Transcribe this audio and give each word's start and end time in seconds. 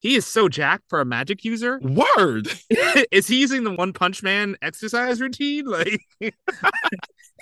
he 0.00 0.16
is 0.16 0.26
so 0.26 0.48
jacked 0.48 0.84
for 0.88 1.00
a 1.00 1.04
magic 1.04 1.44
user. 1.44 1.78
Word. 1.80 2.48
is 3.12 3.28
he 3.28 3.38
using 3.38 3.64
the 3.64 3.70
One 3.70 3.92
Punch 3.92 4.22
Man 4.22 4.56
exercise 4.62 5.20
routine? 5.20 5.66
Like, 5.70 6.00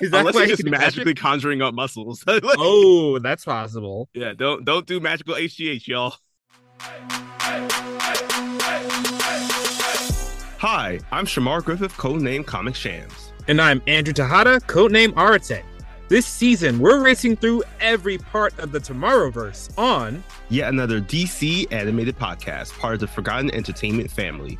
is 0.00 0.10
that 0.12 0.20
Unless 0.26 0.36
he's 0.38 0.48
just 0.58 0.64
magically 0.64 1.04
magic? 1.06 1.16
conjuring 1.18 1.62
up 1.62 1.74
muscles. 1.74 2.22
like, 2.26 2.42
oh, 2.46 3.18
that's 3.20 3.44
possible. 3.44 4.08
Yeah, 4.12 4.32
don't 4.34 4.64
don't 4.64 4.86
do 4.86 5.00
magical 5.00 5.34
HGH, 5.34 5.86
y'all. 5.86 6.14
Hi, 10.60 11.00
I'm 11.10 11.26
Chamar 11.26 11.64
Griffith, 11.64 11.96
codename 11.96 12.44
Comic 12.44 12.74
Shams. 12.74 13.32
And 13.48 13.60
I'm 13.60 13.80
Andrew 13.86 14.12
Tejada, 14.12 14.60
codename 14.60 15.12
Arate. 15.14 15.62
This 16.08 16.24
season, 16.24 16.78
we're 16.78 17.04
racing 17.04 17.36
through 17.36 17.64
every 17.80 18.16
part 18.16 18.58
of 18.58 18.72
the 18.72 18.78
Tomorrowverse 18.78 19.76
on 19.76 20.24
yet 20.48 20.70
another 20.70 21.02
DC 21.02 21.70
animated 21.70 22.16
podcast, 22.16 22.72
part 22.78 22.94
of 22.94 23.00
the 23.00 23.06
Forgotten 23.06 23.50
Entertainment 23.50 24.10
family. 24.10 24.58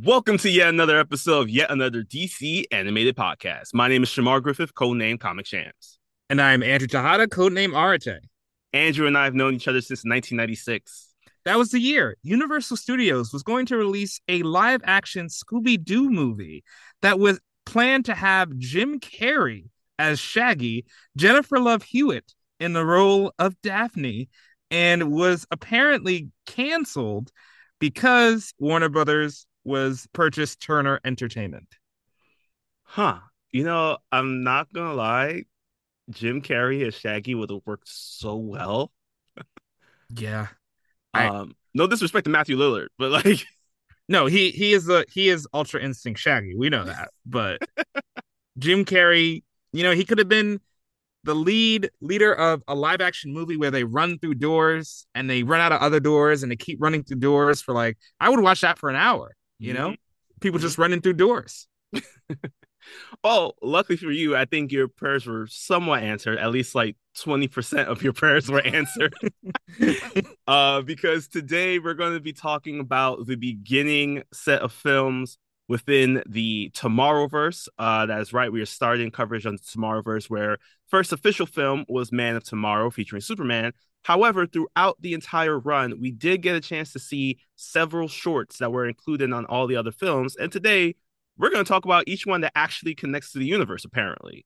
Welcome 0.00 0.38
to 0.38 0.48
yet 0.48 0.68
another 0.68 1.00
episode 1.00 1.40
of 1.40 1.50
yet 1.50 1.72
another 1.72 2.04
DC 2.04 2.66
animated 2.70 3.16
podcast. 3.16 3.74
My 3.74 3.88
name 3.88 4.04
is 4.04 4.10
Chamar 4.10 4.40
Griffith, 4.40 4.74
codename 4.74 5.18
Comic 5.18 5.46
Shams. 5.46 5.97
And 6.30 6.42
I'm 6.42 6.62
Andrew 6.62 6.86
Tejada, 6.86 7.26
codename 7.26 7.72
Arate. 7.72 8.18
Andrew 8.74 9.06
and 9.06 9.16
I 9.16 9.24
have 9.24 9.34
known 9.34 9.54
each 9.54 9.66
other 9.66 9.80
since 9.80 10.00
1996. 10.00 11.14
That 11.46 11.56
was 11.56 11.70
the 11.70 11.80
year 11.80 12.18
Universal 12.22 12.76
Studios 12.76 13.32
was 13.32 13.42
going 13.42 13.64
to 13.66 13.78
release 13.78 14.20
a 14.28 14.42
live 14.42 14.82
action 14.84 15.28
Scooby 15.28 15.82
Doo 15.82 16.10
movie 16.10 16.64
that 17.00 17.18
was 17.18 17.40
planned 17.64 18.04
to 18.06 18.14
have 18.14 18.58
Jim 18.58 19.00
Carrey 19.00 19.70
as 19.98 20.20
Shaggy, 20.20 20.84
Jennifer 21.16 21.58
Love 21.58 21.82
Hewitt 21.82 22.34
in 22.60 22.74
the 22.74 22.84
role 22.84 23.32
of 23.38 23.58
Daphne, 23.62 24.28
and 24.70 25.10
was 25.10 25.46
apparently 25.50 26.28
canceled 26.44 27.32
because 27.78 28.52
Warner 28.58 28.90
Brothers 28.90 29.46
was 29.64 30.06
purchased 30.12 30.60
Turner 30.60 31.00
Entertainment. 31.06 31.68
Huh. 32.82 33.20
You 33.50 33.64
know, 33.64 33.96
I'm 34.12 34.44
not 34.44 34.70
gonna 34.74 34.92
lie. 34.92 35.44
Jim 36.10 36.42
Carrey 36.42 36.86
as 36.86 36.94
Shaggy 36.94 37.34
would 37.34 37.50
have 37.50 37.60
worked 37.64 37.88
so 37.88 38.36
well. 38.36 38.92
yeah. 40.14 40.48
Um, 41.14 41.54
no 41.74 41.86
disrespect 41.86 42.24
to 42.24 42.30
Matthew 42.30 42.56
Lillard, 42.56 42.88
but 42.98 43.10
like 43.10 43.44
No, 44.08 44.26
he 44.26 44.50
he 44.50 44.72
is 44.72 44.86
the 44.86 45.04
he 45.12 45.28
is 45.28 45.46
Ultra 45.52 45.82
Instinct 45.82 46.18
Shaggy. 46.18 46.54
We 46.56 46.70
know 46.70 46.84
that. 46.84 47.10
But 47.26 47.60
Jim 48.58 48.84
Carrey, 48.84 49.42
you 49.72 49.82
know, 49.82 49.92
he 49.92 50.04
could 50.04 50.18
have 50.18 50.28
been 50.28 50.60
the 51.24 51.34
lead 51.34 51.90
leader 52.00 52.32
of 52.32 52.62
a 52.68 52.74
live 52.74 53.02
action 53.02 53.34
movie 53.34 53.56
where 53.56 53.70
they 53.70 53.84
run 53.84 54.18
through 54.18 54.36
doors 54.36 55.06
and 55.14 55.28
they 55.28 55.42
run 55.42 55.60
out 55.60 55.72
of 55.72 55.82
other 55.82 56.00
doors 56.00 56.42
and 56.42 56.50
they 56.50 56.56
keep 56.56 56.80
running 56.80 57.04
through 57.04 57.18
doors 57.18 57.60
for 57.60 57.74
like 57.74 57.98
I 58.18 58.30
would 58.30 58.40
watch 58.40 58.62
that 58.62 58.78
for 58.78 58.88
an 58.88 58.96
hour, 58.96 59.36
you 59.58 59.74
know? 59.74 59.90
Mm-hmm. 59.90 60.40
People 60.40 60.58
just 60.58 60.78
running 60.78 61.02
through 61.02 61.14
doors. 61.14 61.66
Oh, 63.24 63.52
luckily 63.62 63.96
for 63.96 64.10
you, 64.10 64.36
I 64.36 64.44
think 64.44 64.72
your 64.72 64.88
prayers 64.88 65.26
were 65.26 65.46
somewhat 65.48 66.02
answered. 66.02 66.38
At 66.38 66.50
least 66.50 66.74
like 66.74 66.96
20% 67.18 67.86
of 67.86 68.02
your 68.02 68.12
prayers 68.14 68.48
were 68.48 68.64
answered. 68.64 69.14
uh, 70.46 70.82
because 70.82 71.28
today 71.28 71.78
we're 71.78 71.94
going 71.94 72.14
to 72.14 72.20
be 72.20 72.32
talking 72.32 72.80
about 72.80 73.26
the 73.26 73.36
beginning 73.36 74.22
set 74.32 74.62
of 74.62 74.72
films 74.72 75.38
within 75.68 76.22
the 76.26 76.70
Tomorrowverse. 76.74 77.68
Uh, 77.78 78.06
that 78.06 78.20
is 78.20 78.32
right. 78.32 78.50
We 78.50 78.62
are 78.62 78.66
starting 78.66 79.10
coverage 79.10 79.46
on 79.46 79.56
the 79.56 79.62
Tomorrowverse, 79.62 80.30
where 80.30 80.58
first 80.86 81.12
official 81.12 81.46
film 81.46 81.84
was 81.88 82.10
Man 82.10 82.36
of 82.36 82.44
Tomorrow 82.44 82.90
featuring 82.90 83.20
Superman. 83.20 83.72
However, 84.02 84.46
throughout 84.46 84.96
the 85.00 85.12
entire 85.12 85.58
run, 85.58 86.00
we 86.00 86.10
did 86.10 86.40
get 86.40 86.56
a 86.56 86.60
chance 86.60 86.92
to 86.92 86.98
see 86.98 87.38
several 87.56 88.08
shorts 88.08 88.58
that 88.58 88.72
were 88.72 88.86
included 88.86 89.32
on 89.32 89.44
all 89.46 89.66
the 89.66 89.76
other 89.76 89.92
films. 89.92 90.36
And 90.36 90.50
today 90.50 90.94
we're 91.38 91.50
going 91.50 91.64
to 91.64 91.68
talk 91.68 91.84
about 91.84 92.04
each 92.06 92.26
one 92.26 92.40
that 92.42 92.52
actually 92.54 92.94
connects 92.94 93.32
to 93.32 93.38
the 93.38 93.46
universe, 93.46 93.84
apparently. 93.84 94.44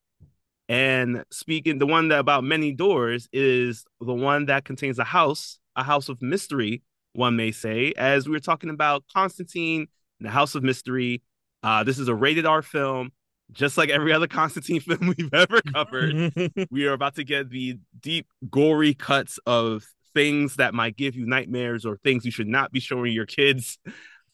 And 0.68 1.24
speaking, 1.30 1.78
the 1.78 1.86
one 1.86 2.08
that 2.08 2.18
about 2.18 2.44
many 2.44 2.72
doors 2.72 3.28
is 3.32 3.84
the 4.00 4.14
one 4.14 4.46
that 4.46 4.64
contains 4.64 4.98
a 4.98 5.04
house, 5.04 5.58
a 5.74 5.82
house 5.82 6.08
of 6.08 6.22
mystery, 6.22 6.82
one 7.14 7.36
may 7.36 7.50
say, 7.50 7.92
as 7.96 8.26
we 8.26 8.32
were 8.32 8.40
talking 8.40 8.70
about 8.70 9.04
Constantine 9.12 9.86
and 10.20 10.26
the 10.26 10.30
House 10.30 10.54
of 10.54 10.62
Mystery. 10.62 11.22
Uh, 11.62 11.84
this 11.84 11.98
is 11.98 12.08
a 12.08 12.14
rated 12.14 12.46
R 12.46 12.62
film, 12.62 13.10
just 13.52 13.76
like 13.76 13.90
every 13.90 14.12
other 14.12 14.26
Constantine 14.28 14.80
film 14.80 15.14
we've 15.16 15.34
ever 15.34 15.60
covered. 15.72 16.32
we 16.70 16.86
are 16.86 16.92
about 16.92 17.16
to 17.16 17.24
get 17.24 17.50
the 17.50 17.78
deep, 18.00 18.26
gory 18.50 18.94
cuts 18.94 19.38
of 19.46 19.84
things 20.14 20.56
that 20.56 20.74
might 20.74 20.96
give 20.96 21.16
you 21.16 21.26
nightmares 21.26 21.84
or 21.84 21.96
things 21.98 22.24
you 22.24 22.30
should 22.30 22.48
not 22.48 22.70
be 22.70 22.80
showing 22.80 23.12
your 23.12 23.26
kids 23.26 23.78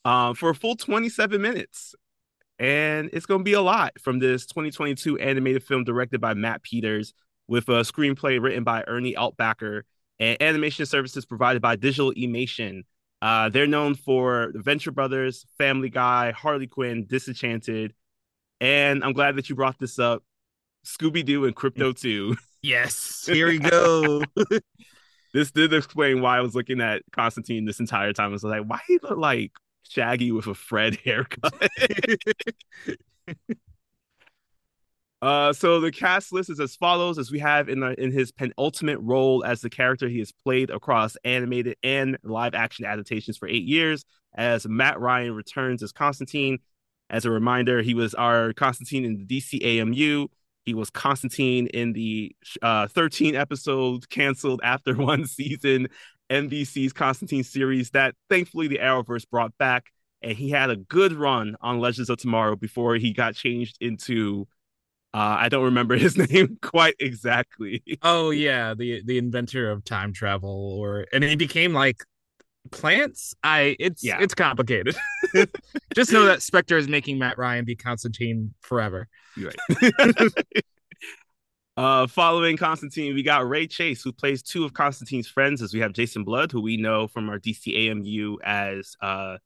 uh, 0.04 0.34
for 0.34 0.50
a 0.50 0.54
full 0.54 0.76
27 0.76 1.40
minutes 1.40 1.94
and 2.58 3.10
it's 3.12 3.26
going 3.26 3.40
to 3.40 3.44
be 3.44 3.52
a 3.52 3.62
lot 3.62 3.92
from 4.00 4.18
this 4.18 4.46
2022 4.46 5.18
animated 5.18 5.62
film 5.62 5.84
directed 5.84 6.20
by 6.20 6.34
Matt 6.34 6.62
Peters 6.62 7.14
with 7.46 7.68
a 7.68 7.82
screenplay 7.82 8.40
written 8.40 8.64
by 8.64 8.84
Ernie 8.86 9.14
Altbacker 9.14 9.82
and 10.18 10.40
animation 10.42 10.84
services 10.84 11.24
provided 11.24 11.62
by 11.62 11.76
Digital 11.76 12.12
eMation. 12.12 12.82
Uh, 13.22 13.48
they're 13.48 13.66
known 13.66 13.94
for 13.94 14.52
Venture 14.54 14.90
Brothers, 14.90 15.46
Family 15.56 15.88
Guy, 15.88 16.32
Harley 16.32 16.66
Quinn, 16.66 17.06
Disenchanted, 17.06 17.94
and 18.60 19.04
I'm 19.04 19.12
glad 19.12 19.36
that 19.36 19.48
you 19.48 19.54
brought 19.54 19.78
this 19.78 19.98
up. 19.98 20.22
Scooby 20.84 21.24
Doo 21.24 21.44
and 21.44 21.54
Krypto 21.54 21.98
2. 21.98 22.36
Yes, 22.62 23.24
here 23.30 23.48
we 23.48 23.58
go. 23.58 24.22
this 25.34 25.50
did 25.50 25.72
explain 25.72 26.20
why 26.20 26.38
I 26.38 26.40
was 26.40 26.54
looking 26.54 26.80
at 26.80 27.02
Constantine 27.12 27.64
this 27.64 27.80
entire 27.80 28.12
time. 28.12 28.30
I 28.30 28.32
was 28.32 28.44
like, 28.44 28.64
why 28.64 28.80
he 28.86 28.98
look 29.02 29.18
like 29.18 29.52
Shaggy 29.88 30.32
with 30.32 30.46
a 30.46 30.54
Fred 30.54 30.96
haircut. 31.04 31.52
uh, 35.22 35.52
so 35.52 35.80
the 35.80 35.90
cast 35.92 36.32
list 36.32 36.50
is 36.50 36.60
as 36.60 36.76
follows: 36.76 37.18
as 37.18 37.30
we 37.30 37.38
have 37.38 37.68
in 37.68 37.80
the, 37.80 38.00
in 38.00 38.12
his 38.12 38.32
penultimate 38.32 39.00
role 39.00 39.44
as 39.44 39.60
the 39.60 39.70
character 39.70 40.08
he 40.08 40.18
has 40.18 40.32
played 40.32 40.70
across 40.70 41.16
animated 41.24 41.76
and 41.82 42.18
live 42.22 42.54
action 42.54 42.84
adaptations 42.84 43.36
for 43.36 43.48
eight 43.48 43.64
years, 43.64 44.04
as 44.34 44.66
Matt 44.66 45.00
Ryan 45.00 45.34
returns 45.34 45.82
as 45.82 45.92
Constantine. 45.92 46.58
As 47.10 47.24
a 47.24 47.30
reminder, 47.30 47.80
he 47.80 47.94
was 47.94 48.14
our 48.14 48.52
Constantine 48.52 49.04
in 49.04 49.16
the 49.16 49.40
DCAMU. 49.40 50.28
He 50.66 50.74
was 50.74 50.90
Constantine 50.90 51.66
in 51.68 51.94
the 51.94 52.36
uh, 52.60 52.88
13 52.88 53.34
episodes 53.34 54.04
canceled 54.04 54.60
after 54.62 54.94
one 54.96 55.26
season 55.26 55.88
NBC's 56.30 56.92
Constantine 56.92 57.44
series 57.44 57.90
that 57.90 58.14
thankfully 58.28 58.68
the 58.68 58.78
Arrowverse 58.78 59.28
brought 59.28 59.56
back. 59.58 59.86
And 60.20 60.36
he 60.36 60.50
had 60.50 60.70
a 60.70 60.76
good 60.76 61.12
run 61.12 61.56
on 61.60 61.78
Legends 61.78 62.10
of 62.10 62.18
Tomorrow 62.18 62.56
before 62.56 62.96
he 62.96 63.12
got 63.12 63.34
changed 63.34 63.76
into 63.80 64.48
uh, 65.14 65.36
I 65.40 65.48
don't 65.48 65.64
remember 65.64 65.96
his 65.96 66.16
name 66.16 66.58
quite 66.60 66.94
exactly. 66.98 67.82
Oh 68.02 68.30
yeah, 68.30 68.74
the 68.74 69.02
the 69.04 69.18
inventor 69.18 69.70
of 69.70 69.84
time 69.84 70.12
travel, 70.12 70.76
or 70.78 71.06
and 71.12 71.24
he 71.24 71.36
became 71.36 71.72
like 71.72 72.04
plants. 72.70 73.34
I 73.42 73.76
it's 73.78 74.04
yeah. 74.04 74.18
it's 74.20 74.34
complicated. 74.34 74.96
Just 75.94 76.12
know 76.12 76.26
that 76.26 76.42
Spectre 76.42 76.76
is 76.76 76.88
making 76.88 77.18
Matt 77.18 77.38
Ryan 77.38 77.64
be 77.64 77.76
Constantine 77.76 78.54
forever. 78.60 79.08
Right. 79.36 79.56
Uh, 81.78 82.08
following 82.08 82.56
Constantine, 82.56 83.14
we 83.14 83.22
got 83.22 83.48
Ray 83.48 83.64
Chase, 83.64 84.02
who 84.02 84.12
plays 84.12 84.42
two 84.42 84.64
of 84.64 84.72
Constantine's 84.72 85.28
friends, 85.28 85.62
as 85.62 85.72
we 85.72 85.78
have 85.78 85.92
Jason 85.92 86.24
Blood, 86.24 86.50
who 86.50 86.60
we 86.60 86.76
know 86.76 87.06
from 87.06 87.30
our 87.30 87.38
DCAMU 87.38 88.38
as 88.42 88.96
uh, 89.00 89.36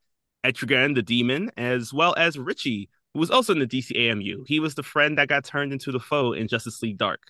Etrigan 0.42 0.94
the 0.94 1.02
Demon, 1.02 1.50
as 1.58 1.92
well 1.92 2.14
as 2.16 2.38
Richie, 2.38 2.88
who 3.12 3.20
was 3.20 3.30
also 3.30 3.52
in 3.52 3.58
the 3.58 3.66
DCAMU. 3.66 4.44
He 4.46 4.60
was 4.60 4.74
the 4.74 4.82
friend 4.82 5.18
that 5.18 5.28
got 5.28 5.44
turned 5.44 5.74
into 5.74 5.92
the 5.92 6.00
foe 6.00 6.32
in 6.32 6.48
Justice 6.48 6.80
League 6.80 6.96
Dark. 6.96 7.20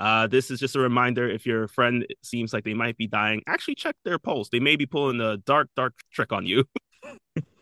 Uh, 0.00 0.26
this 0.26 0.50
is 0.50 0.58
just 0.58 0.74
a 0.74 0.80
reminder 0.80 1.28
if 1.28 1.44
your 1.44 1.68
friend 1.68 2.06
seems 2.22 2.54
like 2.54 2.64
they 2.64 2.72
might 2.72 2.96
be 2.96 3.06
dying, 3.06 3.42
actually 3.46 3.74
check 3.74 3.96
their 4.06 4.18
pulse. 4.18 4.48
They 4.48 4.60
may 4.60 4.76
be 4.76 4.86
pulling 4.86 5.20
a 5.20 5.36
dark, 5.36 5.68
dark 5.76 5.92
trick 6.10 6.32
on 6.32 6.46
you. 6.46 6.64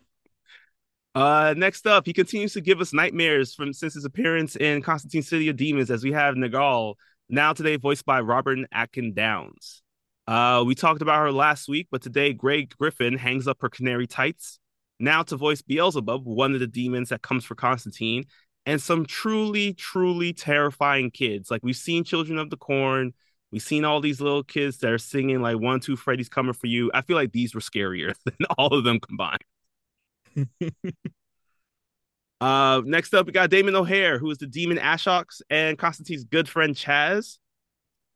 Uh, 1.15 1.55
next 1.57 1.87
up, 1.87 2.07
he 2.07 2.13
continues 2.13 2.55
to 2.55 2.61
give 2.61 2.81
us 2.81 2.93
nightmares 2.93 3.55
from 3.55 3.73
since 3.73 3.95
his 3.95 4.05
appearance 4.05 4.57
in 4.57 4.83
Constantine 4.83 5.23
City 5.23 5.49
of 5.49 5.57
Demons, 5.57 5.91
as 5.91 6.03
we 6.03 6.11
have 6.11 6.35
Nergal, 6.35 6.95
now 7.29 7.53
today 7.53 7.77
voiced 7.77 8.05
by 8.05 8.21
Robin 8.21 8.67
Atkin 8.73 9.15
Downes. 9.15 9.83
Uh, 10.27 10.65
we 10.67 10.75
talked 10.75 11.03
about 11.03 11.21
her 11.21 11.31
last 11.31 11.69
week, 11.69 11.87
but 11.93 12.03
today 12.03 12.33
Greg 12.33 12.75
Griffin 12.77 13.17
hangs 13.17 13.47
up 13.47 13.59
her 13.61 13.69
canary 13.69 14.09
tights, 14.09 14.59
now 14.99 15.23
to 15.23 15.37
voice 15.37 15.63
Beelzebub, 15.63 16.25
one 16.25 16.53
of 16.55 16.61
the 16.61 16.67
demons 16.67 17.11
that 17.11 17.23
comes 17.23 17.45
for 17.45 17.55
Constantine, 17.55 18.25
and 18.67 18.83
some 18.83 19.07
truly, 19.07 19.73
truly 19.75 20.33
terrifying 20.33 21.13
kids. 21.13 21.49
Like 21.49 21.63
we've 21.63 21.77
seen 21.77 22.03
Children 22.03 22.39
of 22.39 22.51
the 22.51 22.57
Corn, 22.57 23.15
we've 23.53 23.63
seen 23.63 23.85
all 23.85 24.01
these 24.01 24.21
little 24.21 24.43
kids 24.43 24.79
that 24.79 24.91
are 24.91 24.99
singing 24.99 25.43
like 25.43 25.61
"One, 25.61 25.79
Two, 25.79 25.95
Freddy's 25.95 26.29
coming 26.29 26.55
for 26.55 26.67
you." 26.67 26.91
I 26.93 27.03
feel 27.03 27.17
like 27.17 27.31
these 27.31 27.55
were 27.55 27.61
scarier 27.61 28.15
than 28.25 28.47
all 28.59 28.75
of 28.75 28.83
them 28.83 28.99
combined. 28.99 29.45
uh, 32.41 32.83
next 32.85 33.15
up, 33.15 33.27
we 33.27 33.33
got 33.33 33.51
Damian 33.51 33.77
O'Hare, 33.77 34.19
who 34.19 34.31
is 34.31 34.39
the 34.39 34.47
demon 34.47 34.79
Ashox 34.79 35.41
and 35.51 35.79
Constantine's 35.79 36.25
good 36.25 36.49
friend 36.49 36.75
Chaz. 36.75 37.39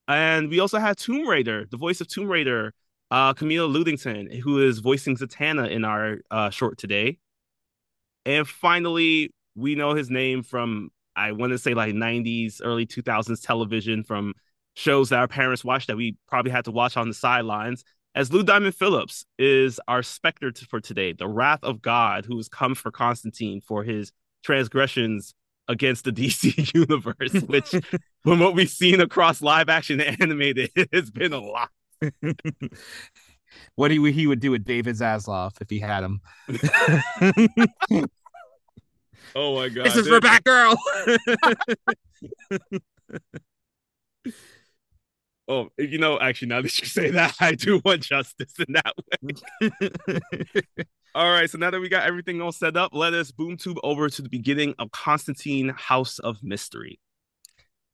And 0.06 0.48
we 0.48 0.60
also 0.60 0.78
have 0.78 0.96
Tomb 0.96 1.28
Raider, 1.28 1.66
the 1.70 1.76
voice 1.76 2.00
of 2.00 2.08
Tomb 2.08 2.28
Raider, 2.28 2.72
uh, 3.10 3.34
Camilla 3.34 3.68
Luddington, 3.68 4.40
who 4.40 4.66
is 4.66 4.78
voicing 4.78 5.16
Zatanna 5.16 5.70
in 5.70 5.84
our 5.84 6.18
uh, 6.30 6.50
short 6.50 6.78
today. 6.78 7.18
And 8.24 8.46
finally, 8.48 9.32
we 9.54 9.74
know 9.74 9.94
his 9.94 10.10
name 10.10 10.42
from 10.42 10.90
I 11.16 11.32
want 11.32 11.50
to 11.50 11.58
say 11.58 11.74
like 11.74 11.94
90s, 11.94 12.60
early 12.62 12.86
2000s 12.86 13.44
television 13.44 14.04
from 14.04 14.34
shows 14.74 15.08
that 15.08 15.18
our 15.18 15.26
parents 15.26 15.64
watched 15.64 15.88
that 15.88 15.96
we 15.96 16.16
probably 16.28 16.52
had 16.52 16.64
to 16.66 16.70
watch 16.70 16.96
on 16.96 17.08
the 17.08 17.14
sidelines. 17.14 17.82
As 18.18 18.32
Lou 18.32 18.42
Diamond 18.42 18.74
Phillips 18.74 19.24
is 19.38 19.78
our 19.86 20.02
Spectre 20.02 20.50
for 20.68 20.80
today, 20.80 21.12
the 21.12 21.28
wrath 21.28 21.60
of 21.62 21.80
God 21.80 22.24
who 22.24 22.36
has 22.36 22.48
come 22.48 22.74
for 22.74 22.90
Constantine 22.90 23.60
for 23.60 23.84
his 23.84 24.10
transgressions 24.42 25.34
against 25.68 26.04
the 26.04 26.10
DC 26.14 26.74
universe, 26.74 27.32
which 27.46 27.72
from 28.24 28.40
what 28.40 28.56
we've 28.56 28.68
seen 28.68 29.00
across 29.00 29.40
live 29.40 29.68
action 29.68 30.00
and 30.00 30.20
animated, 30.20 30.72
has 30.92 31.12
been 31.12 31.32
a 31.32 31.38
lot. 31.38 31.70
what 33.76 33.92
he, 33.92 34.10
he 34.10 34.26
would 34.26 34.40
do 34.40 34.50
with 34.50 34.64
David 34.64 34.96
Zaslav 34.96 35.52
if 35.60 35.70
he 35.70 35.78
had 35.78 36.02
him. 36.02 36.20
oh 39.36 39.54
my 39.54 39.68
god. 39.68 39.86
This 39.86 39.94
is 39.94 40.08
for 40.08 40.18
Batgirl. 40.18 40.76
Oh, 45.48 45.70
you 45.78 45.96
know, 45.96 46.20
actually, 46.20 46.48
now 46.48 46.60
that 46.60 46.78
you 46.78 46.86
say 46.86 47.10
that, 47.10 47.34
I 47.40 47.54
do 47.54 47.80
want 47.84 48.02
justice 48.02 48.52
in 48.58 48.74
that 48.74 48.94
way. 49.60 50.62
all 51.14 51.30
right, 51.30 51.48
so 51.48 51.56
now 51.56 51.70
that 51.70 51.80
we 51.80 51.88
got 51.88 52.04
everything 52.04 52.42
all 52.42 52.52
set 52.52 52.76
up, 52.76 52.92
let 52.92 53.14
us 53.14 53.30
boom 53.30 53.56
tube 53.56 53.78
over 53.82 54.10
to 54.10 54.22
the 54.22 54.28
beginning 54.28 54.74
of 54.78 54.90
Constantine 54.90 55.70
House 55.70 56.18
of 56.18 56.42
Mystery. 56.42 57.00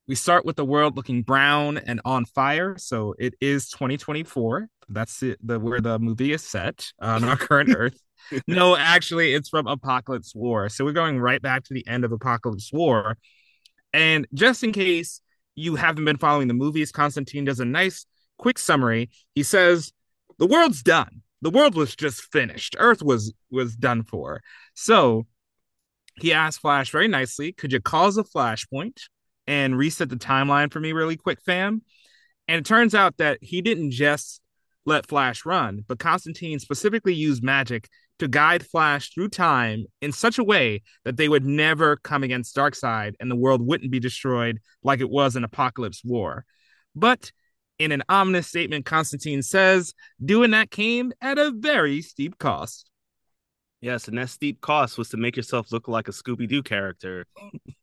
We 0.08 0.16
start 0.16 0.44
with 0.44 0.56
the 0.56 0.64
world 0.64 0.96
looking 0.96 1.22
brown 1.22 1.78
and 1.78 2.00
on 2.04 2.26
fire. 2.26 2.76
So 2.76 3.14
it 3.18 3.34
is 3.40 3.70
2024. 3.70 4.68
That's 4.88 5.22
it, 5.22 5.38
the 5.42 5.58
where 5.58 5.80
the 5.80 5.98
movie 5.98 6.32
is 6.32 6.42
set 6.42 6.92
on 7.00 7.24
our 7.24 7.36
current 7.36 7.74
Earth. 7.76 7.98
No, 8.46 8.76
actually, 8.76 9.32
it's 9.32 9.48
from 9.48 9.66
Apokolips 9.66 10.34
War. 10.34 10.68
So 10.68 10.84
we're 10.84 10.92
going 10.92 11.20
right 11.20 11.40
back 11.40 11.64
to 11.64 11.74
the 11.74 11.86
end 11.86 12.04
of 12.04 12.10
Apokolips 12.10 12.72
War. 12.72 13.16
And 13.94 14.26
just 14.34 14.62
in 14.64 14.72
case 14.72 15.20
you 15.54 15.76
haven't 15.76 16.04
been 16.04 16.16
following 16.16 16.48
the 16.48 16.54
movies, 16.54 16.92
Constantine 16.92 17.44
does 17.44 17.60
a 17.60 17.64
nice 17.64 18.06
quick 18.38 18.58
summary. 18.58 19.10
He 19.34 19.42
says, 19.42 19.92
The 20.38 20.46
world's 20.46 20.82
done. 20.82 21.22
The 21.42 21.50
world 21.50 21.74
was 21.74 21.94
just 21.94 22.22
finished. 22.32 22.76
Earth 22.78 23.02
was 23.02 23.32
was 23.50 23.76
done 23.76 24.02
for. 24.02 24.42
So 24.74 25.26
he 26.16 26.32
asked 26.32 26.60
Flash 26.60 26.90
very 26.90 27.08
nicely, 27.08 27.52
could 27.52 27.72
you 27.72 27.80
cause 27.80 28.16
a 28.16 28.24
flashpoint? 28.24 28.98
and 29.46 29.76
reset 29.76 30.08
the 30.08 30.16
timeline 30.16 30.72
for 30.72 30.80
me 30.80 30.92
really 30.92 31.16
quick, 31.16 31.40
fam. 31.40 31.82
And 32.48 32.58
it 32.58 32.64
turns 32.64 32.94
out 32.94 33.16
that 33.18 33.38
he 33.40 33.62
didn't 33.62 33.90
just 33.90 34.40
let 34.86 35.06
Flash 35.06 35.46
run, 35.46 35.84
but 35.86 35.98
Constantine 35.98 36.58
specifically 36.58 37.14
used 37.14 37.42
magic 37.42 37.88
to 38.18 38.28
guide 38.28 38.64
Flash 38.64 39.12
through 39.12 39.28
time 39.28 39.86
in 40.00 40.12
such 40.12 40.38
a 40.38 40.44
way 40.44 40.82
that 41.04 41.16
they 41.16 41.28
would 41.28 41.44
never 41.44 41.96
come 41.96 42.22
against 42.22 42.56
Darkseid 42.56 43.14
and 43.20 43.30
the 43.30 43.36
world 43.36 43.66
wouldn't 43.66 43.90
be 43.90 44.00
destroyed 44.00 44.60
like 44.82 45.00
it 45.00 45.10
was 45.10 45.36
in 45.36 45.42
Apokolips 45.42 46.04
War. 46.04 46.44
But 46.94 47.32
in 47.78 47.90
an 47.92 48.02
ominous 48.08 48.46
statement, 48.46 48.86
Constantine 48.86 49.42
says, 49.42 49.94
doing 50.24 50.52
that 50.52 50.70
came 50.70 51.12
at 51.20 51.38
a 51.38 51.50
very 51.50 52.02
steep 52.02 52.38
cost. 52.38 52.88
Yes, 53.80 54.08
and 54.08 54.16
that 54.16 54.30
steep 54.30 54.62
cost 54.62 54.96
was 54.96 55.10
to 55.10 55.18
make 55.18 55.36
yourself 55.36 55.70
look 55.70 55.88
like 55.88 56.08
a 56.08 56.12
Scooby 56.12 56.48
Doo 56.48 56.62
character. 56.62 57.26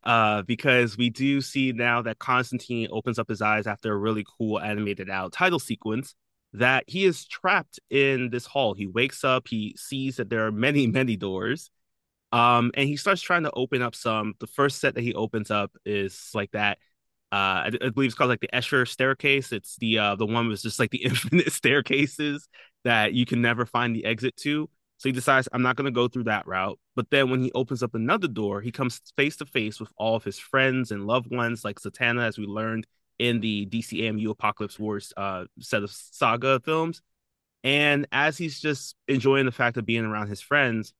Uh, 0.03 0.41
because 0.41 0.97
we 0.97 1.11
do 1.11 1.41
see 1.41 1.73
now 1.73 2.01
that 2.01 2.17
Constantine 2.17 2.87
opens 2.91 3.19
up 3.19 3.29
his 3.29 3.39
eyes 3.39 3.67
after 3.67 3.93
a 3.93 3.97
really 3.97 4.25
cool 4.39 4.59
animated 4.59 5.11
out 5.11 5.31
title 5.31 5.59
sequence 5.59 6.15
that 6.53 6.83
he 6.87 7.05
is 7.05 7.25
trapped 7.25 7.79
in 7.89 8.29
this 8.29 8.45
hall. 8.45 8.73
He 8.73 8.87
wakes 8.87 9.23
up, 9.23 9.47
he 9.47 9.75
sees 9.77 10.17
that 10.17 10.29
there 10.29 10.45
are 10.45 10.51
many, 10.51 10.87
many 10.99 11.15
doors. 11.15 11.71
Um, 12.31 12.71
and 12.75 12.87
he 12.87 12.95
starts 12.95 13.21
trying 13.21 13.43
to 13.43 13.51
open 13.51 13.81
up 13.81 13.93
some. 13.93 14.35
The 14.39 14.47
first 14.47 14.79
set 14.79 14.95
that 14.95 15.01
he 15.01 15.13
opens 15.13 15.51
up 15.51 15.71
is 15.85 16.31
like 16.33 16.51
that. 16.51 16.77
Uh, 17.31 17.35
I, 17.35 17.71
I 17.81 17.89
believe 17.89 18.07
it's 18.07 18.15
called 18.15 18.29
like 18.29 18.39
the 18.39 18.49
Escher 18.53 18.87
staircase. 18.87 19.51
It's 19.51 19.77
the 19.77 19.99
uh 19.99 20.15
the 20.15 20.25
one 20.25 20.47
with 20.47 20.61
just 20.61 20.79
like 20.79 20.91
the 20.91 21.03
infinite 21.03 21.51
staircases 21.51 22.47
that 22.83 23.13
you 23.13 23.25
can 23.25 23.41
never 23.41 23.65
find 23.65 23.95
the 23.95 24.05
exit 24.05 24.37
to 24.37 24.69
so 25.01 25.09
he 25.09 25.13
decides, 25.13 25.49
I'm 25.51 25.63
not 25.63 25.77
going 25.77 25.85
to 25.85 25.91
go 25.91 26.07
through 26.07 26.25
that 26.25 26.45
route. 26.45 26.77
But 26.95 27.09
then 27.09 27.31
when 27.31 27.41
he 27.41 27.51
opens 27.53 27.81
up 27.81 27.95
another 27.95 28.27
door, 28.27 28.61
he 28.61 28.71
comes 28.71 29.01
face 29.17 29.35
to 29.37 29.47
face 29.47 29.79
with 29.79 29.91
all 29.97 30.15
of 30.15 30.23
his 30.23 30.37
friends 30.37 30.91
and 30.91 31.07
loved 31.07 31.35
ones, 31.35 31.65
like 31.65 31.79
Zatanna, 31.79 32.27
as 32.27 32.37
we 32.37 32.45
learned 32.45 32.85
in 33.21 33.39
the 33.39 33.67
DCAMU 33.67 34.35
Apokolips 34.35 34.79
Wars 34.79 35.13
uh, 35.15 35.45
set 35.59 35.83
of 35.83 35.91
saga 35.91 36.59
films. 36.59 37.03
And 37.63 38.07
as 38.11 38.35
he's 38.35 38.59
just 38.59 38.95
enjoying 39.07 39.45
the 39.45 39.51
fact 39.51 39.77
of 39.77 39.85
being 39.85 40.03
around 40.03 40.27
his 40.27 40.41
friends, 40.41 40.91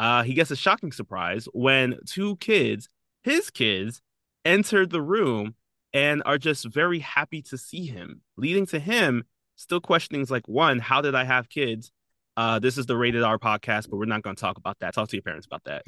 uh, 0.00 0.24
he 0.24 0.34
gets 0.34 0.50
a 0.50 0.56
shocking 0.56 0.90
surprise 0.90 1.46
when 1.52 2.00
two 2.04 2.34
kids, 2.38 2.88
his 3.22 3.48
kids, 3.48 4.02
enter 4.44 4.86
the 4.86 5.00
room 5.00 5.54
and 5.92 6.20
are 6.26 6.36
just 6.36 6.64
very 6.64 6.98
happy 6.98 7.42
to 7.42 7.56
see 7.56 7.86
him, 7.86 8.22
leading 8.36 8.66
to 8.66 8.80
him 8.80 9.22
still 9.54 9.80
questioning 9.80 10.26
like 10.28 10.48
one, 10.48 10.80
how 10.80 11.00
did 11.00 11.14
I 11.14 11.22
have 11.22 11.48
kids? 11.48 11.92
Uh, 12.36 12.58
this 12.58 12.76
is 12.76 12.86
the 12.86 12.96
rated 12.96 13.22
R 13.22 13.38
podcast, 13.38 13.88
but 13.88 13.98
we're 13.98 14.06
not 14.06 14.22
going 14.22 14.34
to 14.34 14.40
talk 14.40 14.56
about 14.58 14.80
that. 14.80 14.94
Talk 14.94 15.10
to 15.10 15.16
your 15.16 15.22
parents 15.22 15.46
about 15.46 15.62
that. 15.64 15.84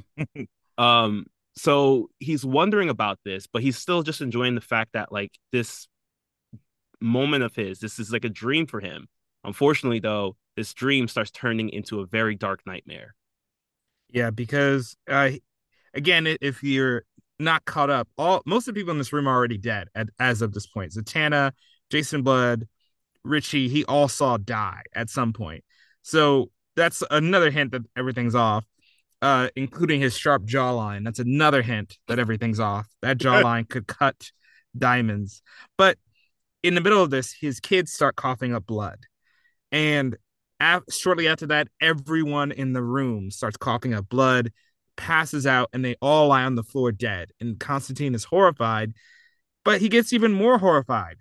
um, 0.79 1.27
so 1.57 2.11
he's 2.19 2.45
wondering 2.45 2.89
about 2.89 3.19
this, 3.25 3.47
but 3.47 3.63
he's 3.63 3.77
still 3.77 4.03
just 4.03 4.21
enjoying 4.21 4.55
the 4.55 4.61
fact 4.61 4.93
that 4.93 5.13
like 5.13 5.33
this 5.53 5.89
moment 7.01 7.45
of 7.45 7.55
his, 7.55 7.81
this 7.81 7.99
is 7.99 8.13
like 8.13 8.25
a 8.25 8.31
dream 8.31 8.67
for 8.67 8.81
him. 8.81 9.09
Unfortunately, 9.45 10.01
though, 10.01 10.37
this 10.57 10.75
dream 10.75 11.09
starts 11.09 11.31
turning 11.31 11.71
into 11.71 12.01
a 12.01 12.07
very 12.07 12.35
dark 12.35 12.61
nightmare. 12.67 13.15
Yeah, 14.11 14.31
because 14.31 14.97
uh, 15.09 15.31
again, 15.95 16.27
if 16.41 16.63
you're 16.63 17.05
not 17.39 17.65
caught 17.65 17.91
up, 17.91 18.09
all 18.19 18.43
most 18.45 18.69
of 18.69 18.75
the 18.75 18.81
people 18.81 18.93
in 18.93 18.99
this 18.99 19.13
room 19.13 19.27
are 19.27 19.35
already 19.35 19.59
dead 19.59 19.89
at, 19.95 20.09
as 20.19 20.43
of 20.43 20.53
this 20.53 20.67
point. 20.67 20.93
Zatanna, 20.93 21.53
Jason 21.91 22.23
Blood, 22.23 22.69
Richie, 23.25 23.69
he 23.69 23.85
all 23.85 24.09
saw 24.09 24.37
die 24.37 24.83
at 24.95 25.11
some 25.11 25.33
point. 25.33 25.65
So 26.03 26.51
that's 26.77 27.03
another 27.11 27.51
hint 27.51 27.73
that 27.73 27.83
everything's 27.97 28.35
off, 28.35 28.65
uh, 29.23 29.49
including 29.57 30.01
his 30.01 30.17
sharp 30.17 30.45
jawline. 30.45 31.05
That's 31.05 31.19
another 31.19 31.63
hint 31.63 31.99
that 32.09 32.19
everything's 32.19 32.61
off. 32.61 32.89
That 33.03 33.19
jawline 33.19 33.69
could 33.69 33.87
cut 33.87 34.31
diamonds. 34.77 35.43
But 35.77 35.99
in 36.63 36.75
the 36.75 36.81
middle 36.81 37.03
of 37.03 37.11
this, 37.11 37.33
his 37.33 37.61
kids 37.61 37.93
start 37.93 38.17
coughing 38.17 38.55
up 38.55 38.67
blood. 38.67 38.99
And 39.73 40.17
af- 40.59 40.85
shortly 40.91 41.29
after 41.29 41.47
that, 41.49 41.69
everyone 41.81 42.53
in 42.53 42.73
the 42.73 42.83
room 42.83 43.31
starts 43.31 43.57
coughing 43.57 43.95
up 43.95 44.09
blood, 44.09 44.53
passes 44.97 45.47
out, 45.47 45.69
and 45.73 45.85
they 45.85 45.97
all 46.01 46.29
lie 46.29 46.45
on 46.45 46.55
the 46.55 46.63
floor 46.63 46.93
dead. 46.93 47.31
And 47.41 47.59
Constantine 47.59 48.15
is 48.15 48.25
horrified, 48.25 48.93
but 49.65 49.81
he 49.81 49.89
gets 49.89 50.13
even 50.13 50.33
more 50.33 50.59
horrified 50.59 51.17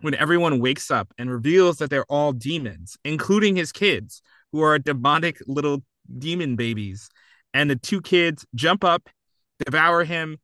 when 0.00 0.14
everyone 0.14 0.60
wakes 0.60 0.90
up 0.90 1.12
and 1.16 1.30
reveals 1.30 1.78
that 1.78 1.90
they're 1.90 2.04
all 2.04 2.32
demons, 2.32 2.96
including 3.04 3.56
his 3.56 3.72
kids, 3.72 4.22
who 4.52 4.60
are 4.60 4.74
a 4.74 4.78
demonic 4.78 5.38
little 5.46 5.82
demon 6.18 6.56
babies. 6.56 7.08
And 7.52 7.70
the 7.70 7.76
two 7.76 8.00
kids 8.00 8.44
jump 8.54 8.84
up, 8.84 9.08
devour 9.64 10.04
him, 10.04 10.38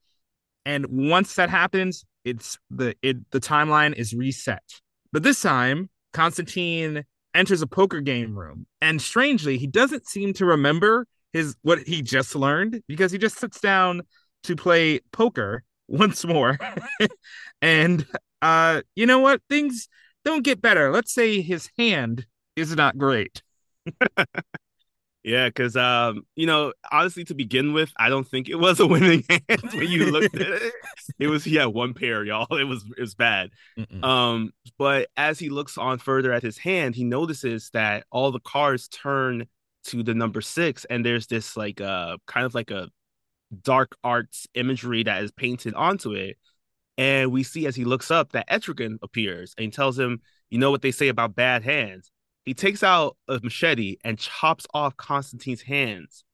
and 0.64 0.86
once 0.86 1.34
that 1.34 1.50
happens, 1.50 2.04
it's 2.24 2.58
the 2.70 2.94
it 3.02 3.30
the 3.30 3.40
timeline 3.40 3.94
is 3.94 4.14
reset. 4.14 4.62
But 5.12 5.22
this 5.22 5.42
time, 5.42 5.90
Constantine 6.12 7.04
enters 7.34 7.62
a 7.62 7.66
poker 7.66 8.00
game 8.00 8.38
room, 8.38 8.66
and 8.80 9.00
strangely, 9.00 9.58
he 9.58 9.66
doesn't 9.66 10.06
seem 10.06 10.32
to 10.34 10.44
remember 10.44 11.06
his 11.32 11.56
what 11.62 11.80
he 11.86 12.02
just 12.02 12.34
learned 12.34 12.82
because 12.86 13.12
he 13.12 13.18
just 13.18 13.38
sits 13.38 13.60
down 13.60 14.02
to 14.44 14.56
play 14.56 15.00
poker 15.12 15.64
once 15.88 16.24
more. 16.24 16.58
and 17.62 18.06
uh, 18.42 18.82
you 18.94 19.06
know 19.06 19.20
what? 19.20 19.42
Things 19.48 19.88
don't 20.24 20.44
get 20.44 20.60
better. 20.60 20.92
Let's 20.92 21.12
say 21.12 21.40
his 21.40 21.70
hand 21.78 22.26
is 22.56 22.74
not 22.76 22.98
great. 22.98 23.42
yeah, 25.22 25.48
because 25.48 25.76
um, 25.76 26.22
you 26.36 26.46
know, 26.46 26.72
honestly, 26.90 27.24
to 27.24 27.34
begin 27.34 27.72
with, 27.72 27.92
I 27.98 28.08
don't 28.08 28.26
think 28.26 28.48
it 28.48 28.56
was 28.56 28.80
a 28.80 28.86
winning 28.86 29.24
hand 29.30 29.72
when 29.74 29.88
you 29.88 30.10
looked 30.10 30.34
at 30.34 30.48
it. 30.62 30.72
It 31.18 31.28
was 31.28 31.44
had 31.44 31.66
one 31.66 31.94
pair, 31.94 32.24
y'all. 32.24 32.56
It 32.56 32.64
was 32.64 32.84
it 32.96 33.00
was 33.00 33.14
bad. 33.14 33.50
Mm-mm. 33.78 34.04
Um, 34.04 34.52
but 34.78 35.08
as 35.16 35.38
he 35.38 35.48
looks 35.48 35.78
on 35.78 35.98
further 35.98 36.32
at 36.32 36.42
his 36.42 36.58
hand, 36.58 36.94
he 36.94 37.04
notices 37.04 37.70
that 37.72 38.04
all 38.10 38.32
the 38.32 38.40
cards 38.40 38.88
turn 38.88 39.46
to 39.84 40.02
the 40.02 40.14
number 40.14 40.40
six, 40.40 40.84
and 40.86 41.04
there's 41.04 41.26
this 41.26 41.56
like 41.56 41.80
uh 41.80 42.16
kind 42.26 42.46
of 42.46 42.54
like 42.54 42.70
a 42.70 42.88
dark 43.62 43.96
arts 44.04 44.46
imagery 44.54 45.02
that 45.02 45.24
is 45.24 45.32
painted 45.32 45.74
onto 45.74 46.12
it 46.12 46.36
and 47.00 47.32
we 47.32 47.42
see 47.44 47.66
as 47.66 47.74
he 47.74 47.84
looks 47.84 48.10
up 48.10 48.32
that 48.32 48.46
Etrigan 48.50 48.98
appears 49.02 49.54
and 49.56 49.72
tells 49.72 49.98
him, 49.98 50.20
You 50.50 50.58
know 50.58 50.70
what 50.70 50.82
they 50.82 50.90
say 50.90 51.08
about 51.08 51.34
bad 51.34 51.62
hands? 51.62 52.10
He 52.44 52.54
takes 52.54 52.82
out 52.82 53.16
a 53.28 53.38
machete 53.42 53.96
and 54.04 54.18
chops 54.18 54.66
off 54.72 54.96
Constantine's 54.96 55.62
hands. 55.62 56.24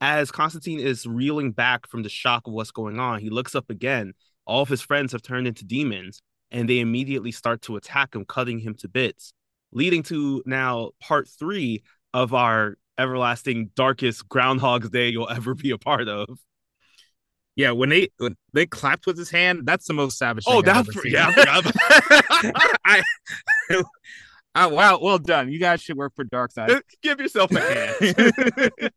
As 0.00 0.30
Constantine 0.30 0.78
is 0.78 1.06
reeling 1.06 1.52
back 1.52 1.88
from 1.88 2.02
the 2.02 2.08
shock 2.08 2.46
of 2.46 2.52
what's 2.52 2.70
going 2.70 2.98
on, 2.98 3.20
he 3.20 3.30
looks 3.30 3.54
up 3.54 3.70
again. 3.70 4.12
All 4.46 4.62
of 4.62 4.68
his 4.68 4.82
friends 4.82 5.12
have 5.12 5.22
turned 5.22 5.46
into 5.46 5.64
demons, 5.64 6.20
and 6.50 6.68
they 6.68 6.80
immediately 6.80 7.32
start 7.32 7.62
to 7.62 7.76
attack 7.76 8.14
him, 8.14 8.24
cutting 8.26 8.58
him 8.58 8.74
to 8.76 8.88
bits, 8.88 9.32
leading 9.72 10.02
to 10.04 10.42
now 10.44 10.90
part 11.00 11.28
three 11.28 11.82
of 12.12 12.34
our 12.34 12.76
everlasting 12.98 13.70
darkest 13.74 14.28
Groundhog's 14.28 14.90
Day 14.90 15.08
you'll 15.08 15.28
ever 15.28 15.54
be 15.54 15.70
a 15.70 15.78
part 15.78 16.08
of. 16.08 16.38
Yeah, 17.56 17.70
when 17.70 17.88
they 17.88 18.08
when 18.18 18.36
they 18.52 18.66
clapped 18.66 19.06
with 19.06 19.16
his 19.16 19.30
hand, 19.30 19.62
that's 19.64 19.86
the 19.86 19.94
most 19.94 20.18
savage. 20.18 20.44
Oh, 20.46 20.60
that's 20.60 20.90
yeah. 21.06 21.32
I, 22.84 23.02
oh, 24.56 24.68
wow, 24.68 24.98
well 25.00 25.18
done. 25.18 25.50
You 25.50 25.58
guys 25.58 25.82
should 25.82 25.96
work 25.96 26.14
for 26.14 26.24
Darkseid. 26.24 26.80
Give 27.02 27.20
yourself 27.20 27.50
a 27.52 27.60
hand. 27.60 28.72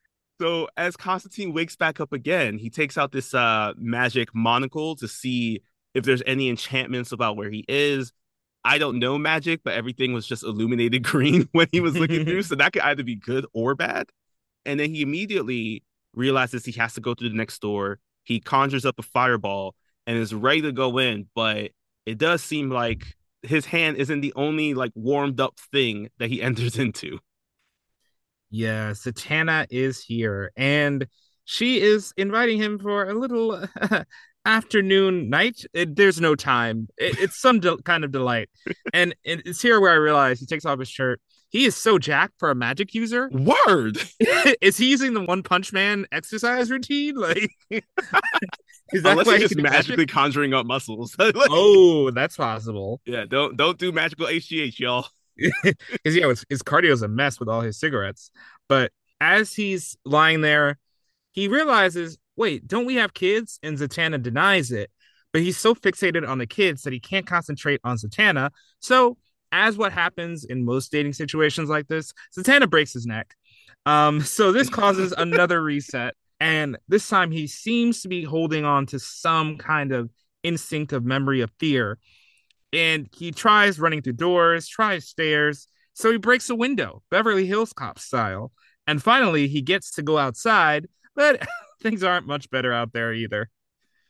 so 0.40 0.68
as 0.76 0.96
Constantine 0.96 1.52
wakes 1.52 1.76
back 1.76 2.00
up 2.00 2.12
again, 2.12 2.58
he 2.58 2.70
takes 2.70 2.98
out 2.98 3.12
this 3.12 3.34
uh 3.34 3.72
magic 3.76 4.34
monocle 4.34 4.96
to 4.96 5.08
see 5.08 5.62
if 5.94 6.04
there's 6.04 6.22
any 6.26 6.48
enchantments 6.48 7.12
about 7.12 7.36
where 7.36 7.50
he 7.50 7.64
is. 7.68 8.12
I 8.64 8.78
don't 8.78 8.98
know 8.98 9.18
magic, 9.18 9.60
but 9.62 9.74
everything 9.74 10.12
was 10.12 10.26
just 10.26 10.42
illuminated 10.42 11.02
green 11.04 11.48
when 11.52 11.68
he 11.70 11.80
was 11.80 11.96
looking 11.96 12.24
through. 12.24 12.42
So 12.42 12.54
that 12.56 12.72
could 12.72 12.82
either 12.82 13.02
be 13.02 13.16
good 13.16 13.46
or 13.52 13.74
bad. 13.74 14.08
And 14.66 14.80
then 14.80 14.90
he 14.90 15.02
immediately 15.02 15.84
realizes 16.14 16.64
he 16.64 16.72
has 16.72 16.94
to 16.94 17.00
go 17.00 17.14
through 17.14 17.28
the 17.28 17.36
next 17.36 17.60
door. 17.60 17.98
He 18.24 18.40
conjures 18.40 18.86
up 18.86 18.98
a 18.98 19.02
fireball 19.02 19.74
and 20.06 20.16
is 20.16 20.34
ready 20.34 20.62
to 20.62 20.72
go 20.72 20.98
in, 20.98 21.28
but 21.34 21.72
it 22.06 22.18
does 22.18 22.42
seem 22.42 22.70
like 22.70 23.14
his 23.44 23.66
hand 23.66 23.96
isn't 23.96 24.20
the 24.20 24.32
only 24.36 24.74
like 24.74 24.92
warmed 24.94 25.40
up 25.40 25.58
thing 25.72 26.10
that 26.18 26.30
he 26.30 26.42
enters 26.48 26.78
into. 26.78 27.18
Yeah, 28.50 28.90
Zatanna 28.90 29.66
is 29.70 30.02
here 30.02 30.52
and 30.56 31.06
she 31.44 31.80
is 31.80 32.12
inviting 32.16 32.58
him 32.58 32.78
for 32.78 33.08
a 33.08 33.14
little 33.14 33.66
afternoon, 34.46 35.28
night. 35.28 35.64
It, 35.74 35.96
there's 35.96 36.20
no 36.20 36.34
time. 36.34 36.88
It, 36.96 37.18
it's 37.18 37.40
some 37.40 37.60
de- 37.60 37.82
kind 37.82 38.04
of 38.04 38.12
delight. 38.12 38.48
And 38.92 39.14
it's 39.24 39.60
here 39.60 39.80
where 39.80 39.90
I 39.90 39.96
realize 39.96 40.38
he 40.38 40.46
takes 40.46 40.64
off 40.64 40.78
his 40.78 40.88
shirt 40.88 41.20
he 41.54 41.66
is 41.66 41.76
so 41.76 41.98
jacked 42.00 42.34
for 42.40 42.50
a 42.50 42.54
magic 42.56 42.94
user. 42.94 43.30
Word. 43.30 43.96
is 44.60 44.76
he 44.76 44.90
using 44.90 45.14
the 45.14 45.22
One 45.22 45.44
Punch 45.44 45.72
Man 45.72 46.04
exercise 46.10 46.68
routine? 46.68 47.14
Like, 47.14 47.48
is 48.92 49.02
that 49.02 49.12
Unless 49.12 49.28
he's 49.28 49.40
just 49.50 49.56
magically 49.56 49.96
magic? 49.96 50.10
conjuring 50.10 50.54
up 50.54 50.66
muscles. 50.66 51.16
oh, 51.18 52.10
that's 52.10 52.36
possible. 52.36 53.00
Yeah, 53.06 53.24
don't 53.28 53.56
don't 53.56 53.78
do 53.78 53.92
magical 53.92 54.26
HGH, 54.26 54.78
y'all. 54.78 55.06
Because 55.64 56.14
yeah, 56.14 56.28
his, 56.28 56.44
his 56.48 56.62
is 56.84 57.02
a 57.02 57.08
mess 57.08 57.40
with 57.40 57.48
all 57.48 57.60
his 57.60 57.78
cigarettes. 57.78 58.30
But 58.68 58.92
as 59.20 59.52
he's 59.52 59.96
lying 60.04 60.42
there, 60.42 60.78
he 61.32 61.48
realizes, 61.48 62.18
wait, 62.36 62.68
don't 62.68 62.86
we 62.86 62.96
have 62.96 63.14
kids? 63.14 63.58
And 63.62 63.76
Zatanna 63.76 64.22
denies 64.22 64.70
it. 64.70 64.90
But 65.32 65.42
he's 65.42 65.58
so 65.58 65.74
fixated 65.74 66.28
on 66.28 66.38
the 66.38 66.46
kids 66.46 66.82
that 66.82 66.92
he 66.92 67.00
can't 67.00 67.26
concentrate 67.26 67.80
on 67.82 67.96
Zatanna. 67.96 68.50
So 68.78 69.16
as 69.50 69.76
what 69.76 69.92
happens 69.92 70.44
in 70.44 70.64
most 70.64 70.92
dating 70.92 71.14
situations 71.14 71.68
like 71.68 71.88
this, 71.88 72.12
Zatanna 72.36 72.70
breaks 72.70 72.92
his 72.92 73.06
neck. 73.06 73.34
Um, 73.86 74.20
so 74.20 74.52
this 74.52 74.68
causes 74.68 75.12
another 75.16 75.60
reset. 75.62 76.14
And 76.44 76.76
this 76.88 77.08
time 77.08 77.30
he 77.30 77.46
seems 77.46 78.02
to 78.02 78.08
be 78.08 78.22
holding 78.22 78.66
on 78.66 78.84
to 78.88 78.98
some 78.98 79.56
kind 79.56 79.92
of 79.92 80.10
instinct 80.42 80.92
of 80.92 81.02
memory 81.02 81.40
of 81.40 81.50
fear. 81.58 81.98
And 82.70 83.08
he 83.16 83.32
tries 83.32 83.80
running 83.80 84.02
through 84.02 84.12
doors, 84.12 84.68
tries 84.68 85.08
stairs. 85.08 85.66
So 85.94 86.12
he 86.12 86.18
breaks 86.18 86.50
a 86.50 86.54
window, 86.54 87.02
Beverly 87.10 87.46
Hills 87.46 87.72
Cop 87.72 87.98
style. 87.98 88.52
And 88.86 89.02
finally, 89.02 89.48
he 89.48 89.62
gets 89.62 89.92
to 89.92 90.02
go 90.02 90.18
outside, 90.18 90.86
but 91.16 91.40
things 91.82 92.04
aren't 92.04 92.26
much 92.26 92.50
better 92.50 92.74
out 92.74 92.92
there 92.92 93.14
either. 93.14 93.48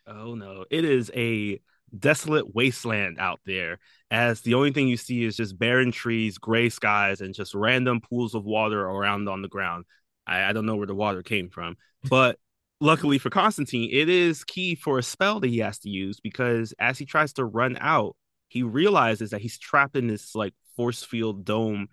Oh 0.04 0.34
no, 0.34 0.64
it 0.72 0.84
is 0.84 1.12
a 1.14 1.60
desolate 1.96 2.52
wasteland 2.52 3.20
out 3.20 3.38
there 3.46 3.78
as 4.10 4.40
the 4.40 4.54
only 4.54 4.72
thing 4.72 4.88
you 4.88 4.96
see 4.96 5.22
is 5.22 5.36
just 5.36 5.56
barren 5.56 5.92
trees, 5.92 6.38
gray 6.38 6.68
skies, 6.68 7.20
and 7.20 7.32
just 7.32 7.54
random 7.54 8.00
pools 8.00 8.34
of 8.34 8.44
water 8.44 8.84
around 8.84 9.28
on 9.28 9.40
the 9.40 9.48
ground. 9.48 9.84
I, 10.26 10.44
I 10.44 10.52
don't 10.52 10.66
know 10.66 10.76
where 10.76 10.86
the 10.86 10.94
water 10.94 11.22
came 11.22 11.48
from, 11.48 11.76
but 12.08 12.38
luckily 12.80 13.18
for 13.18 13.30
Constantine, 13.30 13.88
it 13.92 14.08
is 14.08 14.44
key 14.44 14.74
for 14.74 14.98
a 14.98 15.02
spell 15.02 15.40
that 15.40 15.48
he 15.48 15.58
has 15.58 15.78
to 15.80 15.88
use 15.88 16.20
because 16.20 16.74
as 16.78 16.98
he 16.98 17.06
tries 17.06 17.32
to 17.34 17.44
run 17.44 17.76
out, 17.80 18.16
he 18.48 18.62
realizes 18.62 19.30
that 19.30 19.40
he's 19.40 19.58
trapped 19.58 19.96
in 19.96 20.06
this 20.06 20.34
like 20.34 20.54
force 20.76 21.02
field 21.02 21.44
dome, 21.44 21.88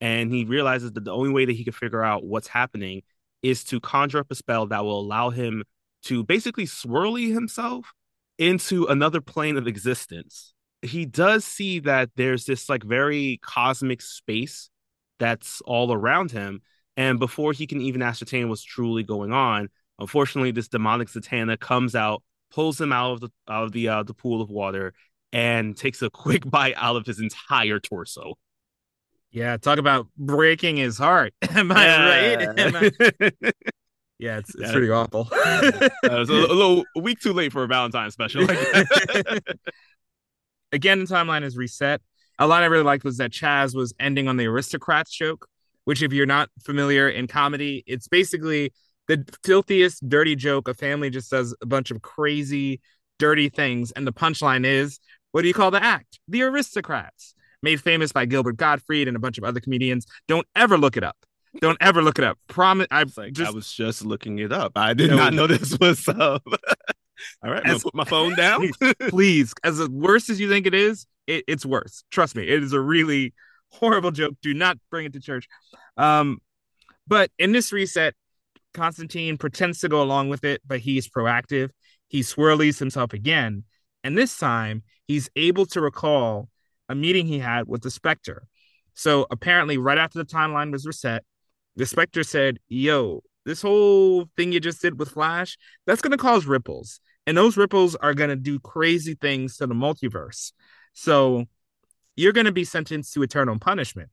and 0.00 0.32
he 0.32 0.44
realizes 0.44 0.92
that 0.92 1.04
the 1.04 1.12
only 1.12 1.30
way 1.30 1.44
that 1.44 1.56
he 1.56 1.64
can 1.64 1.72
figure 1.72 2.02
out 2.02 2.24
what's 2.24 2.48
happening 2.48 3.02
is 3.42 3.64
to 3.64 3.80
conjure 3.80 4.18
up 4.18 4.30
a 4.30 4.34
spell 4.34 4.66
that 4.66 4.84
will 4.84 5.00
allow 5.00 5.30
him 5.30 5.64
to 6.04 6.24
basically 6.24 6.64
swirly 6.64 7.32
himself 7.32 7.92
into 8.38 8.86
another 8.86 9.20
plane 9.20 9.56
of 9.56 9.66
existence. 9.66 10.54
He 10.82 11.04
does 11.04 11.44
see 11.44 11.80
that 11.80 12.10
there's 12.16 12.44
this 12.44 12.68
like 12.68 12.84
very 12.84 13.40
cosmic 13.42 14.00
space 14.00 14.70
that's 15.18 15.60
all 15.62 15.92
around 15.92 16.30
him. 16.30 16.62
And 16.98 17.18
before 17.20 17.52
he 17.52 17.66
can 17.68 17.80
even 17.80 18.02
ascertain 18.02 18.48
what's 18.48 18.64
truly 18.64 19.04
going 19.04 19.32
on, 19.32 19.68
unfortunately, 20.00 20.50
this 20.50 20.66
demonic 20.66 21.06
Zatanna 21.08 21.58
comes 21.58 21.94
out, 21.94 22.24
pulls 22.50 22.80
him 22.80 22.92
out 22.92 23.12
of 23.12 23.20
the 23.20 23.30
out 23.48 23.62
of 23.62 23.72
the 23.72 23.88
uh, 23.88 24.02
the 24.02 24.14
pool 24.14 24.42
of 24.42 24.50
water, 24.50 24.92
and 25.32 25.76
takes 25.76 26.02
a 26.02 26.10
quick 26.24 26.50
bite 26.50 26.74
out 26.76 26.96
of 26.96 27.06
his 27.06 27.20
entire 27.20 27.78
torso. 27.78 28.34
Yeah, 29.30 29.56
talk 29.58 29.78
about 29.78 30.08
breaking 30.16 30.76
his 30.76 30.98
heart. 30.98 31.34
Am 31.50 31.70
I 31.70 31.84
yeah. 31.84 32.08
right? 32.08 32.58
Am 32.58 32.76
I... 32.76 32.90
Yeah, 34.18 34.38
it's, 34.38 34.52
it's 34.56 34.64
yeah. 34.64 34.72
pretty 34.72 34.90
awful. 34.90 35.28
uh, 35.32 35.90
a, 36.02 36.24
little 36.24 36.84
a 36.96 37.00
week 37.00 37.20
too 37.20 37.32
late 37.32 37.52
for 37.52 37.62
a 37.62 37.68
Valentine's 37.68 38.14
special. 38.14 38.42
Again, 40.72 40.98
the 40.98 41.06
timeline 41.06 41.44
is 41.44 41.56
reset. 41.56 42.00
A 42.40 42.46
lot 42.48 42.64
I 42.64 42.66
really 42.66 42.82
liked 42.82 43.04
was 43.04 43.18
that 43.18 43.30
Chaz 43.30 43.76
was 43.76 43.94
ending 44.00 44.26
on 44.26 44.36
the 44.36 44.46
aristocrats 44.46 45.12
joke, 45.12 45.46
which, 45.88 46.02
if 46.02 46.12
you're 46.12 46.26
not 46.26 46.50
familiar 46.62 47.08
in 47.08 47.26
comedy, 47.26 47.82
it's 47.86 48.08
basically 48.08 48.74
the 49.06 49.24
filthiest, 49.42 50.06
dirty 50.06 50.36
joke. 50.36 50.68
A 50.68 50.74
family 50.74 51.08
just 51.08 51.30
does 51.30 51.56
a 51.62 51.66
bunch 51.66 51.90
of 51.90 52.02
crazy, 52.02 52.82
dirty 53.18 53.48
things, 53.48 53.90
and 53.92 54.06
the 54.06 54.12
punchline 54.12 54.66
is, 54.66 55.00
"What 55.32 55.40
do 55.40 55.48
you 55.48 55.54
call 55.54 55.70
the 55.70 55.82
act? 55.82 56.20
The 56.28 56.42
aristocrats." 56.42 57.34
Made 57.62 57.80
famous 57.80 58.12
by 58.12 58.26
Gilbert 58.26 58.58
Gottfried 58.58 59.08
and 59.08 59.16
a 59.16 59.20
bunch 59.20 59.38
of 59.38 59.44
other 59.44 59.60
comedians. 59.60 60.04
Don't 60.28 60.46
ever 60.54 60.76
look 60.76 60.98
it 60.98 61.04
up. 61.04 61.16
Don't 61.62 61.78
ever 61.80 62.02
look 62.02 62.18
it 62.18 62.24
up. 62.24 62.38
Promise. 62.48 62.88
I 62.90 63.06
like, 63.16 63.32
just, 63.32 63.50
I 63.50 63.54
was 63.54 63.72
just 63.72 64.04
looking 64.04 64.40
it 64.40 64.52
up. 64.52 64.72
I 64.76 64.92
did 64.92 65.10
not 65.10 65.32
know 65.32 65.46
this 65.46 65.74
was 65.80 66.06
up. 66.06 66.42
All 67.42 67.50
right, 67.50 67.64
as, 67.64 67.82
put 67.82 67.94
my 67.94 68.04
phone 68.04 68.36
down. 68.36 68.70
please, 69.08 69.54
as 69.64 69.88
worse 69.88 70.28
as 70.28 70.38
you 70.38 70.50
think 70.50 70.66
it 70.66 70.74
is, 70.74 71.06
it, 71.26 71.44
it's 71.48 71.64
worse. 71.64 72.04
Trust 72.10 72.36
me, 72.36 72.46
it 72.46 72.62
is 72.62 72.74
a 72.74 72.80
really 72.80 73.32
horrible 73.70 74.10
joke. 74.10 74.34
Do 74.42 74.54
not 74.54 74.78
bring 74.90 75.06
it 75.06 75.12
to 75.14 75.20
church. 75.20 75.48
Um, 75.96 76.38
but 77.06 77.30
in 77.38 77.52
this 77.52 77.72
reset, 77.72 78.14
Constantine 78.74 79.38
pretends 79.38 79.80
to 79.80 79.88
go 79.88 80.02
along 80.02 80.28
with 80.28 80.44
it, 80.44 80.60
but 80.66 80.80
he's 80.80 81.08
proactive. 81.08 81.70
He 82.08 82.20
swirlies 82.20 82.78
himself 82.78 83.12
again, 83.12 83.64
and 84.02 84.16
this 84.16 84.36
time 84.38 84.82
he's 85.06 85.28
able 85.36 85.66
to 85.66 85.80
recall 85.80 86.48
a 86.88 86.94
meeting 86.94 87.26
he 87.26 87.38
had 87.38 87.66
with 87.66 87.82
the 87.82 87.90
Spectre. 87.90 88.46
So 88.94 89.26
apparently, 89.30 89.78
right 89.78 89.98
after 89.98 90.18
the 90.18 90.24
timeline 90.24 90.72
was 90.72 90.86
reset, 90.86 91.24
the 91.76 91.86
Spectre 91.86 92.24
said, 92.24 92.58
Yo, 92.68 93.22
this 93.44 93.62
whole 93.62 94.28
thing 94.36 94.52
you 94.52 94.60
just 94.60 94.82
did 94.82 94.98
with 94.98 95.10
Flash, 95.10 95.56
that's 95.86 96.02
going 96.02 96.12
to 96.12 96.18
cause 96.18 96.46
ripples. 96.46 97.00
And 97.26 97.36
those 97.36 97.56
ripples 97.56 97.94
are 97.96 98.14
going 98.14 98.30
to 98.30 98.36
do 98.36 98.58
crazy 98.58 99.14
things 99.14 99.58
to 99.58 99.66
the 99.66 99.74
multiverse. 99.74 100.52
So 100.94 101.44
you're 102.18 102.32
going 102.32 102.46
to 102.46 102.52
be 102.52 102.64
sentenced 102.64 103.14
to 103.14 103.22
eternal 103.22 103.58
punishment. 103.58 104.10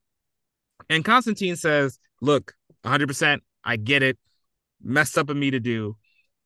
And 0.90 1.04
Constantine 1.04 1.56
says, 1.56 1.98
Look, 2.22 2.54
100%, 2.86 3.40
I 3.64 3.78
get 3.78 4.04
it. 4.04 4.18
Messed 4.82 5.18
up 5.18 5.30
of 5.30 5.38
me 5.38 5.50
to 5.52 5.60
do. 5.60 5.98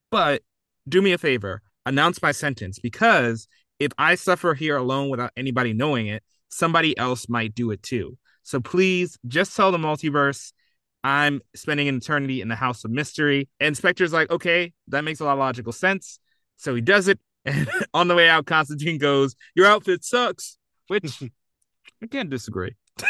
But 0.09 0.41
do 0.87 1.01
me 1.01 1.11
a 1.11 1.17
favor, 1.17 1.61
announce 1.85 2.21
my 2.21 2.31
sentence 2.31 2.79
because 2.79 3.47
if 3.77 3.91
I 3.97 4.15
suffer 4.15 4.53
here 4.53 4.77
alone 4.77 5.09
without 5.09 5.31
anybody 5.35 5.73
knowing 5.73 6.07
it, 6.07 6.23
somebody 6.47 6.97
else 6.97 7.27
might 7.27 7.53
do 7.53 7.71
it 7.71 7.83
too. 7.83 8.17
So 8.43 8.61
please 8.61 9.19
just 9.27 9.55
tell 9.55 9.71
the 9.71 9.77
multiverse 9.77 10.53
I'm 11.03 11.41
spending 11.55 11.87
an 11.87 11.97
eternity 11.97 12.41
in 12.41 12.47
the 12.47 12.55
House 12.55 12.83
of 12.83 12.91
Mystery. 12.91 13.47
And 13.59 13.75
Spectre's 13.75 14.13
like, 14.13 14.29
okay, 14.31 14.73
that 14.87 15.03
makes 15.03 15.19
a 15.19 15.25
lot 15.25 15.33
of 15.33 15.39
logical 15.39 15.71
sense. 15.73 16.19
So 16.57 16.73
he 16.73 16.81
does 16.81 17.07
it. 17.07 17.19
And 17.45 17.69
on 17.93 18.09
the 18.09 18.15
way 18.15 18.27
out, 18.27 18.45
Constantine 18.45 18.97
goes, 18.97 19.33
Your 19.55 19.65
outfit 19.65 20.03
sucks, 20.03 20.57
which 20.87 21.23
I 22.01 22.08
can't 22.08 22.29
disagree. 22.29 22.75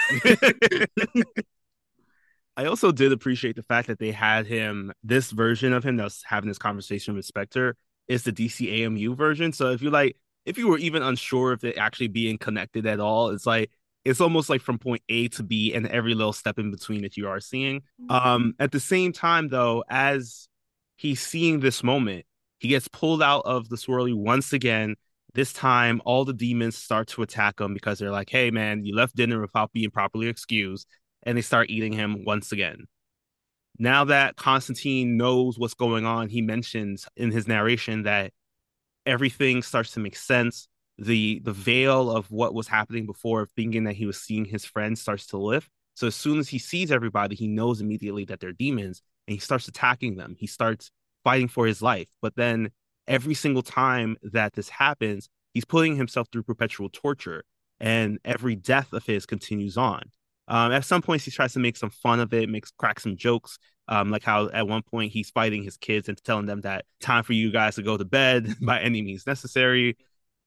I 2.57 2.65
also 2.65 2.91
did 2.91 3.13
appreciate 3.13 3.55
the 3.55 3.63
fact 3.63 3.87
that 3.87 3.99
they 3.99 4.11
had 4.11 4.45
him, 4.45 4.91
this 5.03 5.31
version 5.31 5.71
of 5.71 5.83
him 5.83 5.95
that's 5.95 6.23
having 6.23 6.49
this 6.49 6.57
conversation 6.57 7.15
with 7.15 7.25
Spectre 7.25 7.77
is 8.07 8.23
the 8.23 8.33
DCAMU 8.33 9.15
version. 9.15 9.53
So 9.53 9.71
if 9.71 9.81
you 9.81 9.89
like, 9.89 10.17
if 10.45 10.57
you 10.57 10.67
were 10.67 10.77
even 10.77 11.01
unsure 11.01 11.53
if 11.53 11.63
it 11.63 11.77
actually 11.77 12.09
being 12.09 12.37
connected 12.37 12.85
at 12.85 12.99
all, 12.99 13.29
it's 13.29 13.45
like 13.45 13.69
it's 14.03 14.21
almost 14.21 14.49
like 14.49 14.61
from 14.61 14.79
point 14.79 15.03
A 15.09 15.27
to 15.29 15.43
B 15.43 15.73
and 15.73 15.87
every 15.87 16.15
little 16.15 16.33
step 16.33 16.57
in 16.57 16.71
between 16.71 17.03
that 17.03 17.17
you 17.17 17.27
are 17.27 17.39
seeing. 17.39 17.83
Um, 18.09 18.55
at 18.59 18.71
the 18.71 18.79
same 18.79 19.11
time, 19.13 19.49
though, 19.49 19.83
as 19.89 20.47
he's 20.95 21.21
seeing 21.21 21.59
this 21.59 21.83
moment, 21.83 22.25
he 22.59 22.67
gets 22.69 22.87
pulled 22.87 23.21
out 23.21 23.43
of 23.45 23.69
the 23.69 23.75
swirly 23.75 24.13
once 24.13 24.51
again. 24.53 24.95
This 25.33 25.53
time, 25.53 26.01
all 26.05 26.25
the 26.25 26.33
demons 26.33 26.75
start 26.75 27.07
to 27.09 27.21
attack 27.21 27.59
him 27.59 27.73
because 27.73 27.99
they're 27.99 28.11
like, 28.11 28.29
hey, 28.29 28.51
man, 28.51 28.83
you 28.85 28.95
left 28.95 29.15
dinner 29.15 29.39
without 29.39 29.71
being 29.71 29.91
properly 29.91 30.27
excused. 30.27 30.87
And 31.23 31.37
they 31.37 31.41
start 31.41 31.69
eating 31.69 31.93
him 31.93 32.23
once 32.25 32.51
again. 32.51 32.85
Now 33.77 34.05
that 34.05 34.35
Constantine 34.35 35.17
knows 35.17 35.57
what's 35.57 35.73
going 35.73 36.05
on, 36.05 36.29
he 36.29 36.41
mentions 36.41 37.07
in 37.15 37.31
his 37.31 37.47
narration 37.47 38.03
that 38.03 38.33
everything 39.05 39.61
starts 39.61 39.91
to 39.91 39.99
make 39.99 40.15
sense. 40.15 40.67
The 40.97 41.39
the 41.45 41.53
veil 41.53 42.11
of 42.11 42.29
what 42.29 42.53
was 42.53 42.67
happening 42.67 43.05
before, 43.05 43.47
thinking 43.55 43.85
that 43.85 43.95
he 43.95 44.05
was 44.05 44.21
seeing 44.21 44.43
his 44.43 44.65
friends, 44.65 45.01
starts 45.01 45.27
to 45.27 45.37
lift. 45.37 45.69
So 45.95 46.07
as 46.07 46.15
soon 46.15 46.39
as 46.39 46.49
he 46.49 46.59
sees 46.59 46.91
everybody, 46.91 47.35
he 47.35 47.47
knows 47.47 47.79
immediately 47.79 48.25
that 48.25 48.41
they're 48.41 48.51
demons, 48.51 49.01
and 49.27 49.33
he 49.33 49.39
starts 49.39 49.67
attacking 49.67 50.17
them. 50.17 50.35
He 50.37 50.47
starts 50.47 50.91
fighting 51.23 51.47
for 51.47 51.65
his 51.65 51.81
life. 51.81 52.07
But 52.21 52.35
then 52.35 52.71
every 53.09 53.33
single 53.33 53.63
time 53.63 54.15
that 54.21 54.53
this 54.53 54.69
happens, 54.69 55.27
he's 55.53 55.65
putting 55.65 55.97
himself 55.97 56.27
through 56.31 56.43
perpetual 56.43 56.89
torture, 56.93 57.43
and 57.79 58.19
every 58.23 58.55
death 58.55 58.93
of 58.93 59.05
his 59.05 59.25
continues 59.25 59.75
on. 59.75 60.03
Um, 60.47 60.71
at 60.71 60.85
some 60.85 61.01
points, 61.01 61.25
he 61.25 61.31
tries 61.31 61.53
to 61.53 61.59
make 61.59 61.75
some 61.75 61.89
fun 61.89 62.19
of 62.19 62.33
it, 62.33 62.49
makes 62.49 62.71
crack 62.71 62.99
some 62.99 63.17
jokes, 63.17 63.59
um, 63.87 64.09
like 64.11 64.23
how 64.23 64.49
at 64.49 64.67
one 64.67 64.83
point 64.83 65.11
he's 65.11 65.29
fighting 65.29 65.63
his 65.63 65.77
kids 65.77 66.07
and 66.07 66.23
telling 66.23 66.45
them 66.45 66.61
that 66.61 66.85
time 67.01 67.23
for 67.23 67.33
you 67.33 67.51
guys 67.51 67.75
to 67.75 67.83
go 67.83 67.97
to 67.97 68.05
bed 68.05 68.55
by 68.61 68.79
any 68.79 69.01
means 69.01 69.27
necessary. 69.27 69.97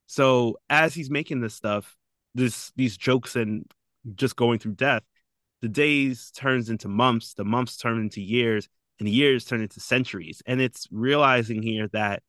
So 0.06 0.58
as 0.70 0.94
he's 0.94 1.10
making 1.10 1.40
this 1.40 1.54
stuff, 1.54 1.96
this 2.34 2.72
these 2.76 2.96
jokes 2.96 3.36
and 3.36 3.70
just 4.14 4.36
going 4.36 4.58
through 4.58 4.74
death, 4.74 5.02
the 5.60 5.68
days 5.68 6.32
turns 6.34 6.68
into 6.70 6.88
months, 6.88 7.34
the 7.34 7.44
months 7.44 7.76
turn 7.76 8.00
into 8.00 8.20
years, 8.20 8.68
and 8.98 9.06
the 9.06 9.12
years 9.12 9.44
turn 9.44 9.60
into 9.60 9.80
centuries. 9.80 10.42
And 10.46 10.60
it's 10.60 10.88
realizing 10.90 11.62
here 11.62 11.88
that 11.92 12.22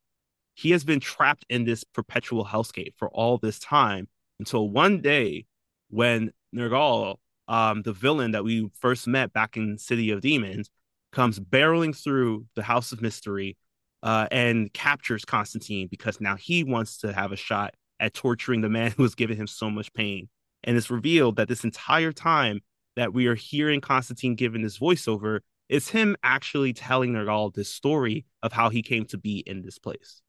he 0.56 0.72
has 0.72 0.84
been 0.84 1.00
trapped 1.00 1.46
in 1.50 1.66
this 1.66 1.84
perpetual 1.84 2.46
hellscape 2.46 2.94
for 2.98 3.10
all 3.10 3.38
this 3.38 3.60
time 3.60 4.08
until 4.40 4.70
one 4.70 5.02
day 5.02 5.46
when 5.90 6.32
Nergal, 6.56 7.18
um, 7.48 7.82
the 7.82 7.94
villain 7.94 8.32
that 8.32 8.44
we 8.44 8.70
first 8.80 9.08
met 9.08 9.34
back 9.34 9.58
in 9.58 9.78
City 9.78 10.12
of 10.12 10.22
Demons, 10.22 10.70
comes 11.12 11.40
barreling 11.40 11.96
through 11.96 12.46
the 12.56 12.64
House 12.64 12.92
of 12.92 13.02
Mystery 13.02 13.58
uh, 14.02 14.28
and 14.32 14.74
captures 14.74 15.26
Constantine 15.26 15.88
because 15.90 16.20
now 16.20 16.36
he 16.36 16.64
wants 16.64 16.98
to 17.00 17.14
have 17.14 17.32
a 17.32 17.38
shot 17.38 17.74
at 18.00 18.14
torturing 18.14 18.62
the 18.62 18.70
man 18.70 18.92
who 18.98 19.04
has 19.04 19.16
given 19.16 19.38
him 19.38 19.48
so 19.48 19.70
much 19.70 19.94
pain. 19.94 20.30
And 20.64 20.78
it's 20.78 20.90
revealed 20.90 21.36
that 21.38 21.48
this 21.48 21.64
entire 21.64 22.12
time 22.12 22.62
that 22.96 23.14
we 23.14 23.28
are 23.28 23.36
hearing 23.36 23.82
Constantine 23.82 24.36
giving 24.36 24.62
this 24.62 24.78
voiceover 24.78 25.40
is 25.70 25.90
him 25.90 26.16
actually 26.24 26.74
telling 26.74 27.14
Nergal 27.14 27.54
this 27.54 27.70
story 27.70 28.26
of 28.44 28.54
how 28.54 28.70
he 28.70 28.82
came 28.82 29.06
to 29.06 29.18
be 29.18 29.40
in 29.40 29.62
this 29.62 29.80
place. 29.80 30.22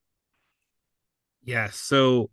Yeah, 1.44 1.68
so 1.70 2.30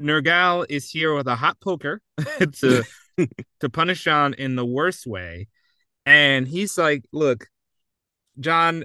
Nergal 0.00 0.66
is 0.68 0.90
here 0.90 1.14
with 1.14 1.26
a 1.26 1.36
hot 1.36 1.60
poker 1.60 2.00
to 2.60 2.84
to 3.60 3.70
punish 3.70 4.04
John 4.04 4.34
in 4.34 4.56
the 4.56 4.66
worst 4.66 5.06
way. 5.06 5.48
And 6.06 6.48
he's 6.48 6.78
like, 6.78 7.04
look, 7.12 7.48
John, 8.40 8.84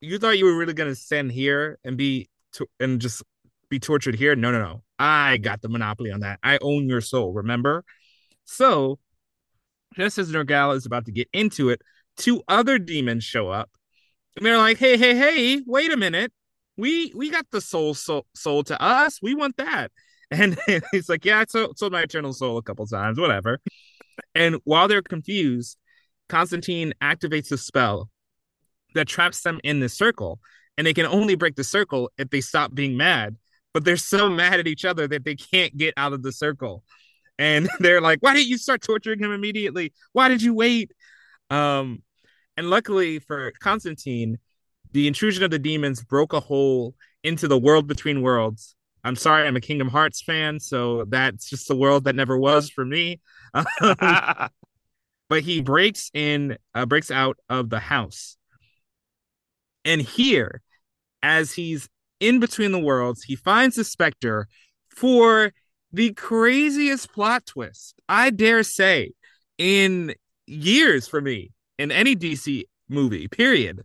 you 0.00 0.18
thought 0.18 0.38
you 0.38 0.46
were 0.46 0.56
really 0.56 0.74
gonna 0.74 0.94
stand 0.94 1.32
here 1.32 1.78
and 1.84 1.96
be 1.96 2.28
to- 2.54 2.68
and 2.80 3.00
just 3.00 3.22
be 3.70 3.78
tortured 3.80 4.16
here? 4.16 4.36
No, 4.36 4.50
no, 4.52 4.60
no. 4.60 4.82
I 4.98 5.38
got 5.38 5.62
the 5.62 5.68
monopoly 5.68 6.10
on 6.12 6.20
that. 6.20 6.40
I 6.42 6.58
own 6.62 6.88
your 6.88 7.00
soul. 7.00 7.32
Remember? 7.32 7.84
So, 8.44 8.98
just 9.96 10.18
as 10.18 10.30
Nergal 10.32 10.76
is 10.76 10.86
about 10.86 11.06
to 11.06 11.12
get 11.12 11.28
into 11.32 11.70
it, 11.70 11.82
two 12.16 12.42
other 12.48 12.78
demons 12.78 13.24
show 13.24 13.50
up, 13.50 13.70
and 14.36 14.46
they're 14.46 14.58
like, 14.58 14.78
"Hey, 14.78 14.96
hey, 14.96 15.16
hey! 15.16 15.62
Wait 15.66 15.92
a 15.92 15.96
minute. 15.96 16.32
We 16.76 17.12
we 17.14 17.30
got 17.30 17.46
the 17.50 17.60
soul 17.60 17.94
soul, 17.94 18.26
soul 18.34 18.64
to 18.64 18.80
us. 18.80 19.20
We 19.22 19.34
want 19.34 19.56
that." 19.58 19.90
And 20.30 20.58
he's 20.90 21.08
like, 21.08 21.24
"Yeah, 21.24 21.40
I 21.40 21.44
sold, 21.44 21.78
sold 21.78 21.92
my 21.92 22.00
eternal 22.02 22.32
soul 22.32 22.56
a 22.56 22.62
couple 22.62 22.86
times. 22.86 23.20
Whatever." 23.20 23.60
And 24.34 24.56
while 24.64 24.88
they're 24.88 25.02
confused, 25.02 25.76
Constantine 26.28 26.94
activates 27.02 27.52
a 27.52 27.58
spell 27.58 28.08
that 28.94 29.08
traps 29.08 29.42
them 29.42 29.60
in 29.64 29.80
this 29.80 29.94
circle. 29.94 30.40
And 30.76 30.86
they 30.86 30.94
can 30.94 31.06
only 31.06 31.34
break 31.34 31.54
the 31.56 31.64
circle 31.64 32.10
if 32.18 32.30
they 32.30 32.40
stop 32.40 32.74
being 32.74 32.96
mad. 32.96 33.36
But 33.72 33.84
they're 33.84 33.96
so 33.96 34.28
mad 34.30 34.60
at 34.60 34.66
each 34.66 34.84
other 34.84 35.06
that 35.08 35.24
they 35.24 35.36
can't 35.36 35.76
get 35.76 35.94
out 35.96 36.12
of 36.12 36.22
the 36.22 36.32
circle. 36.32 36.82
And 37.38 37.68
they're 37.80 38.00
like, 38.00 38.20
why 38.20 38.34
didn't 38.34 38.48
you 38.48 38.58
start 38.58 38.82
torturing 38.82 39.18
him 39.18 39.32
immediately? 39.32 39.92
Why 40.12 40.28
did 40.28 40.42
you 40.42 40.54
wait? 40.54 40.92
Um, 41.50 42.02
and 42.56 42.70
luckily 42.70 43.18
for 43.18 43.52
Constantine, 43.60 44.38
the 44.94 45.06
intrusion 45.06 45.44
of 45.44 45.50
the 45.50 45.58
demons 45.58 46.02
broke 46.02 46.32
a 46.32 46.40
hole 46.40 46.94
into 47.22 47.46
the 47.46 47.58
world 47.58 47.86
between 47.86 48.22
worlds. 48.22 48.74
I'm 49.04 49.16
sorry, 49.16 49.46
I'm 49.46 49.56
a 49.56 49.60
Kingdom 49.60 49.88
Hearts 49.88 50.22
fan, 50.22 50.58
so 50.58 51.04
that's 51.04 51.50
just 51.50 51.68
the 51.68 51.76
world 51.76 52.04
that 52.04 52.16
never 52.16 52.38
was 52.38 52.70
for 52.70 52.86
me. 52.86 53.20
but 53.80 54.50
he 55.42 55.60
breaks 55.60 56.10
in, 56.14 56.56
uh, 56.74 56.86
breaks 56.86 57.10
out 57.10 57.36
of 57.50 57.68
the 57.68 57.80
house 57.80 58.38
and 59.84 60.00
here, 60.00 60.62
as 61.22 61.52
he's 61.52 61.88
in 62.20 62.40
between 62.40 62.72
the 62.72 62.78
worlds, 62.78 63.22
he 63.22 63.36
finds 63.36 63.76
the 63.76 63.84
Spectre 63.84 64.48
for 64.88 65.52
the 65.92 66.12
craziest 66.12 67.12
plot 67.12 67.46
twist, 67.46 68.00
I 68.08 68.30
dare 68.30 68.62
say, 68.62 69.12
in 69.58 70.14
years 70.46 71.06
for 71.06 71.20
me 71.20 71.52
in 71.78 71.92
any 71.92 72.16
DC 72.16 72.64
movie, 72.88 73.28
period. 73.28 73.84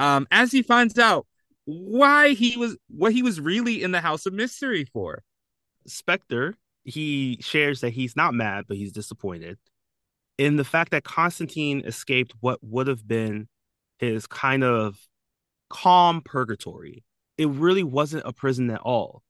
Um, 0.00 0.26
as 0.30 0.52
he 0.52 0.62
finds 0.62 0.98
out 0.98 1.26
why 1.64 2.30
he 2.30 2.56
was 2.56 2.76
what 2.88 3.12
he 3.12 3.22
was 3.22 3.40
really 3.40 3.82
in 3.82 3.92
the 3.92 4.00
House 4.00 4.26
of 4.26 4.32
Mystery 4.32 4.84
for. 4.92 5.22
Spectre, 5.86 6.54
he 6.84 7.38
shares 7.40 7.80
that 7.80 7.90
he's 7.90 8.16
not 8.16 8.34
mad, 8.34 8.64
but 8.68 8.76
he's 8.76 8.92
disappointed 8.92 9.58
in 10.38 10.56
the 10.56 10.64
fact 10.64 10.92
that 10.92 11.04
Constantine 11.04 11.82
escaped 11.84 12.32
what 12.40 12.60
would 12.62 12.86
have 12.86 13.06
been 13.06 13.48
his 13.98 14.26
kind 14.26 14.62
of 14.62 14.96
calm 15.68 16.22
purgatory. 16.24 17.04
It 17.36 17.48
really 17.48 17.82
wasn't 17.82 18.26
a 18.26 18.32
prison 18.32 18.70
at 18.70 18.80
all. 18.80 19.22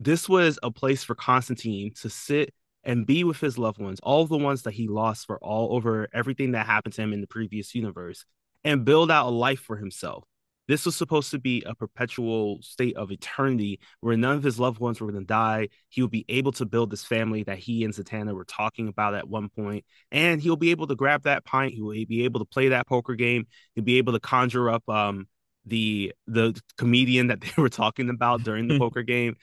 This 0.00 0.28
was 0.28 0.58
a 0.62 0.70
place 0.70 1.04
for 1.04 1.14
Constantine 1.14 1.92
to 2.02 2.10
sit 2.10 2.52
and 2.84 3.06
be 3.06 3.22
with 3.22 3.38
his 3.38 3.56
loved 3.56 3.80
ones, 3.80 4.00
all 4.02 4.26
the 4.26 4.36
ones 4.36 4.62
that 4.62 4.74
he 4.74 4.88
lost 4.88 5.26
for 5.26 5.38
all 5.38 5.74
over 5.74 6.08
everything 6.12 6.52
that 6.52 6.66
happened 6.66 6.94
to 6.94 7.02
him 7.02 7.12
in 7.12 7.20
the 7.20 7.28
previous 7.28 7.74
universe, 7.74 8.24
and 8.64 8.84
build 8.84 9.10
out 9.10 9.26
a 9.26 9.30
life 9.30 9.60
for 9.60 9.76
himself. 9.76 10.24
This 10.68 10.86
was 10.86 10.94
supposed 10.94 11.32
to 11.32 11.38
be 11.38 11.62
a 11.66 11.74
perpetual 11.74 12.62
state 12.62 12.96
of 12.96 13.10
eternity 13.10 13.80
where 14.00 14.16
none 14.16 14.36
of 14.36 14.42
his 14.42 14.60
loved 14.60 14.78
ones 14.78 15.00
were 15.00 15.10
going 15.10 15.22
to 15.22 15.26
die. 15.26 15.68
He 15.88 16.02
would 16.02 16.10
be 16.10 16.24
able 16.28 16.52
to 16.52 16.64
build 16.64 16.90
this 16.90 17.04
family 17.04 17.42
that 17.42 17.58
he 17.58 17.84
and 17.84 17.92
Zatanna 17.92 18.32
were 18.32 18.44
talking 18.44 18.88
about 18.88 19.14
at 19.14 19.28
one 19.28 19.48
point, 19.48 19.84
and 20.12 20.40
he'll 20.40 20.56
be 20.56 20.70
able 20.70 20.86
to 20.86 20.94
grab 20.94 21.24
that 21.24 21.44
pint. 21.44 21.74
He 21.74 21.82
will 21.82 21.92
be 22.06 22.24
able 22.24 22.40
to 22.40 22.46
play 22.46 22.68
that 22.68 22.86
poker 22.86 23.16
game. 23.16 23.46
He'll 23.74 23.84
be 23.84 23.98
able 23.98 24.12
to 24.12 24.20
conjure 24.20 24.70
up 24.70 24.88
um, 24.88 25.26
the 25.66 26.12
the 26.26 26.58
comedian 26.78 27.26
that 27.26 27.40
they 27.42 27.52
were 27.56 27.68
talking 27.68 28.08
about 28.08 28.44
during 28.44 28.68
the 28.68 28.78
poker 28.78 29.02
game. 29.02 29.36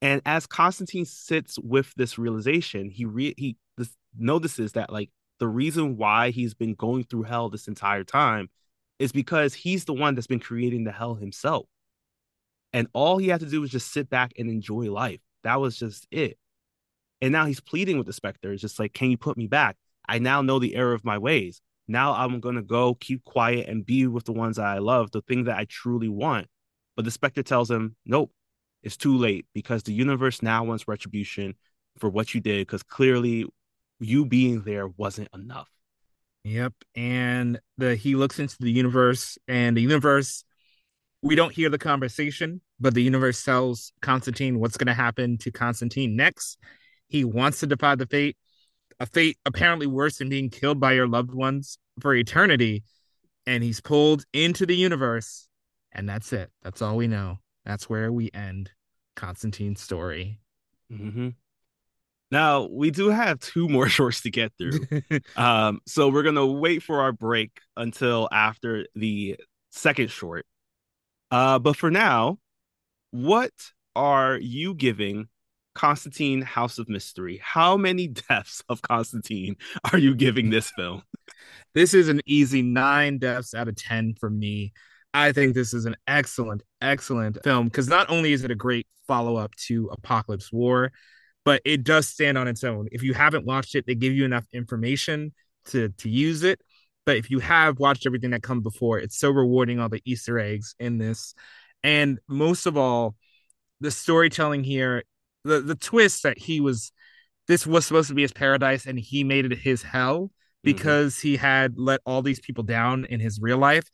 And 0.00 0.22
as 0.26 0.46
Constantine 0.46 1.06
sits 1.06 1.58
with 1.58 1.92
this 1.94 2.18
realization, 2.18 2.90
he 2.90 3.04
re- 3.04 3.34
he 3.36 3.56
this, 3.76 3.94
notices 4.18 4.72
that 4.72 4.92
like 4.92 5.10
the 5.38 5.48
reason 5.48 5.96
why 5.96 6.30
he's 6.30 6.54
been 6.54 6.74
going 6.74 7.04
through 7.04 7.24
hell 7.24 7.48
this 7.48 7.68
entire 7.68 8.04
time 8.04 8.48
is 8.98 9.12
because 9.12 9.54
he's 9.54 9.84
the 9.84 9.92
one 9.92 10.14
that's 10.14 10.26
been 10.26 10.40
creating 10.40 10.84
the 10.84 10.92
hell 10.92 11.14
himself. 11.14 11.66
And 12.72 12.88
all 12.92 13.18
he 13.18 13.28
had 13.28 13.40
to 13.40 13.46
do 13.46 13.60
was 13.60 13.70
just 13.70 13.92
sit 13.92 14.08
back 14.08 14.32
and 14.38 14.48
enjoy 14.48 14.90
life. 14.90 15.20
That 15.42 15.60
was 15.60 15.76
just 15.76 16.06
it. 16.10 16.38
And 17.20 17.32
now 17.32 17.46
he's 17.46 17.60
pleading 17.60 17.98
with 17.98 18.06
the 18.06 18.12
Spectre. 18.12 18.52
It's 18.52 18.62
just 18.62 18.78
like, 18.78 18.92
can 18.92 19.10
you 19.10 19.16
put 19.16 19.36
me 19.36 19.46
back? 19.46 19.76
I 20.08 20.18
now 20.18 20.42
know 20.42 20.58
the 20.58 20.74
error 20.74 20.92
of 20.92 21.04
my 21.04 21.18
ways. 21.18 21.60
Now 21.86 22.14
I'm 22.14 22.40
going 22.40 22.56
to 22.56 22.62
go 22.62 22.94
keep 22.94 23.24
quiet 23.24 23.68
and 23.68 23.84
be 23.84 24.06
with 24.06 24.24
the 24.24 24.32
ones 24.32 24.56
that 24.56 24.66
I 24.66 24.78
love, 24.78 25.10
the 25.10 25.22
thing 25.22 25.44
that 25.44 25.56
I 25.56 25.66
truly 25.66 26.08
want. 26.08 26.48
But 26.96 27.04
the 27.04 27.10
Spectre 27.10 27.42
tells 27.42 27.70
him, 27.70 27.96
nope, 28.06 28.32
it's 28.82 28.96
too 28.96 29.16
late 29.16 29.46
because 29.54 29.82
the 29.82 29.92
universe 29.92 30.42
now 30.42 30.64
wants 30.64 30.88
retribution 30.88 31.54
for 31.98 32.08
what 32.08 32.34
you 32.34 32.40
did 32.40 32.66
because 32.66 32.82
clearly 32.82 33.46
you 34.00 34.24
being 34.26 34.62
there 34.62 34.88
wasn't 34.88 35.28
enough. 35.34 35.68
Yep. 36.44 36.74
And 36.94 37.60
the 37.78 37.96
he 37.96 38.16
looks 38.16 38.38
into 38.38 38.56
the 38.60 38.70
universe 38.70 39.38
and 39.48 39.76
the 39.76 39.82
universe 39.82 40.44
we 41.22 41.34
don't 41.34 41.54
hear 41.54 41.70
the 41.70 41.78
conversation, 41.78 42.60
but 42.78 42.92
the 42.92 43.02
universe 43.02 43.42
tells 43.42 43.92
Constantine 44.02 44.60
what's 44.60 44.76
going 44.76 44.88
to 44.88 44.94
happen 44.94 45.38
to 45.38 45.50
Constantine 45.50 46.16
next. 46.16 46.58
He 47.08 47.24
wants 47.24 47.60
to 47.60 47.66
defy 47.66 47.94
the 47.94 48.06
fate 48.06 48.36
a 49.00 49.06
fate 49.06 49.38
apparently 49.44 49.86
worse 49.86 50.18
than 50.18 50.28
being 50.28 50.50
killed 50.50 50.80
by 50.80 50.92
your 50.92 51.08
loved 51.08 51.34
ones 51.34 51.78
for 52.00 52.14
eternity. 52.14 52.84
And 53.46 53.62
he's 53.62 53.80
pulled 53.80 54.24
into 54.32 54.66
the 54.66 54.76
universe. 54.76 55.48
And 55.92 56.08
that's 56.08 56.32
it. 56.32 56.50
That's 56.62 56.82
all 56.82 56.96
we 56.96 57.06
know. 57.06 57.38
That's 57.64 57.88
where 57.88 58.12
we 58.12 58.30
end 58.32 58.70
Constantine's 59.16 59.80
story. 59.80 60.40
Mm-hmm. 60.92 61.30
Now 62.34 62.66
we 62.66 62.90
do 62.90 63.10
have 63.10 63.38
two 63.38 63.68
more 63.68 63.88
shorts 63.96 64.22
to 64.22 64.30
get 64.30 64.52
through. 64.58 64.80
um, 65.36 65.80
so 65.86 66.08
we're 66.08 66.24
gonna 66.24 66.44
wait 66.44 66.82
for 66.82 67.00
our 67.00 67.12
break 67.12 67.60
until 67.76 68.28
after 68.32 68.86
the 68.96 69.36
second 69.70 70.10
short. 70.10 70.44
Uh, 71.30 71.60
but 71.60 71.76
for 71.76 71.92
now, 71.92 72.38
what 73.12 73.52
are 73.94 74.36
you 74.36 74.74
giving 74.74 75.28
Constantine 75.76 76.42
House 76.42 76.78
of 76.78 76.88
Mystery? 76.88 77.40
How 77.40 77.76
many 77.76 78.08
deaths 78.28 78.64
of 78.68 78.82
Constantine 78.82 79.54
are 79.92 79.98
you 79.98 80.16
giving 80.16 80.50
this 80.50 80.72
film? 80.72 81.04
this 81.72 81.94
is 81.94 82.08
an 82.08 82.20
easy 82.26 82.62
nine 82.62 83.18
deaths 83.18 83.54
out 83.54 83.68
of 83.68 83.76
10 83.76 84.14
for 84.18 84.28
me. 84.28 84.72
I 85.12 85.30
think 85.30 85.54
this 85.54 85.72
is 85.72 85.84
an 85.84 85.94
excellent, 86.08 86.64
excellent 86.80 87.44
film 87.44 87.66
because 87.66 87.86
not 87.86 88.10
only 88.10 88.32
is 88.32 88.42
it 88.42 88.50
a 88.50 88.56
great 88.56 88.88
follow 89.06 89.36
up 89.36 89.54
to 89.66 89.88
Apokolips 89.96 90.52
War, 90.52 90.90
but 91.44 91.60
it 91.64 91.84
does 91.84 92.08
stand 92.08 92.38
on 92.38 92.48
its 92.48 92.64
own. 92.64 92.88
If 92.90 93.02
you 93.02 93.14
haven't 93.14 93.44
watched 93.44 93.74
it, 93.74 93.86
they 93.86 93.94
give 93.94 94.12
you 94.12 94.24
enough 94.24 94.46
information 94.52 95.32
to 95.66 95.90
to 95.90 96.08
use 96.08 96.42
it. 96.42 96.60
But 97.06 97.16
if 97.16 97.30
you 97.30 97.38
have 97.40 97.78
watched 97.78 98.06
everything 98.06 98.30
that 98.30 98.42
come 98.42 98.62
before, 98.62 98.98
it's 98.98 99.18
so 99.18 99.30
rewarding 99.30 99.78
all 99.78 99.90
the 99.90 100.02
Easter 100.04 100.38
eggs 100.38 100.74
in 100.78 100.98
this. 100.98 101.34
And 101.82 102.18
most 102.28 102.64
of 102.64 102.78
all, 102.78 103.14
the 103.80 103.90
storytelling 103.90 104.64
here, 104.64 105.04
the 105.44 105.60
the 105.60 105.74
twist 105.74 106.22
that 106.22 106.38
he 106.38 106.60
was 106.60 106.92
this 107.46 107.66
was 107.66 107.86
supposed 107.86 108.08
to 108.08 108.14
be 108.14 108.22
his 108.22 108.32
paradise 108.32 108.86
and 108.86 108.98
he 108.98 109.22
made 109.22 109.44
it 109.44 109.58
his 109.58 109.82
hell 109.82 110.22
mm-hmm. 110.22 110.30
because 110.62 111.14
mm-hmm. 111.16 111.28
he 111.28 111.36
had 111.36 111.74
let 111.76 112.00
all 112.06 112.22
these 112.22 112.40
people 112.40 112.64
down 112.64 113.04
in 113.04 113.20
his 113.20 113.38
real 113.40 113.58
life. 113.58 113.84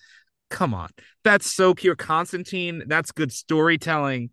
Come 0.50 0.74
on. 0.74 0.90
That's 1.24 1.50
so 1.50 1.74
pure 1.74 1.96
Constantine. 1.96 2.84
That's 2.86 3.12
good 3.12 3.32
storytelling 3.32 4.30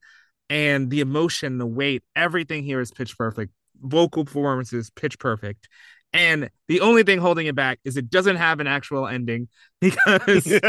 and 0.50 0.90
the 0.90 1.02
emotion, 1.02 1.58
the 1.58 1.66
weight, 1.66 2.04
everything 2.16 2.64
here 2.64 2.80
is 2.80 2.92
pitch 2.92 3.18
perfect. 3.18 3.54
Vocal 3.82 4.26
performances, 4.26 4.90
pitch 4.90 5.20
perfect. 5.20 5.68
And 6.14 6.50
the 6.68 6.82
only 6.82 7.04
thing 7.04 7.20
holding 7.20 7.48
it 7.48 7.56
back 7.56 7.80
is 7.84 7.98
it 7.98 8.10
doesn't 8.10 8.38
have 8.38 8.60
an 8.60 8.68
actual 8.68 9.08
ending 9.08 9.50
because 9.82 10.60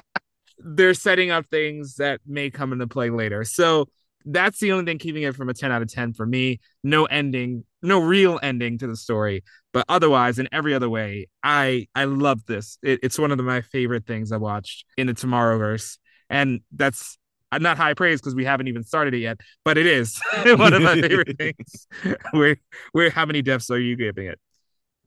they're 0.58 0.94
setting 0.94 1.30
up 1.30 1.46
things 1.46 1.96
that 1.96 2.20
may 2.26 2.50
come 2.50 2.72
into 2.72 2.86
play 2.86 3.10
later. 3.10 3.44
So 3.44 3.88
that's 4.24 4.60
the 4.60 4.72
only 4.72 4.84
thing 4.84 4.98
keeping 4.98 5.22
it 5.22 5.34
from 5.34 5.48
a 5.48 5.54
10 5.54 5.72
out 5.72 5.82
of 5.82 5.92
10 5.92 6.12
for 6.12 6.26
me. 6.26 6.60
No 6.84 7.06
ending, 7.06 7.64
no 7.82 7.98
real 8.00 8.38
ending 8.42 8.78
to 8.78 8.86
the 8.86 8.96
story. 8.96 9.42
But 9.72 9.84
otherwise, 9.88 10.38
in 10.38 10.48
every 10.52 10.74
other 10.74 10.88
way, 10.88 11.28
I 11.42 11.86
I 11.94 12.04
love 12.04 12.44
this. 12.46 12.78
It, 12.82 13.00
it's 13.02 13.18
one 13.18 13.30
of 13.30 13.38
the, 13.38 13.42
my 13.42 13.62
favorite 13.62 14.06
things 14.06 14.30
I 14.32 14.36
watched 14.36 14.84
in 14.96 15.06
the 15.06 15.14
Tomorrowverse. 15.14 15.98
And 16.30 16.60
that's 16.72 17.18
not 17.60 17.76
high 17.76 17.94
praise 17.94 18.20
because 18.20 18.34
we 18.34 18.44
haven't 18.44 18.68
even 18.68 18.84
started 18.84 19.14
it 19.14 19.18
yet, 19.18 19.40
but 19.64 19.76
it 19.76 19.86
is 19.86 20.20
one 20.44 20.72
of 20.72 20.82
my 20.82 21.00
favorite 21.00 21.36
things. 21.38 21.86
Where 22.30 22.56
where 22.92 23.10
how 23.10 23.26
many 23.26 23.42
deaths 23.42 23.70
are 23.70 23.78
you 23.78 23.96
giving 23.96 24.26
it? 24.26 24.38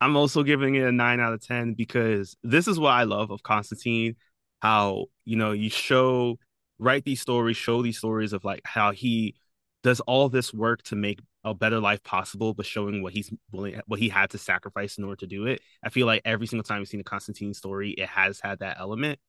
I'm 0.01 0.15
also 0.15 0.43
giving 0.43 0.75
it 0.75 0.83
a 0.83 0.91
nine 0.91 1.19
out 1.19 1.33
of 1.33 1.41
ten 1.41 1.73
because 1.73 2.35
this 2.43 2.67
is 2.67 2.79
what 2.79 2.91
I 2.91 3.03
love 3.03 3.31
of 3.31 3.41
Constantine. 3.41 4.15
How 4.61 5.05
you 5.23 5.37
know 5.37 5.51
you 5.53 5.69
show 5.69 6.37
write 6.77 7.05
these 7.05 7.21
stories, 7.21 7.57
show 7.57 7.81
these 7.81 7.97
stories 7.97 8.33
of 8.33 8.43
like 8.43 8.61
how 8.65 8.91
he 8.91 9.35
does 9.83 9.99
all 10.01 10.29
this 10.29 10.53
work 10.53 10.81
to 10.83 10.95
make 10.95 11.19
a 11.43 11.53
better 11.53 11.79
life 11.79 12.03
possible, 12.03 12.53
but 12.53 12.65
showing 12.65 13.03
what 13.03 13.13
he's 13.13 13.31
willing, 13.51 13.79
what 13.85 13.99
he 13.99 14.09
had 14.09 14.31
to 14.31 14.37
sacrifice 14.37 14.97
in 14.97 15.03
order 15.03 15.17
to 15.17 15.27
do 15.27 15.45
it. 15.45 15.61
I 15.83 15.89
feel 15.89 16.07
like 16.07 16.23
every 16.25 16.47
single 16.47 16.63
time 16.63 16.79
you've 16.79 16.89
seen 16.89 17.01
a 17.01 17.03
Constantine 17.03 17.53
story, 17.53 17.91
it 17.91 18.09
has 18.09 18.39
had 18.39 18.59
that 18.59 18.77
element. 18.79 19.19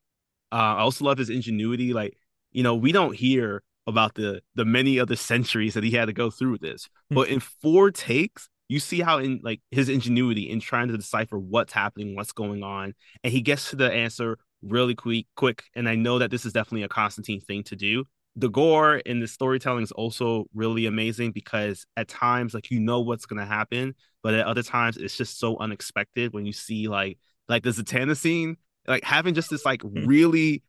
Uh, 0.50 0.76
I 0.76 0.78
also 0.78 1.04
love 1.04 1.18
his 1.18 1.28
ingenuity. 1.28 1.92
Like 1.92 2.16
you 2.52 2.62
know, 2.62 2.74
we 2.74 2.92
don't 2.92 3.14
hear 3.14 3.62
about 3.86 4.14
the 4.14 4.42
the 4.54 4.64
many 4.64 4.98
other 4.98 5.16
centuries 5.16 5.74
that 5.74 5.84
he 5.84 5.92
had 5.92 6.06
to 6.06 6.12
go 6.12 6.30
through 6.30 6.52
with 6.52 6.60
this. 6.60 6.88
Hmm. 7.10 7.14
But 7.14 7.28
in 7.28 7.40
four 7.40 7.90
takes, 7.90 8.48
you 8.68 8.80
see 8.80 9.00
how 9.00 9.18
in 9.18 9.40
like 9.42 9.60
his 9.70 9.88
ingenuity 9.88 10.50
in 10.50 10.60
trying 10.60 10.88
to 10.88 10.96
decipher 10.96 11.38
what's 11.38 11.72
happening, 11.72 12.14
what's 12.14 12.32
going 12.32 12.62
on, 12.62 12.94
and 13.22 13.32
he 13.32 13.40
gets 13.40 13.70
to 13.70 13.76
the 13.76 13.90
answer 13.90 14.38
really 14.62 14.94
quick 14.94 15.26
quick. 15.36 15.64
And 15.74 15.88
I 15.88 15.94
know 15.94 16.18
that 16.18 16.30
this 16.30 16.44
is 16.44 16.52
definitely 16.52 16.82
a 16.82 16.88
Constantine 16.88 17.40
thing 17.40 17.62
to 17.64 17.76
do. 17.76 18.04
The 18.38 18.50
gore 18.50 19.00
and 19.06 19.22
the 19.22 19.28
storytelling 19.28 19.84
is 19.84 19.92
also 19.92 20.44
really 20.54 20.84
amazing 20.84 21.32
because 21.32 21.86
at 21.96 22.08
times 22.08 22.52
like 22.52 22.70
you 22.70 22.80
know 22.80 23.00
what's 23.00 23.26
gonna 23.26 23.46
happen, 23.46 23.94
but 24.22 24.34
at 24.34 24.46
other 24.46 24.62
times 24.62 24.96
it's 24.96 25.16
just 25.16 25.38
so 25.38 25.56
unexpected 25.58 26.32
when 26.32 26.44
you 26.44 26.52
see 26.52 26.88
like 26.88 27.18
like 27.48 27.62
the 27.62 27.70
Zatanna 27.70 28.16
scene, 28.16 28.56
like 28.88 29.04
having 29.04 29.34
just 29.34 29.50
this 29.50 29.64
like 29.64 29.82
hmm. 29.82 30.06
really 30.06 30.62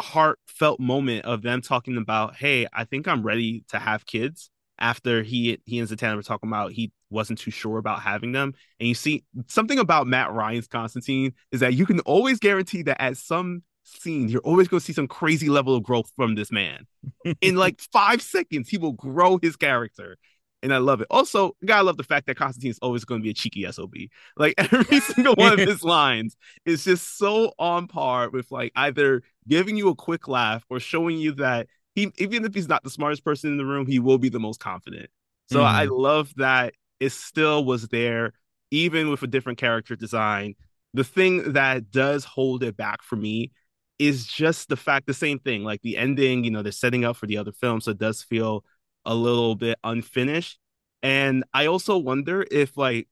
heartfelt 0.00 0.80
moment 0.80 1.24
of 1.24 1.42
them 1.42 1.60
talking 1.60 1.96
about, 1.96 2.36
hey, 2.36 2.66
I 2.72 2.84
think 2.84 3.08
I'm 3.08 3.22
ready 3.22 3.64
to 3.68 3.78
have 3.78 4.06
kids 4.06 4.50
after 4.78 5.22
he 5.22 5.58
he 5.64 5.78
and 5.80 5.88
Zatanna 5.88 6.16
were 6.16 6.22
talking 6.22 6.48
about 6.48 6.72
he 6.72 6.92
wasn't 7.10 7.38
too 7.38 7.50
sure 7.50 7.78
about 7.78 8.00
having 8.00 8.32
them. 8.32 8.54
And 8.78 8.88
you 8.88 8.94
see 8.94 9.24
something 9.48 9.78
about 9.78 10.06
Matt 10.06 10.32
Ryan's 10.32 10.68
Constantine 10.68 11.34
is 11.52 11.60
that 11.60 11.74
you 11.74 11.86
can 11.86 12.00
always 12.00 12.38
guarantee 12.38 12.82
that 12.82 13.00
at 13.02 13.16
some 13.16 13.62
scene, 13.84 14.28
you're 14.28 14.40
always 14.42 14.68
going 14.68 14.80
to 14.80 14.84
see 14.84 14.92
some 14.92 15.08
crazy 15.08 15.48
level 15.48 15.74
of 15.74 15.82
growth 15.82 16.10
from 16.16 16.34
this 16.34 16.52
man. 16.52 16.86
In 17.40 17.56
like 17.56 17.80
five 17.92 18.22
seconds, 18.22 18.68
he 18.68 18.78
will 18.78 18.92
grow 18.92 19.38
his 19.40 19.56
character 19.56 20.16
and 20.62 20.74
I 20.74 20.78
love 20.78 21.00
it. 21.00 21.06
Also, 21.10 21.56
gotta 21.64 21.84
love 21.84 21.96
the 21.96 22.04
fact 22.04 22.26
that 22.26 22.36
Constantine 22.36 22.70
is 22.70 22.78
always 22.80 23.04
going 23.04 23.20
to 23.20 23.24
be 23.24 23.30
a 23.30 23.34
cheeky 23.34 23.70
SOB. 23.70 23.94
Like 24.36 24.54
every 24.58 25.00
single 25.00 25.34
one 25.34 25.52
of 25.52 25.58
his 25.68 25.82
lines 25.82 26.36
is 26.64 26.84
just 26.84 27.18
so 27.18 27.52
on 27.58 27.86
par 27.86 28.30
with 28.30 28.50
like 28.50 28.72
either 28.76 29.22
giving 29.46 29.76
you 29.76 29.88
a 29.88 29.94
quick 29.94 30.28
laugh 30.28 30.64
or 30.68 30.80
showing 30.80 31.18
you 31.18 31.32
that 31.32 31.68
he, 31.94 32.12
even 32.18 32.44
if 32.44 32.54
he's 32.54 32.68
not 32.68 32.84
the 32.84 32.90
smartest 32.90 33.24
person 33.24 33.50
in 33.50 33.56
the 33.56 33.64
room, 33.64 33.86
he 33.86 33.98
will 33.98 34.18
be 34.18 34.28
the 34.28 34.40
most 34.40 34.60
confident. 34.60 35.10
So 35.50 35.60
mm. 35.60 35.64
I 35.64 35.84
love 35.84 36.32
that 36.36 36.74
it 37.00 37.10
still 37.10 37.64
was 37.64 37.88
there, 37.88 38.32
even 38.70 39.10
with 39.10 39.22
a 39.22 39.26
different 39.26 39.58
character 39.58 39.96
design. 39.96 40.54
The 40.94 41.04
thing 41.04 41.52
that 41.52 41.90
does 41.90 42.24
hold 42.24 42.62
it 42.62 42.76
back 42.76 43.02
for 43.02 43.16
me 43.16 43.52
is 43.98 44.26
just 44.26 44.68
the 44.68 44.76
fact, 44.76 45.06
the 45.06 45.14
same 45.14 45.38
thing, 45.38 45.64
like 45.64 45.82
the 45.82 45.96
ending. 45.96 46.44
You 46.44 46.50
know, 46.50 46.62
they're 46.62 46.72
setting 46.72 47.04
up 47.04 47.16
for 47.16 47.26
the 47.26 47.36
other 47.36 47.52
film, 47.52 47.80
so 47.80 47.90
it 47.90 47.98
does 47.98 48.22
feel 48.22 48.64
a 49.08 49.14
little 49.14 49.56
bit 49.56 49.78
unfinished. 49.82 50.58
And 51.02 51.42
I 51.52 51.66
also 51.66 51.96
wonder 51.96 52.46
if 52.48 52.76
like 52.76 53.08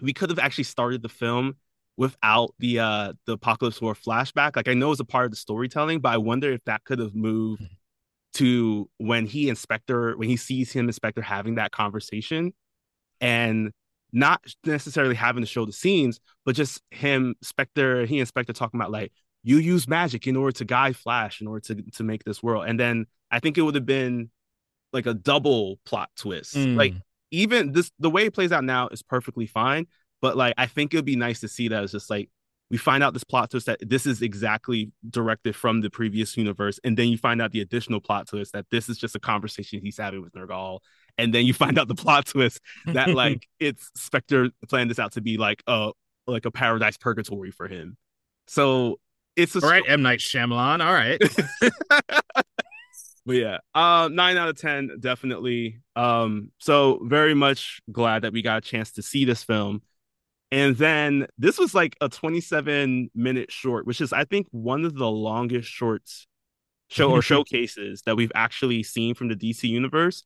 we 0.00 0.14
could 0.14 0.30
have 0.30 0.38
actually 0.38 0.64
started 0.64 1.02
the 1.02 1.08
film 1.10 1.56
without 1.96 2.54
the 2.58 2.78
uh 2.78 3.12
the 3.26 3.36
Apokolips 3.36 3.82
War 3.82 3.94
flashback. 3.94 4.56
Like 4.56 4.68
I 4.68 4.74
know 4.74 4.92
it's 4.92 5.00
a 5.00 5.04
part 5.04 5.26
of 5.26 5.32
the 5.32 5.36
storytelling, 5.36 6.00
but 6.00 6.10
I 6.10 6.16
wonder 6.18 6.50
if 6.52 6.64
that 6.64 6.84
could 6.84 7.00
have 7.00 7.14
moved 7.14 7.62
mm-hmm. 7.62 7.74
to 8.34 8.88
when 8.98 9.26
he 9.26 9.48
inspector 9.48 10.16
when 10.16 10.28
he 10.28 10.36
sees 10.36 10.72
him 10.72 10.88
inspector 10.88 11.20
having 11.20 11.56
that 11.56 11.72
conversation 11.72 12.54
and 13.20 13.72
not 14.12 14.40
necessarily 14.64 15.14
having 15.14 15.42
to 15.42 15.46
show 15.46 15.64
the 15.64 15.72
scenes, 15.72 16.20
but 16.44 16.54
just 16.54 16.82
him 16.90 17.34
Spectre, 17.42 18.04
he 18.04 18.18
and 18.18 18.28
Spectre 18.28 18.52
talking 18.52 18.78
about 18.78 18.92
like 18.92 19.12
you 19.42 19.56
use 19.56 19.88
magic 19.88 20.26
in 20.26 20.36
order 20.36 20.52
to 20.52 20.64
guide 20.64 20.96
Flash 20.96 21.40
in 21.40 21.48
order 21.48 21.60
to 21.60 21.82
to 21.92 22.04
make 22.04 22.22
this 22.24 22.42
world. 22.42 22.66
And 22.68 22.78
then 22.78 23.06
I 23.30 23.40
think 23.40 23.58
it 23.58 23.62
would 23.62 23.74
have 23.74 23.86
been 23.86 24.30
like 24.92 25.06
a 25.06 25.14
double 25.14 25.78
plot 25.84 26.10
twist. 26.16 26.54
Mm. 26.54 26.76
Like 26.76 26.94
even 27.30 27.72
this 27.72 27.90
the 27.98 28.10
way 28.10 28.26
it 28.26 28.34
plays 28.34 28.52
out 28.52 28.64
now 28.64 28.88
is 28.88 29.02
perfectly 29.02 29.46
fine, 29.46 29.86
but 30.20 30.36
like 30.36 30.54
I 30.58 30.66
think 30.66 30.94
it'd 30.94 31.04
be 31.04 31.16
nice 31.16 31.40
to 31.40 31.48
see 31.48 31.68
that 31.68 31.82
it's 31.82 31.92
just 31.92 32.10
like 32.10 32.30
we 32.70 32.78
find 32.78 33.02
out 33.02 33.12
this 33.12 33.24
plot 33.24 33.50
twist 33.50 33.66
that 33.66 33.78
this 33.86 34.06
is 34.06 34.22
exactly 34.22 34.90
directed 35.10 35.54
from 35.54 35.82
the 35.82 35.90
previous 35.90 36.36
universe, 36.36 36.80
and 36.84 36.96
then 36.96 37.08
you 37.08 37.18
find 37.18 37.42
out 37.42 37.52
the 37.52 37.60
additional 37.60 38.00
plot 38.00 38.28
twist 38.28 38.52
that 38.54 38.66
this 38.70 38.88
is 38.88 38.96
just 38.96 39.14
a 39.14 39.20
conversation 39.20 39.80
he's 39.82 39.98
having 39.98 40.22
with 40.22 40.32
Nergal, 40.32 40.78
and 41.18 41.34
then 41.34 41.44
you 41.44 41.54
find 41.54 41.78
out 41.78 41.88
the 41.88 41.94
plot 41.94 42.26
twist 42.26 42.60
that 42.86 43.10
like 43.14 43.46
it's 43.60 43.90
Spectre 43.94 44.50
planned 44.68 44.90
this 44.90 44.98
out 44.98 45.12
to 45.12 45.20
be 45.20 45.36
like 45.36 45.62
a 45.66 45.92
like 46.26 46.44
a 46.44 46.50
paradise 46.50 46.96
purgatory 46.96 47.50
for 47.50 47.68
him. 47.68 47.96
So 48.46 48.98
it's 49.36 49.56
a 49.56 49.62
all 49.62 49.70
right, 49.70 49.84
M 49.86 50.02
Night 50.02 50.20
Shyamalan. 50.20 50.84
All 50.84 50.92
right. 50.92 51.20
but 53.24 53.36
yeah, 53.36 53.58
uh, 53.74 54.08
nine 54.10 54.36
out 54.36 54.48
of 54.48 54.58
ten, 54.58 54.90
definitely. 54.98 55.80
Um, 55.94 56.50
so 56.58 57.00
very 57.04 57.34
much 57.34 57.80
glad 57.90 58.22
that 58.22 58.32
we 58.32 58.42
got 58.42 58.58
a 58.58 58.60
chance 58.60 58.92
to 58.92 59.02
see 59.02 59.24
this 59.24 59.42
film. 59.42 59.82
And 60.50 60.76
then 60.76 61.26
this 61.38 61.58
was 61.58 61.74
like 61.74 61.96
a 62.02 62.10
27 62.10 63.10
minute 63.14 63.50
short, 63.50 63.86
which 63.86 64.02
is 64.02 64.12
I 64.12 64.24
think 64.24 64.48
one 64.50 64.84
of 64.84 64.94
the 64.94 65.10
longest 65.10 65.68
shorts 65.68 66.26
show 66.88 67.10
or 67.10 67.22
showcases 67.22 68.02
that 68.02 68.16
we've 68.16 68.32
actually 68.34 68.82
seen 68.82 69.14
from 69.14 69.28
the 69.28 69.34
DC 69.34 69.64
universe. 69.68 70.24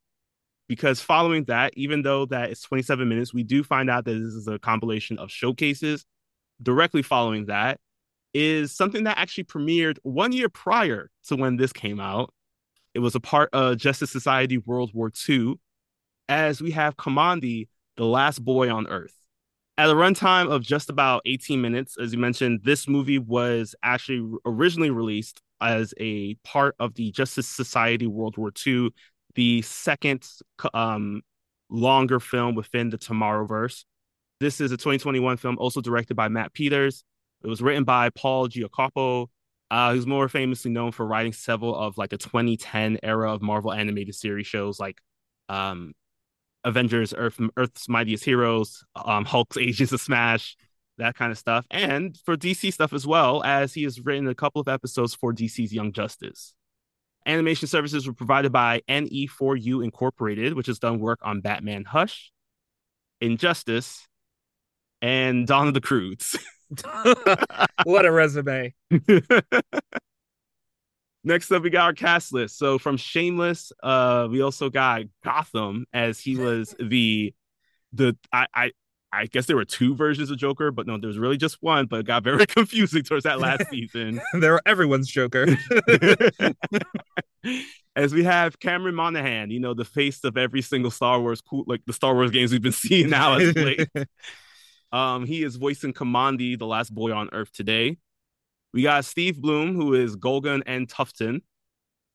Because 0.67 0.99
following 0.99 1.45
that, 1.45 1.71
even 1.77 2.01
though 2.01 2.25
that 2.25 2.49
it's 2.49 2.61
27 2.63 3.07
minutes, 3.07 3.33
we 3.33 3.43
do 3.43 3.63
find 3.63 3.89
out 3.89 4.03
that 4.03 4.11
this 4.11 4.33
is 4.33 4.49
a 4.49 4.59
compilation 4.59 5.17
of 5.17 5.31
showcases. 5.31 6.03
Directly 6.61 7.03
following 7.03 7.45
that 7.45 7.79
is 8.33 8.75
something 8.75 9.05
that 9.05 9.17
actually 9.17 9.45
premiered 9.45 9.97
one 10.03 10.33
year 10.33 10.49
prior 10.49 11.09
to 11.27 11.37
when 11.37 11.55
this 11.55 11.71
came 11.71 12.01
out 12.01 12.33
it 12.97 13.01
was 13.01 13.13
a 13.13 13.19
part 13.19 13.51
of 13.53 13.77
Justice 13.77 14.09
Society 14.09 14.57
World 14.57 14.89
War 14.91 15.11
II, 15.29 15.59
as 16.27 16.63
we 16.63 16.71
have 16.71 16.97
Kamandi, 16.97 17.67
the 17.95 18.05
last 18.05 18.43
boy 18.43 18.73
on 18.73 18.87
Earth. 18.87 19.13
At 19.77 19.91
a 19.91 19.93
runtime 19.93 20.49
of 20.49 20.63
just 20.63 20.89
about 20.89 21.21
18 21.27 21.61
minutes, 21.61 21.97
as 22.01 22.11
you 22.11 22.17
mentioned, 22.17 22.61
this 22.63 22.87
movie 22.87 23.19
was 23.19 23.75
actually 23.83 24.27
originally 24.47 24.89
released 24.89 25.43
as 25.61 25.93
a 25.99 26.33
part 26.43 26.73
of 26.79 26.95
the 26.95 27.11
Justice 27.11 27.47
Society 27.47 28.07
World 28.07 28.35
War 28.35 28.51
II, 28.65 28.89
the 29.35 29.61
second 29.61 30.27
um, 30.73 31.21
longer 31.69 32.19
film 32.19 32.55
within 32.55 32.89
the 32.89 32.97
Tomorrowverse. 32.97 33.85
This 34.39 34.59
is 34.59 34.71
a 34.71 34.75
2021 34.75 35.37
film, 35.37 35.59
also 35.59 35.81
directed 35.81 36.15
by 36.15 36.29
Matt 36.29 36.51
Peters. 36.51 37.03
It 37.43 37.47
was 37.47 37.61
written 37.61 37.83
by 37.83 38.09
Paul 38.09 38.49
Giacoppo, 38.49 39.27
uh, 39.69 39.93
who's 39.93 40.07
more 40.07 40.29
famously 40.29 40.71
known 40.71 40.91
for 40.91 41.05
writing 41.05 41.33
several 41.33 41.75
of 41.75 41.97
like 41.97 42.09
the 42.09 42.17
2010 42.17 42.99
era 43.03 43.33
of 43.33 43.41
Marvel 43.41 43.73
animated 43.73 44.15
series 44.15 44.47
shows 44.47 44.79
like 44.79 44.99
um, 45.49 45.93
Avengers, 46.63 47.13
Earth, 47.15 47.39
Earth's 47.57 47.89
Mightiest 47.89 48.23
Heroes, 48.23 48.83
um, 48.95 49.25
Hulk's 49.25 49.57
Agents 49.57 49.91
of 49.91 50.01
Smash, 50.01 50.55
that 50.97 51.15
kind 51.15 51.31
of 51.31 51.37
stuff, 51.37 51.65
and 51.69 52.17
for 52.25 52.35
DC 52.35 52.73
stuff 52.73 52.93
as 52.93 53.05
well, 53.05 53.43
as 53.43 53.73
he 53.73 53.83
has 53.83 53.99
written 53.99 54.27
a 54.27 54.35
couple 54.35 54.59
of 54.61 54.67
episodes 54.67 55.13
for 55.13 55.33
DC's 55.33 55.73
Young 55.73 55.91
Justice. 55.91 56.53
Animation 57.25 57.67
services 57.67 58.07
were 58.07 58.13
provided 58.13 58.51
by 58.53 58.81
NE4U 58.87 59.83
Incorporated, 59.83 60.53
which 60.53 60.67
has 60.67 60.79
done 60.79 60.99
work 60.99 61.19
on 61.21 61.41
Batman 61.41 61.83
Hush, 61.83 62.31
Injustice, 63.19 64.07
and 65.01 65.45
Dawn 65.45 65.67
of 65.67 65.73
the 65.73 65.81
Croods. 65.81 66.37
what 67.83 68.05
a 68.05 68.11
resume. 68.11 68.73
Next 71.23 71.51
up, 71.51 71.63
we 71.63 71.69
got 71.69 71.85
our 71.85 71.93
cast 71.93 72.33
list. 72.33 72.57
So 72.57 72.77
from 72.77 72.97
Shameless, 72.97 73.71
uh, 73.83 74.27
we 74.29 74.41
also 74.41 74.69
got 74.69 75.01
Gotham 75.23 75.85
as 75.93 76.19
he 76.19 76.37
was 76.37 76.73
the 76.79 77.33
the 77.93 78.17
I 78.31 78.47
I 78.53 78.71
I 79.11 79.25
guess 79.25 79.45
there 79.45 79.55
were 79.55 79.65
two 79.65 79.95
versions 79.95 80.31
of 80.31 80.37
Joker, 80.37 80.71
but 80.71 80.85
no, 80.87 80.97
there 80.97 81.07
was 81.07 81.17
really 81.17 81.37
just 81.37 81.57
one. 81.61 81.85
But 81.87 82.01
it 82.01 82.05
got 82.05 82.23
very 82.23 82.45
confusing 82.45 83.03
towards 83.03 83.23
that 83.23 83.39
last 83.39 83.69
season. 83.69 84.21
there 84.33 84.53
were 84.53 84.61
everyone's 84.65 85.07
Joker. 85.07 85.47
As 87.95 88.13
we 88.13 88.23
have 88.25 88.59
Cameron 88.59 88.95
Monaghan, 88.95 89.49
you 89.49 89.59
know, 89.59 89.73
the 89.73 89.85
face 89.85 90.23
of 90.23 90.37
every 90.37 90.61
single 90.61 90.91
Star 90.91 91.19
Wars 91.19 91.41
cool, 91.41 91.63
like 91.67 91.81
the 91.87 91.93
Star 91.93 92.13
Wars 92.13 92.31
games 92.31 92.51
we've 92.51 92.61
been 92.61 92.71
seeing 92.71 93.09
now 93.09 93.35
as 93.35 93.55
late. 93.55 93.87
Um, 94.91 95.25
he 95.25 95.43
is 95.43 95.55
voicing 95.55 95.93
Kamandi, 95.93 96.57
the 96.57 96.65
last 96.65 96.93
boy 96.93 97.11
on 97.11 97.29
Earth 97.31 97.51
today. 97.51 97.97
We 98.73 98.83
got 98.83 99.05
Steve 99.05 99.41
Blum, 99.41 99.75
who 99.75 99.93
is 99.93 100.15
Golgan 100.15 100.61
and 100.65 100.87
Tufton. 100.87 101.41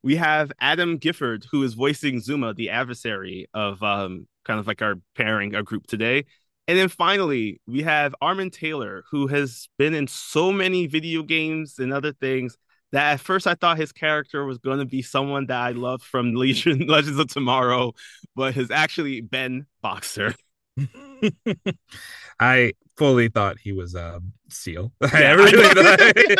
We 0.03 0.17
have 0.17 0.53
Adam 0.61 0.99
Gifford, 0.99 1.47
who 1.51 1.63
is 1.63 1.75
voicing 1.75 2.21
Zuma, 2.21 2.55
the 2.55 2.71
adversary 2.71 3.47
of 3.55 3.83
um, 3.83 4.27
kind 4.45 4.59
of 4.59 4.67
like 4.67 4.83
our 4.83 4.97
pairing, 5.15 5.55
our 5.55 5.63
group 5.63 5.87
today. 5.87 6.25
And 6.69 6.79
then 6.79 6.89
finally, 6.89 7.61
we 7.67 7.83
have 7.83 8.15
Armen 8.21 8.51
Taylor, 8.51 9.05
who 9.11 9.27
has 9.27 9.69
been 9.79 9.95
in 9.95 10.07
so 10.07 10.53
many 10.53 10.87
video 10.87 11.23
games 11.23 11.79
and 11.79 11.93
other 11.93 12.13
things 12.13 12.57
that 12.93 13.15
at 13.15 13.21
first 13.21 13.47
I 13.47 13.55
thought 13.55 13.79
his 13.79 13.93
character 13.93 14.45
was 14.45 14.59
going 14.59 14.79
to 14.79 14.85
be 14.85 15.03
someone 15.03 15.47
that 15.47 15.61
I 15.61 15.71
loved 15.73 16.05
from 16.05 16.35
Legion, 16.37 16.87
Legends 16.87 17.19
of 17.19 17.29
Tomorrow, 17.29 17.95
but 18.37 18.55
has 18.55 18.71
actually 18.71 19.21
been 19.21 19.67
Boxer. 19.81 20.35
I 22.41 22.73
fully 22.97 23.29
thought 23.29 23.59
he 23.59 23.73
was 23.73 23.95
um 23.95 24.33
seal. 24.49 24.93
Yeah, 25.03 25.31
I 25.31 25.33
really 25.33 25.53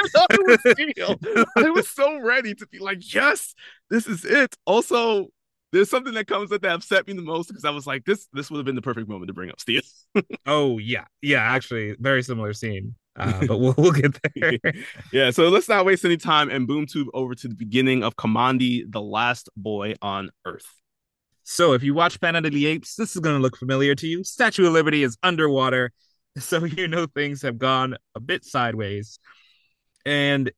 thought 0.09 0.61
Steel. 0.79 1.19
I 1.57 1.71
was 1.71 1.89
so 1.89 2.21
ready 2.21 2.55
to 2.55 2.67
be 2.67 2.79
like, 2.79 3.15
yes, 3.15 3.55
this 3.91 4.07
is 4.07 4.25
it. 4.25 4.55
Also, 4.67 5.29
there's 5.73 5.91
something 5.91 6.15
that 6.15 6.27
comes 6.27 6.51
that 6.51 6.63
that 6.63 6.75
upset 6.75 7.07
me 7.07 7.15
the 7.15 7.23
most 7.23 7.49
because 7.49 7.65
I 7.65 7.71
was 7.71 7.87
like, 7.87 8.05
this 8.05 8.29
this 8.33 8.51
would 8.51 8.59
have 8.59 8.67
been 8.67 8.75
the 8.75 8.83
perfect 8.83 9.09
moment 9.09 9.29
to 9.29 9.35
bring 9.35 9.51
up 9.51 9.61
Steel. 9.61 9.83
oh 10.47 10.79
yeah, 10.79 11.05
yeah, 11.21 11.41
actually, 11.41 11.97
very 11.99 12.23
similar 12.23 12.53
scene. 12.53 12.95
Uh, 13.15 13.47
but 13.47 13.59
we'll 13.59 13.75
we'll 13.77 13.93
get 13.93 14.19
there. 14.35 14.59
yeah, 15.13 15.31
so 15.31 15.49
let's 15.49 15.69
not 15.69 15.85
waste 15.85 16.05
any 16.05 16.17
time 16.17 16.49
and 16.51 16.67
boom 16.67 16.87
tube 16.87 17.09
over 17.13 17.35
to 17.35 17.49
the 17.49 17.55
beginning 17.55 18.03
of 18.03 18.17
Kamandi, 18.17 18.91
the 18.91 19.03
last 19.03 19.51
boy 19.57 19.95
on 20.01 20.31
Earth. 20.47 20.82
So 21.45 21.73
if 21.73 21.83
you 21.83 21.95
watch 21.95 22.21
Planet 22.21 22.47
of 22.47 22.53
the 22.53 22.67
Apes, 22.67 22.95
this 22.97 23.15
is 23.15 23.21
going 23.21 23.37
to 23.37 23.43
look 23.43 23.57
familiar 23.57 23.95
to 23.97 24.07
you. 24.07 24.25
Statue 24.25 24.67
of 24.67 24.73
Liberty 24.73 25.03
is 25.03 25.17
underwater, 25.23 25.93
so 26.39 26.65
you 26.65 26.89
know 26.89 27.07
things 27.07 27.43
have 27.43 27.59
gone 27.59 27.97
a 28.15 28.21
bit 28.21 28.45
sideways. 28.45 29.19
And 30.05 30.51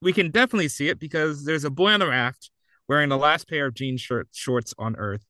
we 0.00 0.12
can 0.12 0.30
definitely 0.30 0.68
see 0.68 0.88
it 0.88 0.98
because 0.98 1.44
there's 1.44 1.64
a 1.64 1.70
boy 1.70 1.92
on 1.92 2.00
the 2.00 2.08
raft 2.08 2.50
wearing 2.88 3.08
the 3.08 3.16
last 3.16 3.48
pair 3.48 3.66
of 3.66 3.74
jean 3.74 3.96
shirt 3.96 4.28
shorts 4.32 4.74
on 4.78 4.96
Earth, 4.96 5.24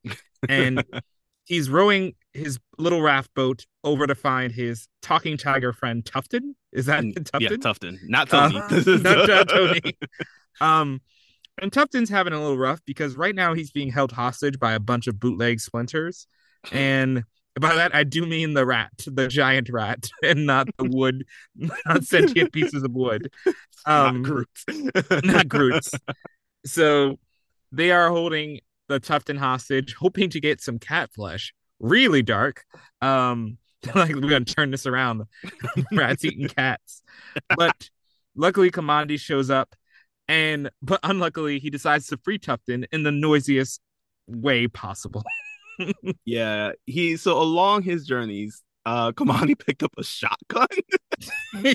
and 0.49 0.85
he's 1.45 1.71
rowing 1.71 2.15
his 2.33 2.59
little 2.79 3.01
raft 3.01 3.33
boat 3.35 3.65
over 3.85 4.07
to 4.07 4.15
find 4.15 4.53
his 4.53 4.89
talking 5.03 5.37
tiger 5.37 5.73
friend 5.73 6.05
Tufton. 6.05 6.55
Is 6.73 6.87
that 6.87 7.05
Tufton? 7.33 7.41
Yeah, 7.41 7.49
Tufton, 7.51 7.99
not 8.05 8.29
Tony. 8.29 8.57
Uh, 8.57 8.69
not, 8.99 9.29
not 9.29 9.49
Tony. 9.49 9.97
Um, 10.61 11.01
and 11.61 11.73
Tufton's 11.73 12.11
having 12.11 12.33
a 12.33 12.41
little 12.41 12.59
rough 12.59 12.81
because 12.85 13.17
right 13.17 13.35
now 13.35 13.55
he's 13.55 13.71
being 13.71 13.91
held 13.91 14.13
hostage 14.13 14.59
by 14.59 14.73
a 14.73 14.81
bunch 14.81 15.07
of 15.07 15.19
bootleg 15.21 15.61
splinters. 15.61 16.27
And 16.73 17.25
by 17.61 17.75
that 17.75 17.95
I 17.95 18.05
do 18.05 18.25
mean 18.25 18.55
the 18.55 18.65
rat, 18.65 18.91
the 19.07 19.29
giant 19.29 19.69
rat, 19.69 20.09
and 20.25 20.47
not 20.47 20.67
the 20.79 20.85
wood, 20.85 21.27
not 21.55 22.05
sentient 22.05 22.55
pieces 22.55 22.83
of 22.83 22.93
wood. 22.93 23.31
Um, 23.85 24.23
not 24.23 24.25
Groot. 24.25 25.25
not 25.25 25.47
Groot's. 25.47 25.93
So 26.65 27.19
they 27.71 27.91
are 27.91 28.09
holding 28.09 28.61
the 28.89 28.99
Tufton 28.99 29.37
hostage, 29.37 29.93
hoping 29.93 30.31
to 30.31 30.41
get 30.41 30.63
some 30.63 30.79
cat 30.79 31.11
flesh. 31.13 31.53
Really 31.81 32.23
dark. 32.23 32.65
Um, 33.03 33.59
like 33.95 34.15
we're 34.15 34.23
gonna 34.23 34.47
turn 34.47 34.71
this 34.71 34.87
around. 34.87 35.25
Rats 35.93 36.25
eating 36.25 36.49
cats. 36.49 37.03
But 37.55 37.91
luckily 38.35 38.71
Kamandi 38.71 39.21
shows 39.21 39.51
up 39.51 39.75
and 40.29 40.71
but 40.83 41.01
unluckily 41.03 41.59
he 41.59 41.71
decides 41.71 42.07
to 42.09 42.17
free 42.19 42.39
Tufton 42.39 42.87
in 42.93 43.03
the 43.03 43.13
noisiest 43.13 43.81
way 44.27 44.67
possible. 44.69 45.23
yeah, 46.25 46.73
he 46.87 47.17
so 47.17 47.41
along 47.41 47.83
his 47.83 48.07
journeys, 48.07 48.63
uh 48.87 49.13
Kamandi 49.13 49.59
picked 49.67 49.83
up 49.83 49.93
a 49.99 50.05
shotgun. 50.05 50.67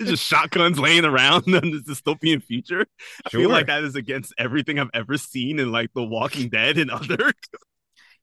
just 0.00 0.24
shotguns 0.24 0.78
laying 0.78 1.04
around 1.04 1.46
in 1.46 1.70
this 1.70 1.82
dystopian 1.82 2.42
future. 2.42 2.86
I 3.24 3.30
feel 3.30 3.50
like 3.50 3.66
that 3.66 3.84
is 3.84 3.96
against 3.96 4.34
everything 4.38 4.78
I've 4.78 4.90
ever 4.94 5.16
seen 5.16 5.58
in 5.58 5.72
like 5.72 5.90
The 5.94 6.04
Walking 6.04 6.48
Dead 6.48 6.78
and 6.78 6.90
other. 6.90 7.32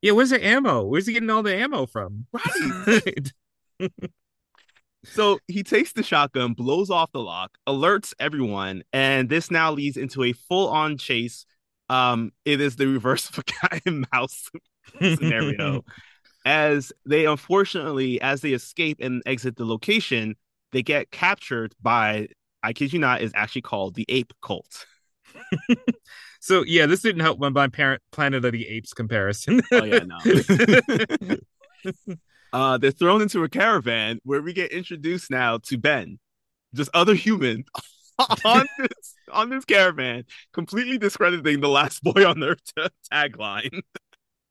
yeah, 0.02 0.12
where's 0.12 0.30
the 0.30 0.46
ammo? 0.46 0.84
Where's 0.84 1.08
he 1.08 1.14
getting 1.14 1.30
all 1.30 1.44
the 1.44 1.56
ammo 1.56 1.86
from? 1.86 2.28
Right. 2.32 3.32
So 5.06 5.40
he 5.48 5.64
takes 5.64 5.94
the 5.94 6.04
shotgun, 6.04 6.54
blows 6.54 6.90
off 6.90 7.12
the 7.12 7.20
lock, 7.20 7.58
alerts 7.68 8.14
everyone, 8.20 8.84
and 8.94 9.30
this 9.30 9.52
now 9.52 9.72
leads 9.72 9.98
into 9.98 10.24
a 10.24 10.34
full-on 10.34 10.98
chase. 10.98 11.46
Um, 11.90 12.32
it 12.46 12.62
is 12.62 12.76
the 12.76 12.88
reverse 12.88 13.30
of 13.30 13.40
a 13.40 13.44
cat 13.44 13.82
and 13.86 14.08
mouse 14.12 14.50
scenario. 15.00 15.84
as 16.46 16.94
they 17.06 17.26
unfortunately, 17.26 18.22
as 18.22 18.42
they 18.42 18.54
escape 18.54 18.98
and 19.02 19.22
exit 19.26 19.56
the 19.56 19.66
location, 19.66 20.36
they 20.72 20.84
get 20.84 21.12
captured 21.12 21.74
by 21.82 22.28
I 22.62 22.74
kid 22.74 22.94
you 22.94 23.00
not, 23.00 23.22
is 23.22 23.32
actually 23.36 23.62
called 23.62 23.96
the 23.96 24.06
ape 24.10 24.34
cult. 24.42 24.86
so 26.40 26.64
yeah, 26.66 26.86
this 26.86 27.02
didn't 27.02 27.22
help 27.22 27.40
my 27.40 27.68
parent 27.68 28.02
Planet 28.12 28.44
of 28.46 28.52
the 28.54 28.68
Apes 28.68 28.94
comparison. 28.94 29.62
oh 29.72 29.84
yeah, 29.84 30.00
no. 30.00 30.18
Uh, 32.56 32.78
they're 32.78 32.90
thrown 32.90 33.22
into 33.22 33.44
a 33.44 33.50
caravan 33.50 34.18
where 34.24 34.42
we 34.42 34.54
get 34.54 34.72
introduced 34.72 35.30
now 35.30 35.58
to 35.58 35.78
Ben, 35.78 36.18
just 36.74 36.90
other 36.94 37.14
human 37.14 37.66
on 38.46 38.66
this 38.80 39.14
on 39.30 39.50
this 39.50 39.66
caravan, 39.66 40.24
completely 40.54 40.98
discrediting 40.98 41.60
the 41.60 41.68
last 41.68 42.02
boy 42.02 42.26
on 42.26 42.42
earth 42.42 42.62
tagline. 43.12 43.82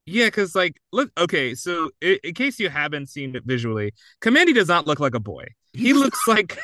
Yeah, 0.05 0.25
because 0.25 0.53
like, 0.53 0.79
look, 0.91 1.09
okay, 1.17 1.55
so 1.55 1.89
in, 1.99 2.19
in, 2.23 2.35
case 2.35 2.59
you 2.59 2.69
haven't 2.69 3.09
seen 3.09 3.35
it 3.35 3.43
visually, 3.43 3.91
Kamandi 4.21 4.53
does 4.53 4.67
not 4.67 4.85
look 4.85 4.99
like 4.99 5.15
a 5.15 5.19
boy. 5.19 5.47
He 5.73 5.93
looks 5.93 6.19
like 6.27 6.59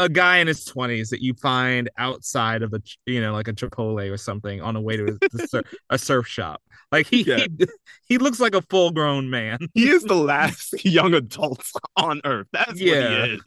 a 0.00 0.08
guy 0.08 0.38
in 0.38 0.46
his 0.46 0.64
twenties 0.64 1.10
that 1.10 1.22
you 1.22 1.34
find 1.34 1.90
outside 1.98 2.62
of 2.62 2.72
a, 2.72 2.80
you 3.06 3.20
know, 3.20 3.32
like 3.32 3.48
a 3.48 3.52
Chipotle 3.52 4.10
or 4.10 4.16
something 4.16 4.60
on 4.60 4.74
a 4.74 4.80
way 4.80 4.96
to 4.96 5.18
a, 5.52 5.62
a 5.90 5.98
surf 5.98 6.26
shop. 6.26 6.62
Like 6.90 7.06
he, 7.06 7.22
yeah. 7.22 7.46
he 7.58 7.66
he 8.06 8.18
looks 8.18 8.40
like 8.40 8.54
a 8.54 8.62
full 8.62 8.90
grown 8.90 9.30
man. 9.30 9.58
he 9.74 9.88
is 9.88 10.02
the 10.04 10.14
last 10.32 10.84
young 10.84 11.14
adult 11.14 11.62
on 11.96 12.20
Earth. 12.24 12.48
That's 12.52 12.80
yeah. 12.80 13.00
what 13.00 13.10
he 13.10 13.34
is. 13.34 13.42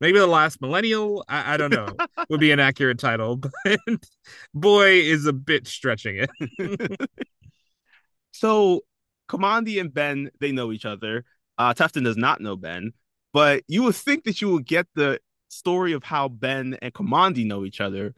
Maybe 0.00 0.18
the 0.18 0.26
last 0.26 0.60
millennial. 0.60 1.24
I, 1.28 1.54
I 1.54 1.56
don't 1.56 1.72
know. 1.72 1.88
would 2.28 2.40
be 2.40 2.50
an 2.50 2.60
accurate 2.60 2.98
title, 2.98 3.36
but 3.64 3.80
boy 4.52 4.90
is 4.90 5.26
a 5.26 5.32
bit 5.32 5.66
stretching 5.66 6.26
it. 6.26 7.10
so 8.32 8.82
Kamandi 9.30 9.80
and 9.80 9.94
Ben, 9.94 10.30
they 10.40 10.52
know 10.52 10.72
each 10.72 10.84
other. 10.84 11.24
Uh, 11.56 11.72
Tufton 11.72 12.04
does 12.04 12.16
not 12.16 12.40
know 12.40 12.56
Ben, 12.56 12.92
but 13.32 13.62
you 13.68 13.84
would 13.84 13.94
think 13.94 14.24
that 14.24 14.42
you 14.42 14.52
would 14.52 14.66
get 14.66 14.86
the 14.94 15.20
story 15.54 15.92
of 15.92 16.04
how 16.04 16.28
Ben 16.28 16.76
and 16.82 16.92
Kamandi 16.92 17.46
know 17.46 17.64
each 17.64 17.80
other. 17.80 18.14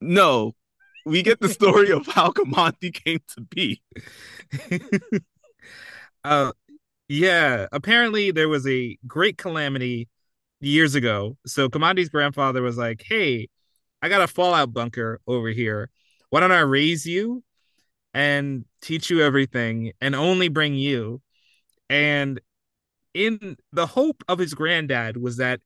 No, 0.00 0.54
we 1.04 1.22
get 1.22 1.40
the 1.40 1.48
story 1.48 1.90
of 1.90 2.06
how 2.06 2.30
Kamandi 2.30 2.92
came 2.92 3.20
to 3.34 3.40
be. 3.42 3.82
uh, 6.24 6.52
yeah. 7.08 7.66
Apparently, 7.72 8.30
there 8.30 8.48
was 8.48 8.66
a 8.66 8.98
great 9.06 9.38
calamity 9.38 10.08
years 10.60 10.94
ago. 10.94 11.36
So 11.46 11.68
Kamandi's 11.68 12.08
grandfather 12.08 12.62
was 12.62 12.76
like, 12.76 13.02
"Hey, 13.06 13.48
I 14.02 14.08
got 14.08 14.22
a 14.22 14.26
fallout 14.26 14.72
bunker 14.72 15.20
over 15.26 15.48
here. 15.48 15.90
Why 16.30 16.40
don't 16.40 16.52
I 16.52 16.60
raise 16.60 17.06
you?" 17.06 17.42
and 18.16 18.64
teach 18.80 19.10
you 19.10 19.20
everything 19.20 19.92
and 20.00 20.14
only 20.14 20.48
bring 20.48 20.72
you. 20.74 21.20
And 21.90 22.40
in 23.12 23.58
the 23.74 23.86
hope 23.86 24.24
of 24.26 24.38
his 24.38 24.54
granddad 24.54 25.18
was 25.18 25.36
that 25.36 25.60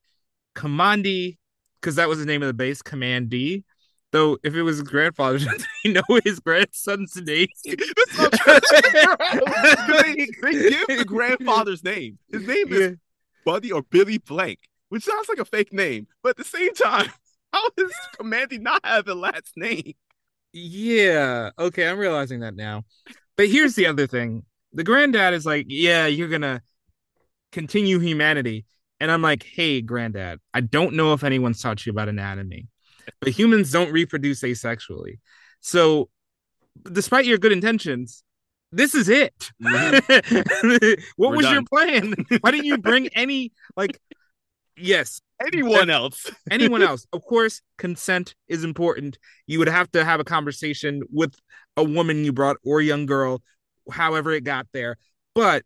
Kamandi, 0.61 1.38
because 1.81 1.96
that 1.96 2.09
was 2.09 2.18
the 2.18 2.27
name 2.27 2.42
of 2.42 2.49
the 2.49 2.55
base, 2.55 2.83
Command 2.83 3.31
D. 3.31 3.64
Though 4.12 4.38
if 4.42 4.55
it 4.55 4.62
was 4.62 4.79
his 4.79 4.88
grandfather, 4.88 5.38
does 5.44 5.66
he 5.83 5.92
know 5.92 6.03
his 6.25 6.40
grandson's 6.40 7.16
name? 7.16 7.46
they, 7.64 7.77
they 10.42 10.53
give 10.53 10.87
the 10.88 11.05
grandfather's 11.07 11.83
name. 11.85 12.18
His 12.31 12.46
name 12.46 12.73
is 12.73 12.81
yeah. 12.81 12.96
Buddy 13.44 13.73
or 13.73 13.83
Billy 13.83 14.18
Blank, 14.18 14.59
which 14.88 15.05
sounds 15.05 15.29
like 15.29 15.38
a 15.38 15.44
fake 15.44 15.73
name, 15.73 16.09
but 16.23 16.31
at 16.31 16.37
the 16.37 16.44
same 16.44 16.75
time, 16.75 17.09
how 17.53 17.70
does 17.77 17.92
Kamandi 18.18 18.61
not 18.61 18.85
have 18.85 19.09
a 19.09 19.14
last 19.14 19.57
name? 19.57 19.94
Yeah. 20.53 21.51
Okay, 21.59 21.88
I'm 21.88 21.99
realizing 21.99 22.40
that 22.40 22.57
now. 22.57 22.85
But 23.37 23.49
here's 23.49 23.77
the 23.77 23.87
other 23.87 24.07
thing. 24.07 24.44
The 24.73 24.85
granddad 24.85 25.35
is 25.35 25.46
like, 25.46 25.66
yeah, 25.68 26.07
you're 26.07 26.29
gonna 26.29 26.62
continue 27.53 28.01
humanity. 28.01 28.66
And 29.00 29.10
I'm 29.10 29.22
like, 29.22 29.42
hey, 29.42 29.80
granddad, 29.80 30.40
I 30.52 30.60
don't 30.60 30.94
know 30.94 31.14
if 31.14 31.24
anyone's 31.24 31.62
taught 31.62 31.86
you 31.86 31.90
about 31.90 32.08
anatomy, 32.08 32.68
but 33.20 33.30
humans 33.30 33.72
don't 33.72 33.92
reproduce 33.92 34.42
asexually. 34.42 35.18
So, 35.60 36.10
despite 36.90 37.24
your 37.24 37.38
good 37.38 37.52
intentions, 37.52 38.22
this 38.72 38.94
is 38.94 39.08
it. 39.08 39.34
Mm-hmm. 39.62 41.02
what 41.16 41.30
We're 41.30 41.36
was 41.36 41.46
done. 41.46 41.54
your 41.54 41.62
plan? 41.64 42.14
Why 42.40 42.50
didn't 42.50 42.66
you 42.66 42.78
bring 42.78 43.08
any, 43.14 43.52
like, 43.76 43.98
yes, 44.76 45.20
anyone 45.44 45.90
else? 45.90 46.30
anyone 46.50 46.82
else? 46.82 47.06
Of 47.12 47.24
course, 47.24 47.62
consent 47.78 48.34
is 48.48 48.64
important. 48.64 49.18
You 49.46 49.58
would 49.58 49.68
have 49.68 49.90
to 49.92 50.04
have 50.04 50.20
a 50.20 50.24
conversation 50.24 51.02
with 51.10 51.34
a 51.76 51.84
woman 51.84 52.24
you 52.24 52.32
brought 52.32 52.58
or 52.64 52.80
a 52.80 52.84
young 52.84 53.06
girl, 53.06 53.42
however 53.90 54.32
it 54.32 54.44
got 54.44 54.66
there. 54.72 54.96
But 55.34 55.64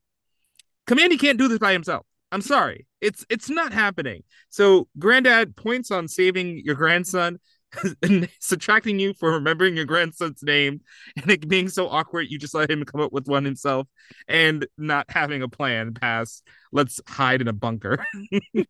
Kamandi 0.86 1.18
can't 1.18 1.38
do 1.38 1.48
this 1.48 1.58
by 1.58 1.72
himself. 1.72 2.06
I'm 2.34 2.42
sorry. 2.42 2.86
It's 3.00 3.24
it's 3.30 3.48
not 3.48 3.72
happening. 3.72 4.24
So 4.48 4.88
granddad 4.98 5.54
points 5.54 5.92
on 5.92 6.08
saving 6.08 6.62
your 6.64 6.74
grandson 6.74 7.38
and 8.02 8.28
subtracting 8.40 8.98
you 8.98 9.14
for 9.14 9.30
remembering 9.30 9.76
your 9.76 9.84
grandson's 9.84 10.42
name 10.42 10.80
and 11.16 11.30
it 11.30 11.46
being 11.46 11.68
so 11.68 11.88
awkward 11.88 12.26
you 12.28 12.38
just 12.38 12.54
let 12.54 12.70
him 12.70 12.84
come 12.84 13.00
up 13.00 13.12
with 13.12 13.28
one 13.28 13.44
himself 13.44 13.86
and 14.26 14.66
not 14.76 15.06
having 15.08 15.42
a 15.42 15.48
plan 15.48 15.94
past 15.94 16.42
let's 16.72 17.00
hide 17.06 17.40
in 17.40 17.46
a 17.46 17.52
bunker. 17.52 18.04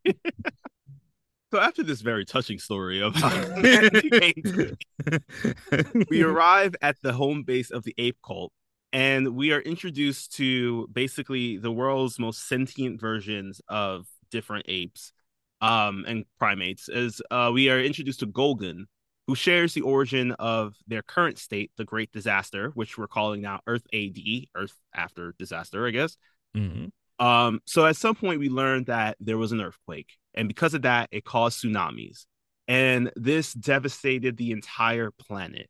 so 1.51 1.59
after 1.59 1.83
this 1.83 2.03
very 2.03 2.27
touching 2.27 2.59
story 2.59 3.01
of 3.01 3.15
we 6.11 6.23
arrive 6.23 6.77
at 6.83 7.01
the 7.01 7.15
home 7.15 7.45
base 7.45 7.71
of 7.71 7.83
the 7.85 7.95
ape 7.97 8.19
cult 8.23 8.53
and 8.95 9.35
we 9.35 9.53
are 9.53 9.61
introduced 9.61 10.37
to 10.37 10.89
basically 10.93 11.59
the 11.59 11.73
world's 11.73 12.21
most 12.21 12.47
sentient 12.47 13.01
versions 13.01 13.61
of 13.69 14.07
different 14.31 14.67
apes 14.69 15.13
um, 15.61 16.05
and 16.07 16.25
primates 16.39 16.89
as 16.89 17.21
uh, 17.33 17.51
we 17.53 17.69
are 17.69 17.81
introduced 17.81 18.21
to 18.21 18.27
Golgan, 18.27 18.85
who 19.27 19.35
shares 19.35 19.75
the 19.75 19.81
origin 19.81 20.31
of 20.33 20.77
their 20.87 21.03
current 21.03 21.39
state, 21.39 21.73
the 21.77 21.85
Great 21.85 22.13
Disaster, 22.13 22.71
which 22.75 22.97
we're 22.97 23.09
calling 23.09 23.41
now 23.41 23.59
Earth 23.67 23.85
AD, 23.93 24.17
Earth 24.55 24.75
after 24.95 25.35
disaster, 25.41 25.89
I 25.89 25.91
guess. 25.91 26.17
Mm-hmm. 26.57 27.25
Um, 27.25 27.61
so 27.67 27.87
at 27.87 27.97
some 27.97 28.15
point, 28.15 28.39
we 28.39 28.49
learned 28.49 28.87
that 28.87 29.17
there 29.19 29.39
was 29.39 29.51
an 29.51 29.61
earthquake, 29.61 30.13
and 30.35 30.47
because 30.47 30.75
of 30.75 30.83
that, 30.83 31.09
it 31.11 31.25
caused 31.25 31.65
tsunamis, 31.65 32.27
and 32.69 33.11
this 33.17 33.55
devastated 33.55 34.37
the 34.37 34.53
entire 34.53 35.11
planet. 35.11 35.69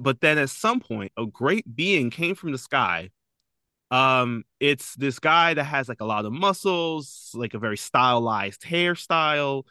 But 0.00 0.20
then 0.20 0.38
at 0.38 0.50
some 0.50 0.80
point, 0.80 1.12
a 1.16 1.26
great 1.26 1.76
being 1.76 2.10
came 2.10 2.34
from 2.34 2.52
the 2.52 2.58
sky. 2.58 3.10
Um, 3.90 4.44
it's 4.60 4.94
this 4.94 5.18
guy 5.18 5.54
that 5.54 5.64
has 5.64 5.88
like 5.88 6.00
a 6.00 6.06
lot 6.06 6.24
of 6.24 6.32
muscles, 6.32 7.30
like 7.34 7.54
a 7.54 7.58
very 7.58 7.76
stylized 7.76 8.62
hairstyle. 8.62 9.64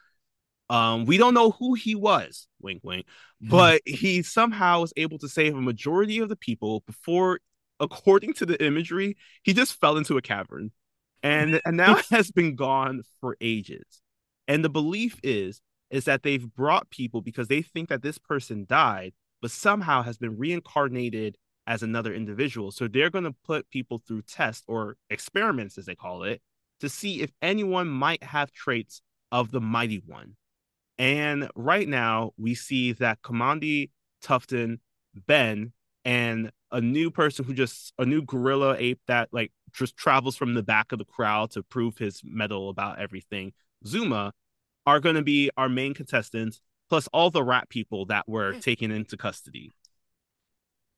Um, 0.69 1.05
we 1.05 1.17
don't 1.17 1.33
know 1.33 1.51
who 1.51 1.73
he 1.73 1.95
was, 1.95 2.47
wink 2.61 2.81
wink, 2.83 3.05
hmm. 3.41 3.49
but 3.49 3.81
he 3.85 4.21
somehow 4.21 4.81
was 4.81 4.93
able 4.97 5.17
to 5.19 5.27
save 5.27 5.55
a 5.55 5.61
majority 5.61 6.19
of 6.19 6.29
the 6.29 6.35
people 6.35 6.83
before, 6.85 7.39
according 7.79 8.33
to 8.33 8.45
the 8.45 8.63
imagery, 8.63 9.17
he 9.43 9.53
just 9.53 9.79
fell 9.79 9.97
into 9.97 10.17
a 10.17 10.21
cavern. 10.21 10.71
And 11.23 11.59
and 11.65 11.75
now 11.75 11.99
has 12.11 12.31
been 12.31 12.55
gone 12.55 13.01
for 13.19 13.35
ages. 13.41 14.01
And 14.47 14.63
the 14.63 14.69
belief 14.69 15.19
is 15.23 15.61
is 15.89 16.05
that 16.05 16.21
they've 16.21 16.53
brought 16.55 16.89
people 16.91 17.21
because 17.21 17.47
they 17.47 17.63
think 17.63 17.89
that 17.89 18.03
this 18.03 18.19
person 18.19 18.65
died 18.69 19.13
but 19.41 19.51
somehow 19.51 20.01
has 20.01 20.17
been 20.17 20.37
reincarnated 20.37 21.37
as 21.67 21.83
another 21.83 22.13
individual. 22.13 22.71
So 22.71 22.87
they're 22.87 23.09
going 23.09 23.25
to 23.25 23.35
put 23.45 23.69
people 23.69 24.01
through 24.07 24.23
tests 24.23 24.63
or 24.67 24.97
experiments, 25.09 25.77
as 25.77 25.85
they 25.85 25.95
call 25.95 26.23
it, 26.23 26.41
to 26.79 26.89
see 26.89 27.21
if 27.21 27.31
anyone 27.41 27.87
might 27.87 28.23
have 28.23 28.51
traits 28.51 29.01
of 29.31 29.51
the 29.51 29.61
mighty 29.61 30.01
one. 30.05 30.35
And 30.97 31.49
right 31.55 31.87
now, 31.87 32.31
we 32.37 32.55
see 32.55 32.93
that 32.93 33.21
Kamandi, 33.21 33.91
Tuftan, 34.23 34.79
Ben, 35.27 35.73
and 36.03 36.51
a 36.71 36.81
new 36.81 37.11
person 37.11 37.45
who 37.45 37.53
just 37.53 37.93
a 37.97 38.05
new 38.05 38.21
gorilla 38.21 38.75
ape 38.77 38.99
that 39.07 39.29
like 39.31 39.51
just 39.73 39.97
travels 39.97 40.35
from 40.35 40.53
the 40.53 40.63
back 40.63 40.91
of 40.91 40.99
the 40.99 41.05
crowd 41.05 41.51
to 41.51 41.63
prove 41.63 41.97
his 41.97 42.21
mettle 42.23 42.69
about 42.69 42.99
everything. 42.99 43.53
Zuma 43.85 44.33
are 44.85 44.99
going 44.99 45.15
to 45.15 45.23
be 45.23 45.49
our 45.57 45.69
main 45.69 45.93
contestants 45.93 46.61
plus 46.89 47.07
all 47.13 47.29
the 47.29 47.43
rat 47.43 47.69
people 47.69 48.05
that 48.07 48.27
were 48.27 48.53
taken 48.53 48.91
into 48.91 49.17
custody. 49.17 49.71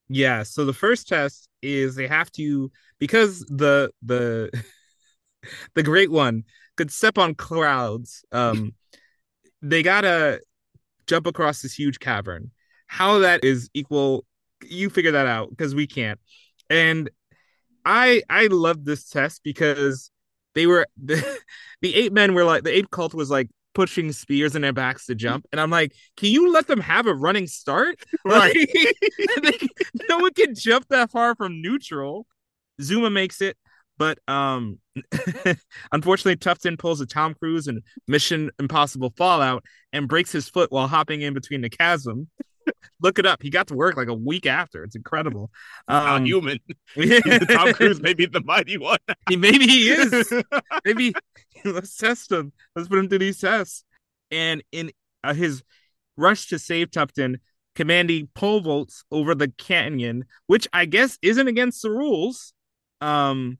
Yeah, 0.08 0.42
so 0.42 0.64
the 0.64 0.72
first 0.72 1.08
test 1.08 1.48
is 1.62 1.94
they 1.94 2.06
have 2.06 2.30
to 2.32 2.70
because 2.98 3.40
the 3.40 3.90
the 4.02 4.50
the 5.74 5.82
great 5.82 6.10
one 6.10 6.44
could 6.76 6.90
step 6.90 7.18
on 7.18 7.34
clouds. 7.34 8.24
Um 8.32 8.74
they 9.62 9.82
gotta 9.82 10.40
jump 11.06 11.26
across 11.26 11.62
this 11.62 11.74
huge 11.74 11.98
cavern. 11.98 12.50
How 12.86 13.20
that 13.20 13.44
is 13.44 13.70
equal, 13.74 14.24
you 14.64 14.90
figure 14.90 15.12
that 15.12 15.26
out 15.26 15.50
because 15.50 15.74
we 15.74 15.86
can't. 15.86 16.20
And 16.68 17.10
I 17.84 18.22
I 18.28 18.46
love 18.48 18.84
this 18.84 19.08
test 19.08 19.42
because 19.44 20.10
they 20.54 20.66
were 20.66 20.86
the, 21.02 21.38
the 21.80 21.94
eight 21.94 22.12
men 22.12 22.34
were 22.34 22.44
like 22.44 22.64
the 22.64 22.76
ape 22.76 22.90
cult 22.90 23.14
was 23.14 23.30
like 23.30 23.48
pushing 23.74 24.12
spears 24.12 24.54
in 24.54 24.62
their 24.62 24.72
backs 24.72 25.06
to 25.06 25.14
jump. 25.14 25.46
And 25.52 25.60
I'm 25.60 25.70
like, 25.70 25.92
can 26.16 26.30
you 26.30 26.52
let 26.52 26.66
them 26.66 26.80
have 26.80 27.06
a 27.06 27.14
running 27.14 27.46
start? 27.46 27.98
Right. 28.24 28.54
Like, 29.42 29.62
no 30.08 30.18
one 30.18 30.32
can 30.32 30.54
jump 30.54 30.86
that 30.88 31.10
far 31.10 31.34
from 31.34 31.60
neutral. 31.60 32.26
Zuma 32.80 33.10
makes 33.10 33.40
it, 33.40 33.56
but 33.98 34.18
um 34.28 34.78
unfortunately 35.92 36.36
Tuftan 36.36 36.78
pulls 36.78 37.00
a 37.00 37.06
Tom 37.06 37.34
Cruise 37.34 37.66
and 37.66 37.82
Mission 38.06 38.50
Impossible 38.58 39.12
Fallout 39.16 39.64
and 39.92 40.08
breaks 40.08 40.32
his 40.32 40.48
foot 40.48 40.70
while 40.70 40.88
hopping 40.88 41.22
in 41.22 41.34
between 41.34 41.62
the 41.62 41.70
chasm. 41.70 42.28
Look 43.00 43.18
it 43.18 43.26
up. 43.26 43.42
He 43.42 43.50
got 43.50 43.68
to 43.68 43.74
work 43.74 43.96
like 43.96 44.08
a 44.08 44.14
week 44.14 44.46
after. 44.46 44.84
It's 44.84 44.94
incredible. 44.94 45.50
Um, 45.88 46.24
human. 46.24 46.58
Tom 47.48 47.72
Cruise 47.72 48.00
may 48.02 48.14
be 48.14 48.26
the 48.26 48.42
mighty 48.44 48.78
one. 48.78 48.98
he 49.28 49.36
maybe 49.36 49.66
he 49.66 49.90
is. 49.90 50.32
Maybe 50.84 51.12
let's 51.64 51.96
test 51.96 52.30
him. 52.30 52.52
Let's 52.74 52.88
put 52.88 52.98
him 52.98 53.08
through 53.08 53.18
these 53.18 53.40
tests. 53.40 53.84
And 54.30 54.62
in 54.72 54.90
uh, 55.24 55.34
his 55.34 55.62
rush 56.16 56.48
to 56.48 56.58
save 56.58 56.90
Tuftan, 56.90 57.36
Kamandi 57.76 58.28
pole 58.34 58.60
vaults 58.60 59.04
over 59.10 59.34
the 59.34 59.48
canyon, 59.48 60.24
which 60.46 60.68
I 60.72 60.84
guess 60.84 61.18
isn't 61.22 61.48
against 61.48 61.82
the 61.82 61.90
rules. 61.90 62.52
Um, 63.00 63.58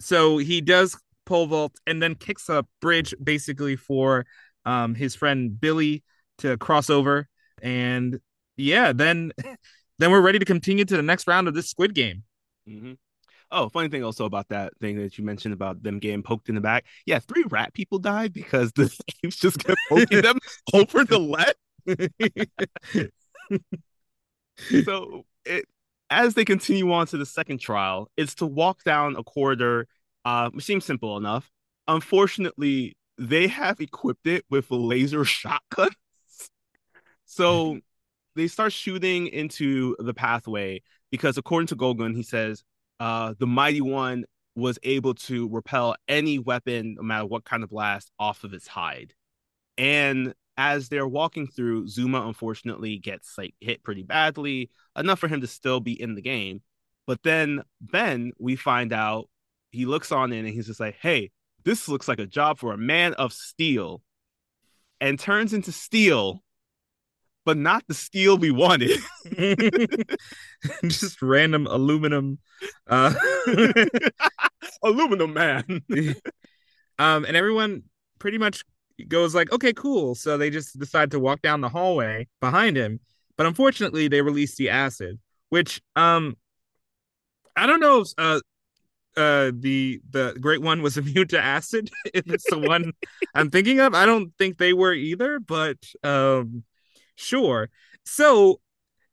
so 0.00 0.38
he 0.38 0.60
does 0.60 0.96
pole 1.26 1.46
vault 1.46 1.76
and 1.86 2.02
then 2.02 2.14
kicks 2.14 2.48
a 2.48 2.64
bridge 2.80 3.14
basically 3.22 3.76
for 3.76 4.24
um 4.64 4.94
his 4.94 5.14
friend 5.14 5.60
Billy 5.60 6.02
to 6.38 6.56
cross 6.56 6.90
over. 6.90 7.28
And 7.62 8.20
yeah, 8.58 8.92
then 8.92 9.32
then 9.98 10.10
we're 10.10 10.20
ready 10.20 10.38
to 10.38 10.44
continue 10.44 10.84
to 10.84 10.96
the 10.96 11.02
next 11.02 11.26
round 11.26 11.48
of 11.48 11.54
this 11.54 11.70
Squid 11.70 11.94
Game. 11.94 12.24
Mm-hmm. 12.68 12.92
Oh, 13.50 13.68
funny 13.70 13.88
thing 13.88 14.04
also 14.04 14.26
about 14.26 14.48
that 14.48 14.76
thing 14.78 14.98
that 14.98 15.16
you 15.16 15.24
mentioned 15.24 15.54
about 15.54 15.82
them 15.82 15.98
getting 15.98 16.22
poked 16.22 16.50
in 16.50 16.54
the 16.54 16.60
back. 16.60 16.84
Yeah, 17.06 17.18
three 17.18 17.44
rat 17.48 17.72
people 17.72 17.98
died 17.98 18.32
because 18.32 18.72
the 18.72 18.94
apes 19.24 19.36
just 19.36 19.64
kept 19.64 19.78
poking 19.88 20.20
them 20.20 20.38
over 20.74 21.04
the 21.04 21.18
leg. 21.86 23.10
so 24.84 25.24
it 25.46 25.64
as 26.10 26.34
they 26.34 26.44
continue 26.44 26.92
on 26.92 27.06
to 27.06 27.16
the 27.16 27.26
second 27.26 27.58
trial, 27.58 28.10
it's 28.16 28.34
to 28.36 28.46
walk 28.46 28.82
down 28.84 29.16
a 29.16 29.22
corridor, 29.22 29.86
uh, 30.24 30.50
seems 30.58 30.84
simple 30.84 31.16
enough. 31.16 31.50
Unfortunately, 31.86 32.96
they 33.18 33.46
have 33.46 33.80
equipped 33.80 34.26
it 34.26 34.44
with 34.50 34.70
laser 34.70 35.24
shotguns. 35.24 35.94
So 37.24 37.80
they 38.38 38.48
start 38.48 38.72
shooting 38.72 39.26
into 39.26 39.96
the 39.98 40.14
pathway 40.14 40.82
because 41.10 41.36
according 41.38 41.66
to 41.68 41.76
Golgan, 41.76 42.14
he 42.14 42.22
says 42.22 42.62
uh, 43.00 43.34
the 43.38 43.46
mighty 43.46 43.80
one 43.80 44.24
was 44.54 44.78
able 44.82 45.14
to 45.14 45.48
repel 45.48 45.94
any 46.08 46.38
weapon, 46.38 46.96
no 46.96 47.02
matter 47.02 47.26
what 47.26 47.44
kind 47.44 47.62
of 47.62 47.70
blast, 47.70 48.10
off 48.18 48.44
of 48.44 48.52
its 48.54 48.66
hide. 48.66 49.14
And 49.76 50.34
as 50.56 50.88
they're 50.88 51.06
walking 51.06 51.46
through, 51.46 51.88
Zuma 51.88 52.26
unfortunately 52.26 52.98
gets 52.98 53.38
like 53.38 53.54
hit 53.60 53.82
pretty 53.84 54.02
badly, 54.02 54.70
enough 54.96 55.20
for 55.20 55.28
him 55.28 55.40
to 55.40 55.46
still 55.46 55.80
be 55.80 56.00
in 56.00 56.14
the 56.14 56.22
game. 56.22 56.62
But 57.06 57.22
then 57.22 57.62
Ben, 57.80 58.32
we 58.38 58.56
find 58.56 58.92
out 58.92 59.28
he 59.70 59.86
looks 59.86 60.10
on 60.10 60.32
in 60.32 60.44
and 60.44 60.54
he's 60.54 60.66
just 60.66 60.80
like, 60.80 60.96
"Hey, 61.00 61.30
this 61.64 61.88
looks 61.88 62.08
like 62.08 62.18
a 62.18 62.26
job 62.26 62.58
for 62.58 62.72
a 62.72 62.78
man 62.78 63.14
of 63.14 63.32
steel," 63.32 64.02
and 65.00 65.18
turns 65.18 65.52
into 65.52 65.70
steel, 65.72 66.42
but 67.48 67.56
not 67.56 67.82
the 67.88 67.94
steel 67.94 68.36
we 68.36 68.50
wanted. 68.50 69.00
Just 70.82 71.22
random 71.22 71.66
aluminum, 71.66 72.38
uh... 72.86 73.14
aluminum 74.82 75.32
man. 75.32 75.64
um, 76.98 77.24
and 77.24 77.34
everyone 77.34 77.84
pretty 78.18 78.36
much 78.36 78.64
goes 79.08 79.34
like, 79.34 79.50
"Okay, 79.50 79.72
cool." 79.72 80.14
So 80.14 80.36
they 80.36 80.50
just 80.50 80.78
decide 80.78 81.12
to 81.12 81.18
walk 81.18 81.40
down 81.40 81.62
the 81.62 81.70
hallway 81.70 82.28
behind 82.38 82.76
him, 82.76 83.00
but 83.38 83.46
unfortunately, 83.46 84.08
they 84.08 84.20
release 84.20 84.56
the 84.56 84.68
acid, 84.68 85.18
which 85.48 85.80
um 85.96 86.36
I 87.56 87.66
don't 87.66 87.80
know 87.80 88.00
if 88.02 88.08
uh, 88.18 88.40
uh, 89.16 89.52
the 89.54 90.02
the 90.10 90.36
great 90.38 90.60
one 90.60 90.82
was 90.82 90.98
immune 90.98 91.28
to 91.28 91.42
acid. 91.42 91.90
if 92.12 92.30
it's 92.30 92.50
the 92.50 92.58
one 92.58 92.92
I'm 93.34 93.48
thinking 93.48 93.80
of, 93.80 93.94
I 93.94 94.04
don't 94.04 94.34
think 94.36 94.58
they 94.58 94.74
were 94.74 94.92
either. 94.92 95.40
But 95.40 95.78
um, 96.04 96.62
sure. 97.18 97.68
So 98.04 98.60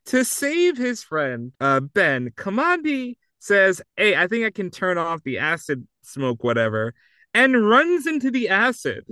to 0.06 0.24
save 0.24 0.76
his 0.76 1.02
friend 1.02 1.52
uh, 1.60 1.80
Ben, 1.80 2.30
Kamandi 2.30 3.16
says, 3.38 3.82
"Hey, 3.96 4.16
I 4.16 4.26
think 4.26 4.44
I 4.44 4.50
can 4.50 4.70
turn 4.70 4.98
off 4.98 5.22
the 5.22 5.38
acid 5.38 5.86
smoke, 6.02 6.42
whatever," 6.44 6.94
and 7.34 7.68
runs 7.68 8.06
into 8.06 8.30
the 8.30 8.48
acid, 8.48 9.04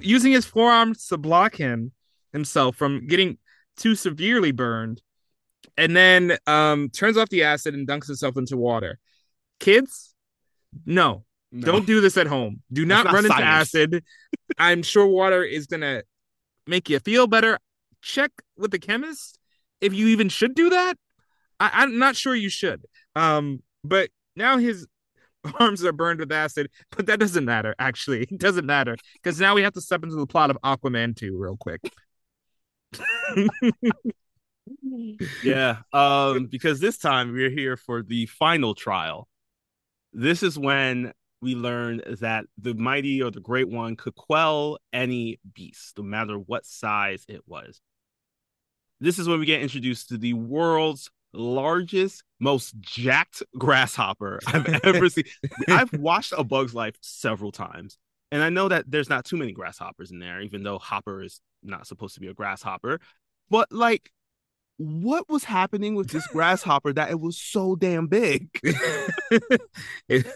using 0.00 0.32
his 0.32 0.46
forearms 0.46 1.06
to 1.08 1.18
block 1.18 1.56
him 1.56 1.92
himself 2.32 2.76
from 2.76 3.06
getting 3.06 3.38
too 3.76 3.94
severely 3.94 4.52
burned 4.52 5.02
and 5.76 5.96
then 5.96 6.36
um, 6.46 6.88
turns 6.90 7.16
off 7.16 7.28
the 7.28 7.44
acid 7.44 7.74
and 7.74 7.86
dunks 7.86 8.06
himself 8.06 8.36
into 8.36 8.56
water. 8.56 8.98
Kids, 9.60 10.14
no, 10.86 11.24
no. 11.52 11.66
don't 11.66 11.86
do 11.86 12.00
this 12.00 12.16
at 12.16 12.26
home. 12.26 12.62
Do 12.72 12.84
not, 12.84 13.06
not 13.06 13.14
run 13.14 13.26
science. 13.26 13.74
into 13.74 13.96
acid. 13.96 14.04
I'm 14.58 14.82
sure 14.82 15.06
water 15.06 15.42
is 15.42 15.66
gonna 15.66 16.02
make 16.66 16.88
you 16.88 16.98
feel 17.00 17.26
better. 17.26 17.58
Check 18.04 18.30
with 18.56 18.70
the 18.70 18.78
chemist 18.78 19.38
if 19.80 19.94
you 19.94 20.08
even 20.08 20.28
should 20.28 20.54
do 20.54 20.70
that. 20.70 20.96
I, 21.58 21.84
am 21.84 21.98
not 21.98 22.16
sure 22.16 22.34
you 22.34 22.50
should. 22.50 22.84
Um, 23.16 23.60
but 23.82 24.10
now 24.36 24.58
his 24.58 24.86
arms 25.58 25.84
are 25.84 25.92
burned 25.92 26.20
with 26.20 26.30
acid, 26.30 26.70
but 26.90 27.06
that 27.06 27.18
doesn't 27.18 27.44
matter. 27.44 27.74
Actually, 27.78 28.22
it 28.30 28.38
doesn't 28.38 28.66
matter 28.66 28.96
because 29.14 29.40
now 29.40 29.54
we 29.54 29.62
have 29.62 29.72
to 29.72 29.80
step 29.80 30.02
into 30.02 30.16
the 30.16 30.26
plot 30.26 30.50
of 30.50 30.58
Aquaman 30.62 31.16
2 31.16 31.36
real 31.36 31.56
quick. 31.56 31.80
yeah, 35.42 35.78
um, 35.92 36.46
because 36.46 36.80
this 36.80 36.98
time 36.98 37.32
we're 37.32 37.50
here 37.50 37.76
for 37.76 38.02
the 38.02 38.26
final 38.26 38.74
trial. 38.74 39.28
This 40.12 40.42
is 40.42 40.58
when 40.58 41.12
we 41.40 41.54
learn 41.54 42.00
that 42.20 42.44
the 42.56 42.74
mighty 42.74 43.22
or 43.22 43.30
the 43.30 43.40
great 43.40 43.68
one 43.68 43.96
could 43.96 44.14
quell 44.14 44.78
any 44.92 45.40
beast, 45.54 45.98
no 45.98 46.04
matter 46.04 46.36
what 46.36 46.64
size 46.64 47.24
it 47.28 47.40
was. 47.46 47.80
This 49.04 49.18
is 49.18 49.28
when 49.28 49.38
we 49.38 49.44
get 49.44 49.60
introduced 49.60 50.08
to 50.08 50.16
the 50.16 50.32
world's 50.32 51.10
largest, 51.34 52.24
most 52.40 52.74
jacked 52.80 53.42
grasshopper 53.58 54.40
I've 54.46 54.66
ever 54.82 55.10
seen. 55.10 55.24
I've 55.68 55.92
watched 55.92 56.32
A 56.34 56.42
Bug's 56.42 56.74
Life 56.74 56.94
several 57.02 57.52
times, 57.52 57.98
and 58.32 58.42
I 58.42 58.48
know 58.48 58.66
that 58.70 58.90
there's 58.90 59.10
not 59.10 59.26
too 59.26 59.36
many 59.36 59.52
grasshoppers 59.52 60.10
in 60.10 60.20
there, 60.20 60.40
even 60.40 60.62
though 60.62 60.78
Hopper 60.78 61.22
is 61.22 61.42
not 61.62 61.86
supposed 61.86 62.14
to 62.14 62.20
be 62.20 62.28
a 62.28 62.34
grasshopper. 62.34 62.98
But 63.50 63.70
like 63.70 64.10
what 64.78 65.28
was 65.28 65.44
happening 65.44 65.94
with 65.96 66.08
this 66.08 66.26
grasshopper 66.28 66.94
that 66.94 67.10
it 67.10 67.20
was 67.20 67.36
so 67.36 67.76
damn 67.76 68.06
big? 68.06 68.48
it, 70.08 70.26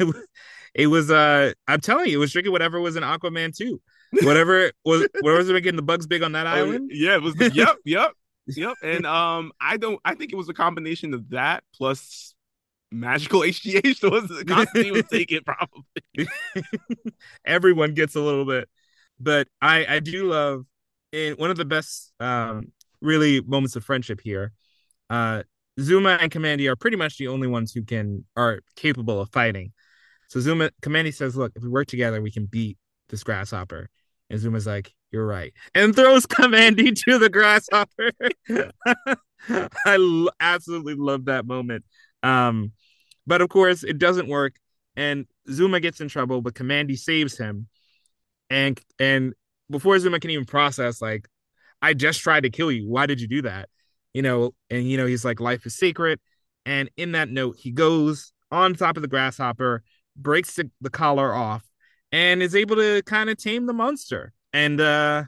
it 0.75 0.87
was 0.89 1.11
uh 1.11 1.53
I'm 1.67 1.81
telling 1.81 2.11
you, 2.11 2.19
it 2.19 2.21
was 2.21 2.33
drinking 2.33 2.53
whatever 2.53 2.81
was 2.81 2.97
in 2.97 3.03
Aquaman 3.03 3.57
2. 3.57 3.81
Whatever 4.25 4.73
was 4.85 5.09
whatever 5.21 5.39
was 5.39 5.51
making 5.51 5.77
the 5.77 5.83
bugs 5.83 6.07
big 6.07 6.23
on 6.23 6.33
that 6.33 6.47
oh, 6.47 6.51
island. 6.51 6.91
Yeah, 6.93 7.15
it 7.15 7.23
was 7.23 7.35
the, 7.35 7.51
yep, 7.55 7.77
yep, 7.87 8.13
yep. 8.57 8.75
And 8.83 9.07
um 9.07 9.53
I 9.61 9.77
don't 9.77 10.01
I 10.05 10.15
think 10.15 10.33
it 10.33 10.37
was 10.37 10.49
a 10.49 10.55
combination 10.55 11.15
of 11.15 11.31
that 11.31 11.65
plus 11.75 12.35
magical 12.91 13.41
HGH 13.45 14.11
was 14.11 14.29
the 14.29 14.45
Constantine 14.45 14.93
would 14.93 15.09
take 15.09 15.33
it 15.33 15.45
probably. 15.45 16.29
Everyone 17.45 17.95
gets 17.95 18.15
a 18.15 18.21
little 18.21 18.45
bit. 18.45 18.69
But 19.21 19.49
I 19.61 19.87
I 19.87 20.01
do 20.01 20.25
love 20.31 20.65
in 21.13 21.35
one 21.35 21.51
of 21.51 21.57
the 21.57 21.65
best 21.65 22.13
um 22.21 22.73
really 23.01 23.41
moments 23.41 23.77
of 23.77 23.85
friendship 23.85 24.21
here. 24.21 24.53
Uh, 25.11 25.43
Zuma 25.81 26.19
and 26.21 26.31
Kamandi 26.31 26.69
are 26.69 26.77
pretty 26.77 26.97
much 26.97 27.19
the 27.19 27.29
only 27.29 27.47
ones 27.47 27.73
who 27.73 27.83
can 27.83 28.25
are 28.37 28.61
capable 28.77 29.21
of 29.21 29.31
fighting. 29.31 29.73
So 30.29 30.41
Zuma 30.41 30.71
Kamandi 30.83 31.15
says, 31.15 31.37
"Look, 31.37 31.53
if 31.57 31.63
we 31.63 31.69
work 31.69 31.87
together, 31.87 32.21
we 32.21 32.31
can 32.31 32.47
beat 32.47 32.79
this 33.09 33.23
grasshopper." 33.23 33.89
And 34.31 34.39
Zuma's 34.39 34.67
like, 34.67 34.95
"You're 35.11 35.27
right," 35.27 35.53
and 35.75 35.95
throws 35.95 36.27
Kamandi 36.27 36.95
to 37.05 37.19
the 37.19 37.31
grasshopper. 37.31 38.13
I 39.87 39.95
l- 39.95 40.31
absolutely 40.41 40.95
love 40.95 41.27
that 41.27 41.47
moment. 41.47 41.85
Um, 42.23 42.73
but 43.27 43.41
of 43.41 43.49
course, 43.49 43.85
it 43.85 43.99
doesn't 43.99 44.29
work, 44.29 44.57
and 44.97 45.27
Zuma 45.51 45.81
gets 45.81 46.01
in 46.01 46.09
trouble, 46.09 46.43
but 46.43 46.55
Kamandi 46.55 46.99
saves 46.99 47.39
him. 47.39 47.69
And 48.51 48.81
and 48.99 49.35
before 49.71 49.99
Zuma 49.99 50.21
can 50.21 50.31
even 50.31 50.47
process 50.47 51.03
like 51.03 51.29
I 51.81 51.95
just 51.95 52.21
tried 52.21 52.43
to 52.43 52.51
kill 52.51 52.73
you. 52.73 52.89
Why 52.89 53.07
did 53.07 53.21
you 53.21 53.29
do 53.29 53.43
that? 53.43 53.69
You 54.15 54.23
know, 54.23 54.55
and 54.71 54.89
you 54.89 54.97
know, 54.97 55.07
he's 55.07 55.25
like, 55.25 55.41
life 55.41 55.67
is 55.67 55.77
sacred. 55.77 56.19
And 56.67 56.91
in 56.97 57.13
that 57.13 57.29
note, 57.31 57.57
he 57.59 57.71
goes 57.71 58.33
on 58.51 58.75
top 58.75 58.97
of 58.97 59.03
the 59.03 59.09
grasshopper, 59.09 59.83
breaks 60.17 60.55
the, 60.57 60.71
the 60.81 60.91
collar 60.91 61.33
off, 61.33 61.63
and 62.13 62.43
is 62.43 62.55
able 62.55 62.77
to 62.77 63.03
kind 63.03 63.31
of 63.31 63.37
tame 63.37 63.67
the 63.67 63.73
monster. 63.73 64.33
And 64.53 64.81
uh 64.81 65.25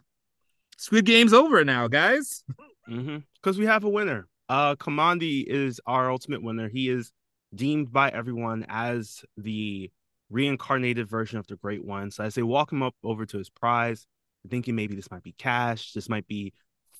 Squid 0.76 1.04
Game's 1.04 1.34
over 1.34 1.64
now, 1.64 1.88
guys. 1.88 2.42
Because 2.86 3.06
mm-hmm. 3.06 3.58
we 3.58 3.66
have 3.66 3.84
a 3.84 3.88
winner. 3.88 4.28
Uh 4.48 4.74
Kamandi 4.76 5.44
is 5.46 5.80
our 5.86 6.10
ultimate 6.10 6.42
winner. 6.42 6.68
He 6.68 6.88
is 6.88 7.12
deemed 7.54 7.92
by 7.92 8.10
everyone 8.10 8.64
as 8.68 9.24
the 9.36 9.90
reincarnated 10.30 11.08
version 11.08 11.38
of 11.38 11.46
the 11.46 11.56
Great 11.56 11.84
One. 11.84 12.10
So 12.10 12.24
as 12.24 12.34
they 12.34 12.42
walk 12.42 12.72
him 12.72 12.82
up 12.82 12.94
over 13.02 13.26
to 13.26 13.38
his 13.38 13.50
prize, 13.50 14.06
thinking 14.48 14.76
maybe 14.76 14.94
this 14.94 15.10
might 15.10 15.22
be 15.22 15.32
cash, 15.32 15.92
this 15.92 16.08
might 16.08 16.26
be 16.26 16.52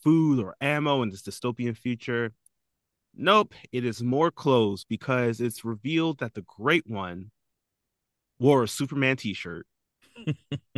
food 0.02 0.40
or 0.40 0.56
ammo 0.60 1.02
in 1.02 1.10
this 1.10 1.22
dystopian 1.22 1.76
future. 1.76 2.32
Nope, 3.14 3.54
it 3.72 3.84
is 3.84 4.02
more 4.02 4.30
clothes 4.30 4.84
because 4.84 5.40
it's 5.40 5.64
revealed 5.64 6.18
that 6.18 6.34
the 6.34 6.42
Great 6.42 6.84
One 6.86 7.30
wore 8.38 8.62
a 8.64 8.68
Superman 8.68 9.16
t 9.16 9.34
shirt. 9.34 9.66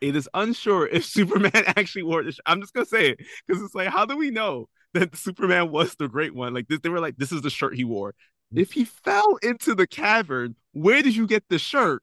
it 0.00 0.16
is 0.16 0.28
unsure 0.34 0.86
if 0.86 1.04
Superman 1.04 1.52
actually 1.54 2.02
wore 2.02 2.22
this. 2.22 2.38
I'm 2.46 2.60
just 2.60 2.74
gonna 2.74 2.86
say 2.86 3.10
it 3.10 3.20
because 3.46 3.62
it's 3.62 3.74
like, 3.74 3.88
how 3.88 4.04
do 4.06 4.16
we 4.16 4.30
know 4.30 4.68
that 4.94 5.16
Superman 5.16 5.70
was 5.70 5.94
the 5.96 6.08
Great 6.08 6.34
One? 6.34 6.54
Like 6.54 6.68
this, 6.68 6.80
they 6.80 6.88
were 6.88 7.00
like, 7.00 7.16
this 7.16 7.32
is 7.32 7.42
the 7.42 7.50
shirt 7.50 7.74
he 7.74 7.84
wore. 7.84 8.14
If 8.54 8.72
he 8.72 8.84
fell 8.84 9.36
into 9.42 9.74
the 9.74 9.86
cavern, 9.86 10.54
where 10.72 11.02
did 11.02 11.16
you 11.16 11.26
get 11.26 11.44
the 11.48 11.58
shirt? 11.58 12.02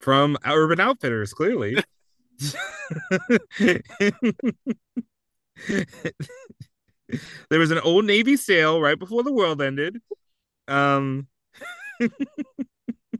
From 0.00 0.36
Urban 0.44 0.80
Outfitters, 0.80 1.32
clearly. 1.32 1.76
there 7.48 7.58
was 7.60 7.70
an 7.70 7.78
old 7.78 8.04
Navy 8.04 8.36
sale 8.36 8.80
right 8.80 8.98
before 8.98 9.22
the 9.22 9.32
world 9.32 9.62
ended. 9.62 10.00
Um 10.66 11.28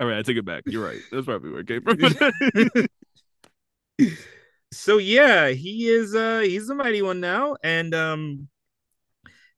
All 0.00 0.06
right, 0.06 0.18
I 0.18 0.22
take 0.22 0.36
it 0.36 0.44
back. 0.44 0.62
You're 0.66 0.84
right. 0.84 1.00
That's 1.10 1.26
probably 1.26 1.50
where 1.50 1.60
it 1.60 1.68
came 1.68 1.82
from. 1.82 2.86
so 4.72 4.98
yeah, 4.98 5.48
he 5.48 5.88
is 5.88 6.14
uh 6.14 6.40
he's 6.40 6.66
the 6.66 6.74
mighty 6.74 7.02
one 7.02 7.20
now. 7.20 7.56
And 7.62 7.94
um 7.94 8.48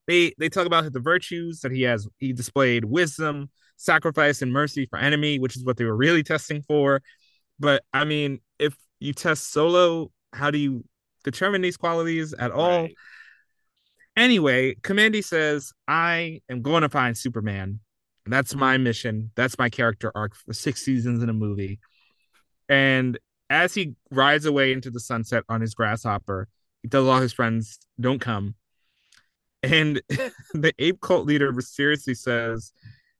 they 0.07 0.33
they 0.37 0.49
talk 0.49 0.65
about 0.65 0.91
the 0.91 0.99
virtues 0.99 1.61
that 1.61 1.71
he 1.71 1.83
has 1.83 2.07
he 2.17 2.33
displayed 2.33 2.85
wisdom, 2.85 3.49
sacrifice, 3.77 4.41
and 4.41 4.51
mercy 4.51 4.85
for 4.87 4.99
enemy, 4.99 5.39
which 5.39 5.55
is 5.55 5.63
what 5.63 5.77
they 5.77 5.85
were 5.85 5.95
really 5.95 6.23
testing 6.23 6.61
for. 6.63 7.01
But 7.59 7.83
I 7.93 8.03
mean, 8.03 8.39
if 8.59 8.75
you 8.99 9.13
test 9.13 9.51
solo, 9.51 10.11
how 10.33 10.51
do 10.51 10.57
you 10.57 10.83
determine 11.23 11.61
these 11.61 11.77
qualities 11.77 12.33
at 12.33 12.51
all? 12.51 12.81
Right. 12.83 12.95
Anyway, 14.17 14.75
Kamandi 14.75 15.23
says, 15.23 15.73
I 15.87 16.41
am 16.49 16.61
going 16.61 16.83
to 16.83 16.89
find 16.89 17.17
Superman. 17.17 17.79
That's 18.25 18.55
my 18.55 18.77
mission. 18.77 19.31
That's 19.35 19.57
my 19.57 19.69
character 19.69 20.11
arc 20.15 20.35
for 20.35 20.53
six 20.53 20.83
seasons 20.83 21.21
in 21.21 21.29
a 21.29 21.33
movie. 21.33 21.79
And 22.67 23.19
as 23.49 23.73
he 23.73 23.95
rides 24.09 24.45
away 24.45 24.73
into 24.73 24.89
the 24.89 24.99
sunset 24.99 25.43
on 25.47 25.61
his 25.61 25.75
grasshopper, 25.75 26.47
he 26.81 26.89
tells 26.89 27.07
all 27.07 27.21
his 27.21 27.33
friends, 27.33 27.79
Don't 27.99 28.19
come. 28.19 28.55
And 29.61 30.01
the 30.53 30.73
ape 30.79 31.01
cult 31.01 31.25
leader 31.25 31.53
seriously 31.61 32.15
says 32.15 32.71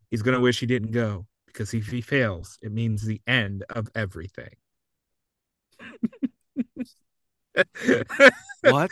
he's 0.10 0.22
going 0.22 0.36
to 0.36 0.42
wish 0.42 0.60
he 0.60 0.66
didn't 0.66 0.92
go 0.92 1.28
because 1.48 1.74
if 1.74 1.88
he 1.88 2.02
fails, 2.02 2.58
it 2.62 2.72
means 2.72 3.04
the 3.04 3.22
end 3.28 3.64
of 3.70 3.88
everything. 3.96 4.56
what? 8.62 8.92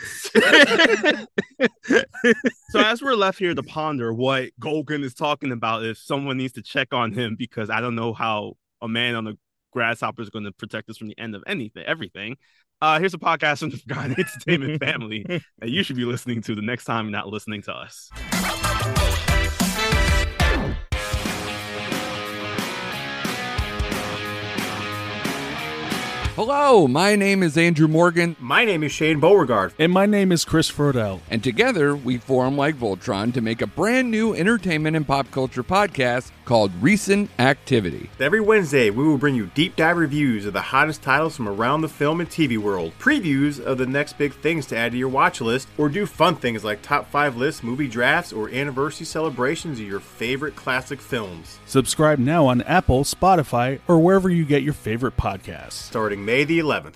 so 2.70 2.80
as 2.80 3.02
we're 3.02 3.14
left 3.14 3.38
here 3.38 3.54
to 3.54 3.62
ponder 3.62 4.12
what 4.12 4.50
Golgan 4.60 5.04
is 5.04 5.14
talking 5.14 5.52
about, 5.52 5.84
if 5.84 5.98
someone 5.98 6.36
needs 6.36 6.54
to 6.54 6.62
check 6.62 6.92
on 6.92 7.12
him 7.12 7.36
because 7.36 7.70
I 7.70 7.80
don't 7.80 7.94
know 7.94 8.12
how 8.12 8.54
a 8.80 8.88
man 8.88 9.14
on 9.14 9.26
a 9.26 9.34
grasshopper 9.72 10.22
is 10.22 10.30
going 10.30 10.44
to 10.44 10.52
protect 10.52 10.88
us 10.88 10.96
from 10.96 11.08
the 11.08 11.18
end 11.18 11.34
of 11.34 11.42
anything, 11.46 11.84
everything. 11.84 12.36
Uh, 12.80 12.98
here's 12.98 13.14
a 13.14 13.18
podcast 13.18 13.60
from 13.60 13.70
the 13.70 13.76
Forgotten 13.78 14.14
Entertainment 14.18 14.80
family 14.84 15.24
that 15.58 15.70
you 15.70 15.82
should 15.82 15.96
be 15.96 16.04
listening 16.04 16.42
to 16.42 16.54
the 16.54 16.62
next 16.62 16.84
time 16.84 17.06
you're 17.06 17.12
not 17.12 17.28
listening 17.28 17.62
to 17.62 17.72
us. 17.72 18.10
Hello, 26.36 26.88
my 26.88 27.14
name 27.14 27.44
is 27.44 27.56
Andrew 27.56 27.86
Morgan. 27.86 28.34
My 28.40 28.64
name 28.64 28.82
is 28.82 28.90
Shane 28.90 29.20
Beauregard. 29.20 29.72
And 29.78 29.92
my 29.92 30.04
name 30.04 30.32
is 30.32 30.44
Chris 30.44 30.68
Frodell. 30.68 31.20
And 31.30 31.44
together 31.44 31.94
we 31.94 32.18
form 32.18 32.56
like 32.56 32.74
Voltron 32.74 33.32
to 33.34 33.40
make 33.40 33.62
a 33.62 33.68
brand 33.68 34.10
new 34.10 34.34
entertainment 34.34 34.96
and 34.96 35.06
pop 35.06 35.30
culture 35.30 35.62
podcast 35.62 36.32
called 36.44 36.72
Recent 36.80 37.30
Activity. 37.38 38.10
Every 38.20 38.40
Wednesday, 38.40 38.90
we 38.90 39.04
will 39.04 39.18
bring 39.18 39.34
you 39.34 39.46
deep 39.54 39.76
dive 39.76 39.96
reviews 39.96 40.46
of 40.46 40.52
the 40.52 40.60
hottest 40.60 41.02
titles 41.02 41.36
from 41.36 41.48
around 41.48 41.80
the 41.80 41.88
film 41.88 42.20
and 42.20 42.28
TV 42.28 42.58
world, 42.58 42.92
previews 42.98 43.60
of 43.60 43.78
the 43.78 43.86
next 43.86 44.18
big 44.18 44.34
things 44.34 44.66
to 44.66 44.76
add 44.76 44.92
to 44.92 44.98
your 44.98 45.08
watch 45.08 45.40
list, 45.40 45.68
or 45.78 45.88
do 45.88 46.06
fun 46.06 46.36
things 46.36 46.64
like 46.64 46.82
top 46.82 47.10
five 47.10 47.36
lists, 47.36 47.62
movie 47.62 47.88
drafts, 47.88 48.32
or 48.32 48.48
anniversary 48.50 49.06
celebrations 49.06 49.80
of 49.80 49.86
your 49.86 50.00
favorite 50.00 50.56
classic 50.56 51.00
films. 51.00 51.58
Subscribe 51.66 52.18
now 52.18 52.46
on 52.46 52.62
Apple, 52.62 53.04
Spotify, 53.04 53.80
or 53.88 53.98
wherever 53.98 54.28
you 54.28 54.44
get 54.44 54.62
your 54.62 54.74
favorite 54.74 55.16
podcasts. 55.16 55.72
Starting 55.72 56.24
May 56.24 56.44
the 56.44 56.58
11th. 56.58 56.94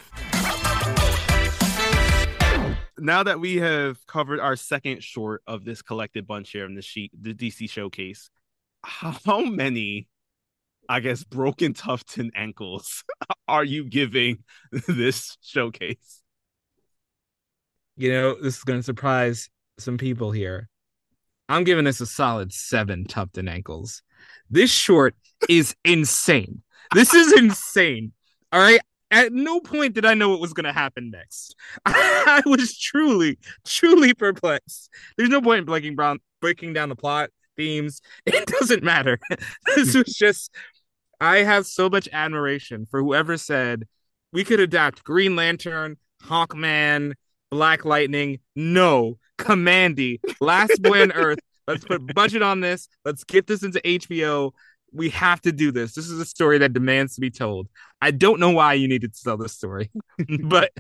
Now 3.00 3.22
that 3.22 3.38
we 3.38 3.56
have 3.56 4.04
covered 4.08 4.40
our 4.40 4.56
second 4.56 5.04
short 5.04 5.42
of 5.46 5.64
this 5.64 5.82
collected 5.82 6.26
bunch 6.26 6.50
here 6.50 6.64
in 6.64 6.74
the 6.74 6.82
sheet, 6.82 7.12
the 7.18 7.32
DC 7.32 7.70
showcase, 7.70 8.28
how 8.84 9.40
many 9.44 10.08
I 10.88 11.00
guess 11.00 11.22
broken 11.22 11.74
Tuftan 11.74 12.30
ankles 12.34 13.04
are 13.48 13.64
you 13.64 13.84
giving 13.84 14.44
this 14.88 15.36
showcase? 15.42 16.22
You 17.96 18.12
know, 18.12 18.34
this 18.40 18.58
is 18.58 18.64
going 18.64 18.78
to 18.78 18.84
surprise 18.84 19.50
some 19.78 19.98
people 19.98 20.30
here. 20.30 20.68
I'm 21.48 21.64
giving 21.64 21.84
this 21.84 22.00
a 22.00 22.06
solid 22.06 22.52
seven 22.52 23.04
Tuftan 23.04 23.50
ankles. 23.50 24.02
This 24.50 24.70
short 24.70 25.14
is 25.48 25.74
insane. 25.84 26.62
This 26.94 27.12
is 27.12 27.32
insane. 27.32 28.12
All 28.52 28.60
right. 28.60 28.80
At 29.10 29.32
no 29.32 29.60
point 29.60 29.94
did 29.94 30.04
I 30.04 30.12
know 30.12 30.28
what 30.28 30.40
was 30.40 30.52
going 30.52 30.66
to 30.66 30.72
happen 30.72 31.10
next. 31.10 31.56
I 31.86 32.42
was 32.44 32.78
truly, 32.78 33.38
truly 33.64 34.12
perplexed. 34.12 34.90
There's 35.16 35.30
no 35.30 35.40
point 35.40 35.60
in 35.60 35.64
breaking, 35.64 35.96
brown, 35.96 36.18
breaking 36.42 36.74
down 36.74 36.90
the 36.90 36.96
plot 36.96 37.30
themes. 37.58 38.00
It 38.26 38.46
doesn't 38.46 38.82
matter. 38.82 39.18
this 39.76 39.94
was 39.94 40.14
just, 40.14 40.54
I 41.20 41.38
have 41.38 41.66
so 41.66 41.90
much 41.90 42.08
admiration 42.12 42.86
for 42.86 43.00
whoever 43.00 43.36
said 43.36 43.84
we 44.32 44.44
could 44.44 44.60
adapt 44.60 45.04
Green 45.04 45.36
Lantern, 45.36 45.96
Hawkman, 46.22 47.14
Black 47.50 47.84
Lightning. 47.84 48.38
No, 48.54 49.18
Kamandi, 49.38 50.20
Last 50.40 50.82
Boy 50.82 51.02
on 51.02 51.12
Earth. 51.12 51.38
Let's 51.66 51.84
put 51.84 52.14
budget 52.14 52.42
on 52.42 52.60
this. 52.60 52.88
Let's 53.04 53.24
get 53.24 53.46
this 53.46 53.62
into 53.62 53.80
HBO. 53.80 54.52
We 54.92 55.10
have 55.10 55.40
to 55.42 55.52
do 55.52 55.70
this. 55.70 55.94
This 55.94 56.08
is 56.08 56.18
a 56.18 56.24
story 56.24 56.58
that 56.58 56.72
demands 56.72 57.14
to 57.14 57.20
be 57.20 57.30
told. 57.30 57.68
I 58.00 58.10
don't 58.10 58.40
know 58.40 58.50
why 58.50 58.74
you 58.74 58.88
needed 58.88 59.14
to 59.14 59.22
tell 59.22 59.36
this 59.36 59.52
story, 59.52 59.90
but 60.44 60.72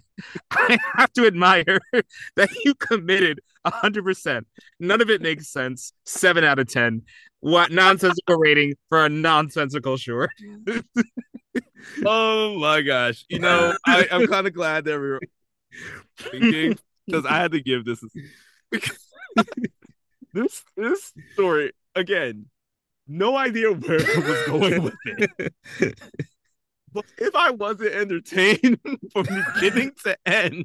I 0.50 0.78
have 0.96 1.12
to 1.14 1.26
admire 1.26 1.80
that 2.36 2.50
you 2.64 2.74
committed 2.74 3.40
100%. 3.66 4.44
None 4.80 5.00
of 5.00 5.10
it 5.10 5.20
makes 5.20 5.48
sense. 5.48 5.92
7 6.04 6.44
out 6.44 6.58
of 6.58 6.68
10. 6.68 7.02
What 7.40 7.70
nonsensical 7.70 8.36
rating 8.36 8.74
for 8.88 9.04
a 9.04 9.08
nonsensical 9.08 9.96
short? 9.96 10.30
oh 12.04 12.58
my 12.58 12.82
gosh. 12.82 13.24
You 13.28 13.38
know, 13.38 13.74
I, 13.86 14.06
am 14.10 14.26
kind 14.26 14.46
of 14.46 14.54
glad 14.54 14.84
that 14.86 14.98
we 14.98 15.08
were 15.08 15.20
thinking 16.18 16.78
because 17.06 17.24
I 17.24 17.36
had 17.36 17.52
to 17.52 17.60
give 17.60 17.84
this 17.84 18.02
this 20.32 20.64
this 20.76 21.12
story 21.34 21.72
again. 21.94 22.46
No 23.08 23.36
idea 23.36 23.72
where 23.72 24.00
I 24.00 24.18
was 24.18 24.46
going 24.46 24.82
with 24.82 24.94
it. 25.06 25.94
But 26.92 27.04
if 27.18 27.34
I 27.34 27.50
wasn't 27.50 27.94
entertained 27.94 28.80
from 29.12 29.26
beginning 29.54 29.92
to 30.04 30.16
end, 30.26 30.64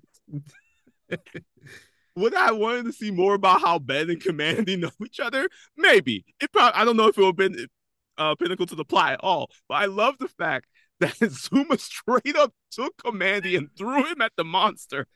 would 2.15 2.33
I 2.33 2.51
wanted 2.51 2.85
to 2.85 2.93
see 2.93 3.11
more 3.11 3.33
about 3.33 3.61
how 3.61 3.79
Ben 3.79 4.09
and 4.09 4.21
Kamandi 4.21 4.79
know 4.79 4.91
each 5.05 5.19
other? 5.19 5.49
Maybe. 5.77 6.25
It 6.39 6.51
probably 6.51 6.79
I 6.79 6.85
don't 6.85 6.97
know 6.97 7.07
if 7.07 7.17
it 7.17 7.21
would 7.21 7.27
have 7.27 7.35
been 7.35 7.67
uh, 8.17 8.35
pinnacle 8.35 8.65
to 8.67 8.75
the 8.75 8.85
plot 8.85 9.13
at 9.13 9.19
all. 9.21 9.49
But 9.67 9.75
I 9.75 9.85
love 9.85 10.15
the 10.19 10.27
fact 10.27 10.67
that 10.99 11.17
Zuma 11.29 11.77
straight 11.77 12.35
up 12.37 12.53
took 12.71 12.95
Kamandi 12.97 13.57
and 13.57 13.69
threw 13.77 14.05
him 14.05 14.21
at 14.21 14.31
the 14.37 14.43
monster. 14.43 15.07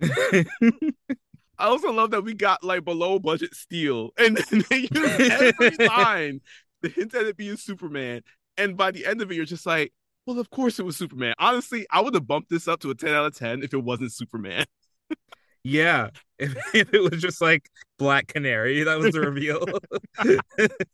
I 1.60 1.66
also 1.66 1.92
love 1.92 2.12
that 2.12 2.24
we 2.24 2.34
got 2.34 2.64
like 2.64 2.86
below 2.86 3.18
budget 3.18 3.56
steel, 3.56 4.12
and, 4.18 4.38
and 4.52 4.62
they 4.64 4.88
use 4.92 5.32
every 5.42 5.88
line 5.88 6.42
to 6.84 6.90
hint 6.90 7.14
at 7.14 7.26
it 7.26 7.38
being 7.38 7.58
Superman. 7.58 8.22
And 8.58 8.76
by 8.76 8.92
the 8.92 9.06
end 9.06 9.22
of 9.22 9.32
it, 9.32 9.36
you're 9.36 9.46
just 9.46 9.66
like, 9.66 9.94
well, 10.26 10.40
of 10.40 10.50
course 10.50 10.80
it 10.80 10.84
was 10.84 10.98
Superman. 10.98 11.34
Honestly, 11.40 11.86
I 11.92 12.02
would 12.02 12.14
have 12.14 12.28
bumped 12.28 12.50
this 12.50 12.68
up 12.68 12.82
to 12.82 12.92
a 12.92 12.96
10 12.96 13.10
out 13.10 13.26
of 13.26 13.38
10 13.38 13.64
if 13.64 13.74
it 13.74 13.84
wasn't 13.84 14.12
Superman. 14.12 14.66
yeah. 15.64 16.10
If, 16.40 16.56
if, 16.76 16.94
it 16.94 17.00
was 17.00 17.20
just 17.20 17.42
like 17.42 17.68
Black 17.98 18.28
Canary, 18.28 18.84
that 18.84 19.00
was 19.00 19.14
the 19.14 19.22
reveal. 19.22 19.66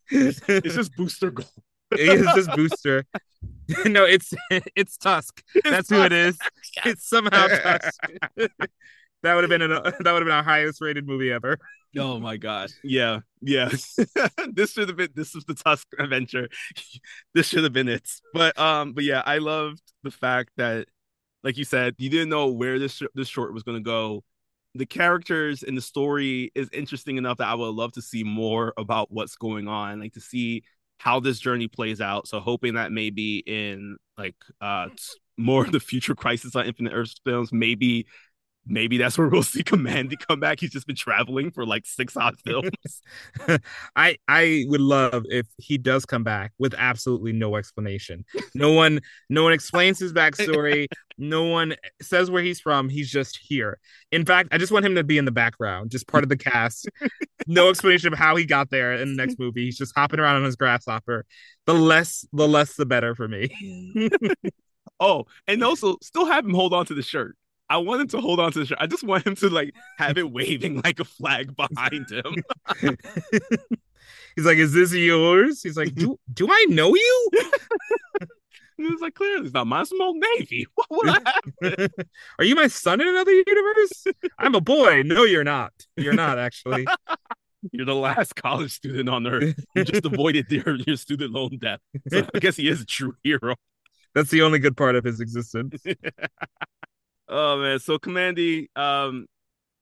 it's 0.10 0.74
just 0.74 0.96
Booster 0.96 1.32
Gold. 1.32 1.50
it's 1.92 2.34
just 2.34 2.56
Booster. 2.56 3.04
no, 3.86 4.06
it's 4.06 4.34
it's 4.50 4.96
Tusk. 4.96 5.44
It's 5.54 5.70
That's 5.70 5.90
Tusk. 5.90 6.00
who 6.00 6.06
it 6.06 6.14
is. 6.14 6.38
Yes. 6.78 6.86
It's 6.86 7.10
somehow 7.10 7.48
Tusk. 7.48 8.00
That 9.24 9.34
would 9.36 9.44
have 9.44 9.50
been 9.50 9.62
an, 9.62 9.72
that 9.84 9.96
would 9.98 10.06
have 10.06 10.26
been 10.26 10.32
our 10.32 10.44
highest 10.44 10.82
rated 10.82 11.08
movie 11.08 11.32
ever. 11.32 11.58
Oh 11.98 12.20
my 12.20 12.38
god. 12.38 12.72
Yeah. 12.84 13.20
Yeah. 13.42 13.70
this 14.54 14.74
should 14.74 14.90
have 14.90 14.98
been 14.98 15.10
this 15.16 15.34
was 15.34 15.46
the 15.46 15.54
Tusk 15.54 15.88
adventure. 16.00 16.50
this 17.34 17.48
should 17.48 17.64
have 17.64 17.74
been 17.74 17.90
it. 17.90 18.10
But 18.34 18.58
um 18.60 18.94
but 18.94 19.04
yeah, 19.04 19.24
I 19.26 19.38
loved 19.38 19.82
the 20.04 20.12
fact 20.12 20.52
that 20.58 20.88
like 21.44 21.58
you 21.58 21.66
said, 21.66 21.96
you 21.98 22.10
didn't 22.10 22.30
know 22.30 22.48
where 22.48 22.80
this 22.80 22.94
sh- 22.94 23.04
this 23.16 23.28
short 23.28 23.54
was 23.54 23.64
going 23.64 23.78
to 23.78 23.84
go. 23.84 24.24
The 24.76 24.86
characters 24.86 25.62
and 25.62 25.78
the 25.78 25.82
story 25.82 26.52
is 26.56 26.70
interesting 26.74 27.18
enough 27.18 27.38
that 27.38 27.48
I 27.48 27.54
would 27.54 27.76
love 27.76 27.92
to 27.94 28.02
see 28.02 28.24
more 28.24 28.74
about 28.78 29.12
what's 29.12 29.36
going 29.36 29.68
on, 29.68 30.00
like 30.00 30.14
to 30.14 30.22
see 30.22 30.64
how 30.98 31.20
this 31.20 31.38
journey 31.40 31.68
plays 31.68 32.02
out. 32.02 32.28
So 32.28 32.40
hoping 32.40 32.74
that 32.74 32.92
maybe 32.92 33.40
in 33.46 33.98
like 34.18 34.36
uh 34.62 34.88
more 35.38 35.66
of 35.66 35.72
the 35.72 35.80
future 35.80 36.16
Crisis 36.16 36.56
on 36.56 36.66
Infinite 36.66 36.94
Earth 36.94 37.14
films, 37.24 37.52
maybe 37.52 38.08
maybe 38.66 38.98
that's 38.98 39.18
where 39.18 39.28
we'll 39.30 39.44
see 39.44 39.64
Kamandi 39.64 40.16
come 40.28 40.40
back. 40.40 40.60
He's 40.60 40.72
just 40.72 40.88
been 40.88 40.96
traveling 40.96 41.52
for 41.52 41.66
like 41.66 41.86
six 41.86 42.16
odd 42.16 42.36
films. 42.46 42.70
I 43.96 44.18
I 44.28 44.66
would 44.68 44.82
love 44.82 45.26
if 45.30 45.48
he 45.58 45.78
does 45.78 46.06
come 46.06 46.24
back 46.24 46.54
with 46.58 46.74
absolutely 46.78 47.34
no 47.34 47.56
explanation. 47.56 48.26
No 48.56 48.72
one 48.72 49.02
no 49.30 49.44
one 49.44 49.54
explains 49.54 50.00
his 50.00 50.14
backstory. 50.14 50.88
no 51.18 51.46
one 51.46 51.76
says 52.02 52.32
where 52.32 52.44
he's 52.44 52.60
from. 52.60 52.90
He's 52.90 53.10
just 53.10 53.38
here. 53.42 53.80
In 54.12 54.26
fact, 54.26 54.50
I 54.52 54.58
just 54.58 54.72
want 54.72 54.86
him 54.86 54.96
to 54.96 55.04
be 55.04 55.18
in 55.18 55.26
the 55.26 55.32
background, 55.32 55.92
just 55.92 56.08
part 56.08 56.24
of 56.24 56.30
the 56.30 56.38
cast. 56.38 56.90
no 57.48 57.70
explanation 57.70 58.14
of 58.14 58.20
how 58.20 58.36
he 58.36 58.46
got 58.46 58.70
there 58.70 58.94
in 58.94 59.10
the 59.10 59.16
next 59.16 59.40
movie. 59.40 59.66
He's 59.66 59.78
just 59.78 59.94
hopping 59.96 60.20
around 60.20 60.38
on 60.38 60.44
his 60.44 60.56
grasshopper. 60.56 61.26
The 61.66 61.74
less 61.74 62.26
the 62.34 62.48
less 62.48 62.76
the 62.76 62.86
better 62.86 63.16
for 63.16 63.28
me. 63.28 63.50
oh, 65.00 65.26
and 65.48 65.64
also 65.64 65.98
still 66.02 66.26
have 66.26 66.46
him 66.46 66.54
hold 66.54 66.74
on 66.74 66.86
to 66.88 66.94
the 66.94 67.02
shirt. 67.02 67.36
I 67.74 67.78
want 67.78 68.02
him 68.02 68.08
to 68.10 68.22
hold 68.22 68.40
on 68.40 68.52
to 68.52 68.60
the 68.60 68.66
shirt. 68.68 68.78
I 68.80 68.86
just 68.86 69.04
want 69.04 69.26
him 69.26 69.36
to 69.38 69.50
like 69.50 69.74
have 69.98 70.20
it 70.20 70.32
waving 70.32 70.82
like 70.84 71.00
a 71.00 71.04
flag 71.04 71.56
behind 71.56 72.06
him. 72.12 72.44
He's 74.36 74.46
like, 74.46 74.60
"Is 74.60 74.74
this 74.74 74.94
yours?" 74.94 75.64
He's 75.64 75.76
like, 75.76 75.96
"Do 75.96 76.20
do 76.32 76.48
I 76.52 76.66
know 76.70 76.94
you?" 76.94 77.30
He's 78.78 79.02
like, 79.02 79.16
"Clearly, 79.16 79.46
it's 79.46 79.56
not 79.56 79.66
my 79.66 79.84
small 79.86 80.14
navy. 80.14 80.68
What 80.76 80.88
would 80.92 81.10
I 81.10 81.32
have?" 81.64 81.90
Are 82.38 82.46
you 82.46 82.54
my 82.54 82.68
son 82.68 83.02
in 83.02 83.08
another 83.08 83.32
universe? 83.32 84.06
I'm 84.38 84.54
a 84.54 84.62
boy. 84.62 85.02
No, 85.04 85.24
you're 85.24 85.44
not. 85.44 85.74
You're 85.98 86.14
not 86.14 86.38
actually. 86.38 86.86
You're 87.72 87.88
the 87.88 87.96
last 87.96 88.36
college 88.36 88.72
student 88.72 89.10
on 89.10 89.26
earth. 89.26 89.66
You 89.76 89.84
just 89.84 90.06
avoided 90.06 90.52
your, 90.52 90.76
your 90.76 90.98
student 90.98 91.32
loan 91.32 91.58
debt. 91.60 91.80
So 92.10 92.28
I 92.36 92.40
guess 92.40 92.56
he 92.56 92.68
is 92.68 92.82
a 92.82 92.86
true 92.86 93.16
hero. 93.24 93.56
That's 94.14 94.30
the 94.30 94.44
only 94.44 94.60
good 94.60 94.78
part 94.78 94.96
of 94.96 95.04
his 95.04 95.20
existence. 95.20 95.84
Oh 97.30 97.58
man, 97.60 97.80
so 97.80 97.98
Kamandi, 97.98 98.68
um, 98.76 99.28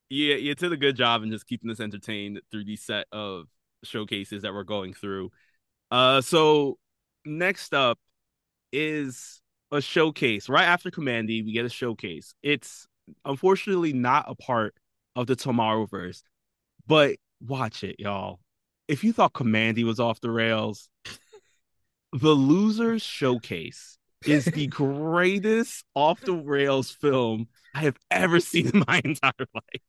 yeah, 0.10 0.36
you 0.36 0.54
did 0.56 0.72
a 0.72 0.78
good 0.78 0.96
job 0.96 1.24
in 1.24 1.32
just 1.32 1.48
keeping 1.48 1.72
us 1.72 1.80
entertained 1.80 2.42
through 2.52 2.66
the 2.66 2.76
set 2.76 3.08
of 3.12 3.46
showcases 3.84 4.44
that 4.44 4.54
we're 4.54 4.64
going 4.64 4.94
through. 4.94 5.32
Uh, 5.90 6.22
so 6.22 6.78
next 7.26 7.74
up 7.74 7.98
is 8.72 9.42
a 9.72 9.82
showcase. 9.82 10.50
Right 10.50 10.66
after 10.66 10.92
Kamandi, 10.92 11.44
we 11.46 11.54
get 11.54 11.66
a 11.66 11.70
showcase. 11.70 12.34
It's 12.44 12.88
unfortunately 13.26 13.94
not 13.94 14.26
a 14.28 14.36
part 14.36 14.76
of 15.16 15.28
the 15.28 15.36
Tomorrowverse. 15.36 16.24
But 16.88 17.18
watch 17.42 17.84
it, 17.84 17.96
y'all. 18.00 18.40
If 18.88 19.04
you 19.04 19.14
thought 19.14 19.34
Kamandi 19.34 19.84
was 19.84 20.00
off 20.00 20.20
the 20.22 20.32
rails, 20.32 20.90
the 22.14 22.34
Losers 22.34 23.02
Showcase 23.02 23.98
is 24.26 24.46
the 24.46 24.68
greatest 24.68 25.84
off 25.96 26.22
the 26.22 26.34
rails 26.34 26.92
film 26.92 27.48
I 27.74 27.82
have 27.82 27.98
ever 28.10 28.40
seen 28.40 28.68
in 28.68 28.84
my 28.88 29.02
entire 29.04 29.48
life. 29.54 29.82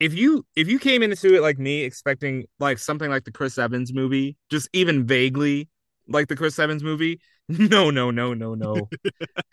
If 0.00 0.14
you 0.14 0.46
if 0.54 0.68
you 0.68 0.78
came 0.78 1.02
into 1.02 1.34
it 1.34 1.42
like 1.42 1.58
me 1.58 1.82
expecting 1.82 2.44
like 2.60 2.78
something 2.78 3.10
like 3.10 3.24
the 3.24 3.32
Chris 3.32 3.58
Evans 3.58 3.92
movie, 3.92 4.36
just 4.48 4.68
even 4.72 5.06
vaguely 5.06 5.68
like 6.06 6.28
the 6.28 6.36
Chris 6.36 6.58
Evans 6.58 6.84
movie, 6.84 7.20
no, 7.48 7.90
no, 7.90 8.10
no, 8.10 8.34
no, 8.34 8.54
no. 8.54 8.74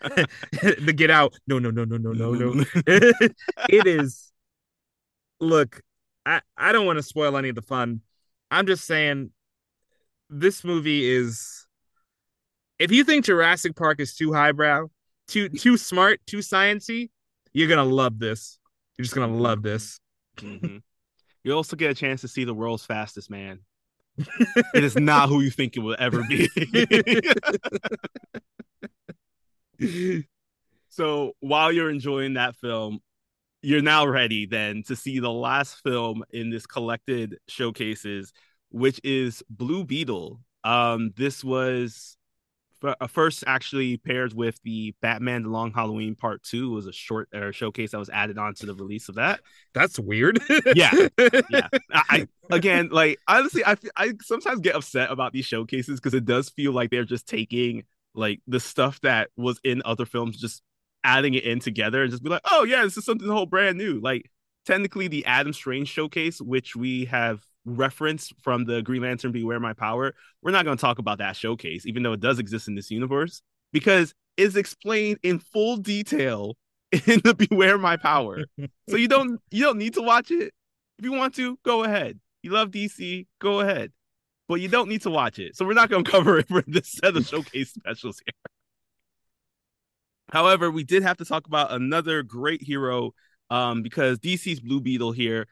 the 0.00 0.94
Get 0.94 1.10
Out, 1.10 1.34
no, 1.46 1.58
no, 1.58 1.70
no, 1.70 1.84
no, 1.84 1.96
no, 1.96 2.12
no, 2.12 2.32
no. 2.34 2.64
it 2.86 3.86
is. 3.86 4.32
Look, 5.40 5.82
I 6.24 6.40
I 6.56 6.72
don't 6.72 6.86
want 6.86 6.98
to 6.98 7.02
spoil 7.02 7.36
any 7.36 7.48
of 7.48 7.54
the 7.56 7.62
fun. 7.62 8.02
I'm 8.50 8.66
just 8.66 8.84
saying, 8.84 9.30
this 10.30 10.64
movie 10.64 11.08
is. 11.08 11.65
If 12.78 12.92
you 12.92 13.04
think 13.04 13.24
Jurassic 13.24 13.74
Park 13.74 14.00
is 14.00 14.14
too 14.14 14.32
highbrow, 14.32 14.88
too 15.28 15.48
too 15.48 15.76
smart, 15.76 16.20
too 16.26 16.38
sciency, 16.38 17.10
you're 17.52 17.68
gonna 17.68 17.84
love 17.84 18.18
this. 18.18 18.58
You're 18.96 19.04
just 19.04 19.14
gonna 19.14 19.34
love 19.34 19.62
this. 19.62 19.98
Mm-hmm. 20.38 20.78
You 21.42 21.52
also 21.54 21.76
get 21.76 21.90
a 21.90 21.94
chance 21.94 22.20
to 22.22 22.28
see 22.28 22.44
the 22.44 22.54
world's 22.54 22.84
fastest 22.84 23.30
man. 23.30 23.60
it 24.74 24.84
is 24.84 24.96
not 24.96 25.28
who 25.28 25.40
you 25.40 25.50
think 25.50 25.76
it 25.76 25.80
will 25.80 25.96
ever 25.98 26.22
be. 26.28 26.48
so 30.88 31.32
while 31.40 31.70
you're 31.70 31.90
enjoying 31.90 32.34
that 32.34 32.56
film, 32.56 33.00
you're 33.62 33.82
now 33.82 34.06
ready 34.06 34.46
then 34.46 34.82
to 34.84 34.96
see 34.96 35.18
the 35.18 35.30
last 35.30 35.82
film 35.82 36.24
in 36.30 36.50
this 36.50 36.66
collected 36.66 37.38
showcases, 37.48 38.32
which 38.70 39.00
is 39.04 39.42
Blue 39.48 39.84
Beetle. 39.84 40.40
Um, 40.64 41.12
this 41.16 41.44
was 41.44 42.16
Uh, 42.82 43.06
first 43.06 43.44
actually 43.46 43.96
paired 43.96 44.32
with 44.34 44.60
the 44.62 44.94
Batman 45.00 45.42
The 45.42 45.48
Long 45.48 45.72
Halloween 45.72 46.14
Part 46.14 46.42
2 46.42 46.70
was 46.70 46.86
a 46.86 46.92
short 46.92 47.28
or 47.34 47.52
showcase 47.52 47.92
that 47.92 47.98
was 47.98 48.10
added 48.10 48.38
on 48.38 48.54
to 48.54 48.66
the 48.66 48.74
release 48.74 49.08
of 49.08 49.16
that. 49.16 49.40
That's 49.74 49.98
weird. 49.98 50.40
yeah. 50.74 51.08
Yeah. 51.50 51.68
I, 51.92 52.28
again, 52.50 52.88
like 52.90 53.18
honestly, 53.26 53.64
I 53.64 53.76
I 53.96 54.12
sometimes 54.22 54.60
get 54.60 54.74
upset 54.76 55.10
about 55.10 55.32
these 55.32 55.46
showcases 55.46 56.00
because 56.00 56.14
it 56.14 56.24
does 56.24 56.48
feel 56.50 56.72
like 56.72 56.90
they're 56.90 57.04
just 57.04 57.26
taking 57.26 57.84
like 58.14 58.40
the 58.46 58.60
stuff 58.60 59.00
that 59.02 59.30
was 59.36 59.60
in 59.64 59.82
other 59.84 60.06
films 60.06 60.36
just 60.38 60.62
adding 61.04 61.34
it 61.34 61.44
in 61.44 61.60
together 61.60 62.02
and 62.02 62.10
just 62.10 62.22
be 62.22 62.30
like, 62.30 62.42
"Oh 62.50 62.64
yeah, 62.64 62.82
this 62.82 62.96
is 62.96 63.04
something 63.04 63.28
whole 63.28 63.46
brand 63.46 63.78
new." 63.78 64.00
Like 64.00 64.30
technically 64.66 65.08
the 65.08 65.24
Adam 65.26 65.52
Strange 65.52 65.88
showcase 65.88 66.40
which 66.40 66.74
we 66.74 67.06
have 67.06 67.40
reference 67.66 68.32
from 68.42 68.64
the 68.64 68.80
Green 68.82 69.02
Lantern 69.02 69.32
Beware 69.32 69.60
My 69.60 69.72
Power, 69.72 70.14
we're 70.42 70.52
not 70.52 70.64
going 70.64 70.76
to 70.76 70.80
talk 70.80 70.98
about 70.98 71.18
that 71.18 71.36
showcase, 71.36 71.84
even 71.86 72.02
though 72.02 72.12
it 72.12 72.20
does 72.20 72.38
exist 72.38 72.68
in 72.68 72.74
this 72.74 72.90
universe, 72.90 73.42
because 73.72 74.14
it's 74.36 74.56
explained 74.56 75.18
in 75.22 75.38
full 75.38 75.76
detail 75.76 76.56
in 76.92 77.20
the 77.24 77.34
Beware 77.34 77.78
My 77.78 77.96
Power. 77.96 78.44
so 78.88 78.96
you 78.96 79.08
don't 79.08 79.40
you 79.50 79.62
don't 79.64 79.78
need 79.78 79.94
to 79.94 80.02
watch 80.02 80.30
it. 80.30 80.54
If 80.98 81.04
you 81.04 81.12
want 81.12 81.34
to, 81.34 81.58
go 81.64 81.84
ahead. 81.84 82.18
You 82.42 82.52
love 82.52 82.70
DC, 82.70 83.26
go 83.40 83.60
ahead. 83.60 83.92
But 84.48 84.60
you 84.60 84.68
don't 84.68 84.88
need 84.88 85.02
to 85.02 85.10
watch 85.10 85.40
it. 85.40 85.56
So 85.56 85.66
we're 85.66 85.74
not 85.74 85.90
going 85.90 86.04
to 86.06 86.10
cover 86.10 86.38
it 86.38 86.48
for 86.48 86.62
this 86.66 86.92
set 86.92 87.16
of 87.16 87.26
showcase 87.26 87.72
specials 87.74 88.20
here. 88.24 88.32
However, 90.30 90.70
we 90.70 90.84
did 90.84 91.02
have 91.02 91.18
to 91.18 91.24
talk 91.24 91.46
about 91.46 91.72
another 91.72 92.22
great 92.22 92.62
hero 92.62 93.12
um, 93.50 93.82
because 93.82 94.18
DC's 94.18 94.60
Blue 94.60 94.80
Beetle 94.80 95.12
here 95.12 95.46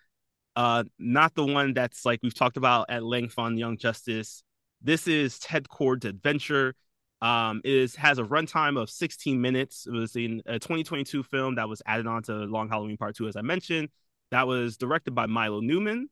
uh, 0.57 0.85
not 0.99 1.35
the 1.35 1.45
one 1.45 1.75
that's 1.75 2.05
like 2.05 2.21
we've 2.23 2.35
talked 2.35 2.57
about 2.57 2.87
at 2.89 3.03
length 3.03 3.39
on 3.39 3.57
Young 3.57 3.77
Justice. 3.77 4.43
This 4.83 5.09
is 5.09 5.39
Ted 5.39 5.69
Kord's 5.69 6.05
adventure. 6.05 6.75
Um, 7.23 7.63
it 7.65 7.73
is 7.73 7.97
has 7.97 8.19
a 8.19 8.23
runtime 8.23 8.81
of 8.81 8.91
16 8.91 9.41
minutes. 9.41 9.87
It 9.87 9.93
was 9.93 10.15
in 10.15 10.43
a 10.47 10.59
2022 10.59 11.23
film 11.23 11.55
that 11.55 11.69
was 11.69 11.81
added 11.87 12.07
on 12.07 12.23
to 12.25 12.33
Long 12.33 12.69
Halloween 12.69 12.97
Part 12.97 13.17
Two, 13.17 13.29
as 13.29 13.37
I 13.37 13.43
mentioned. 13.43 13.89
That 14.31 14.47
was 14.47 14.77
directed 14.77 15.15
by 15.15 15.27
Milo 15.27 15.61
Newman. 15.61 16.09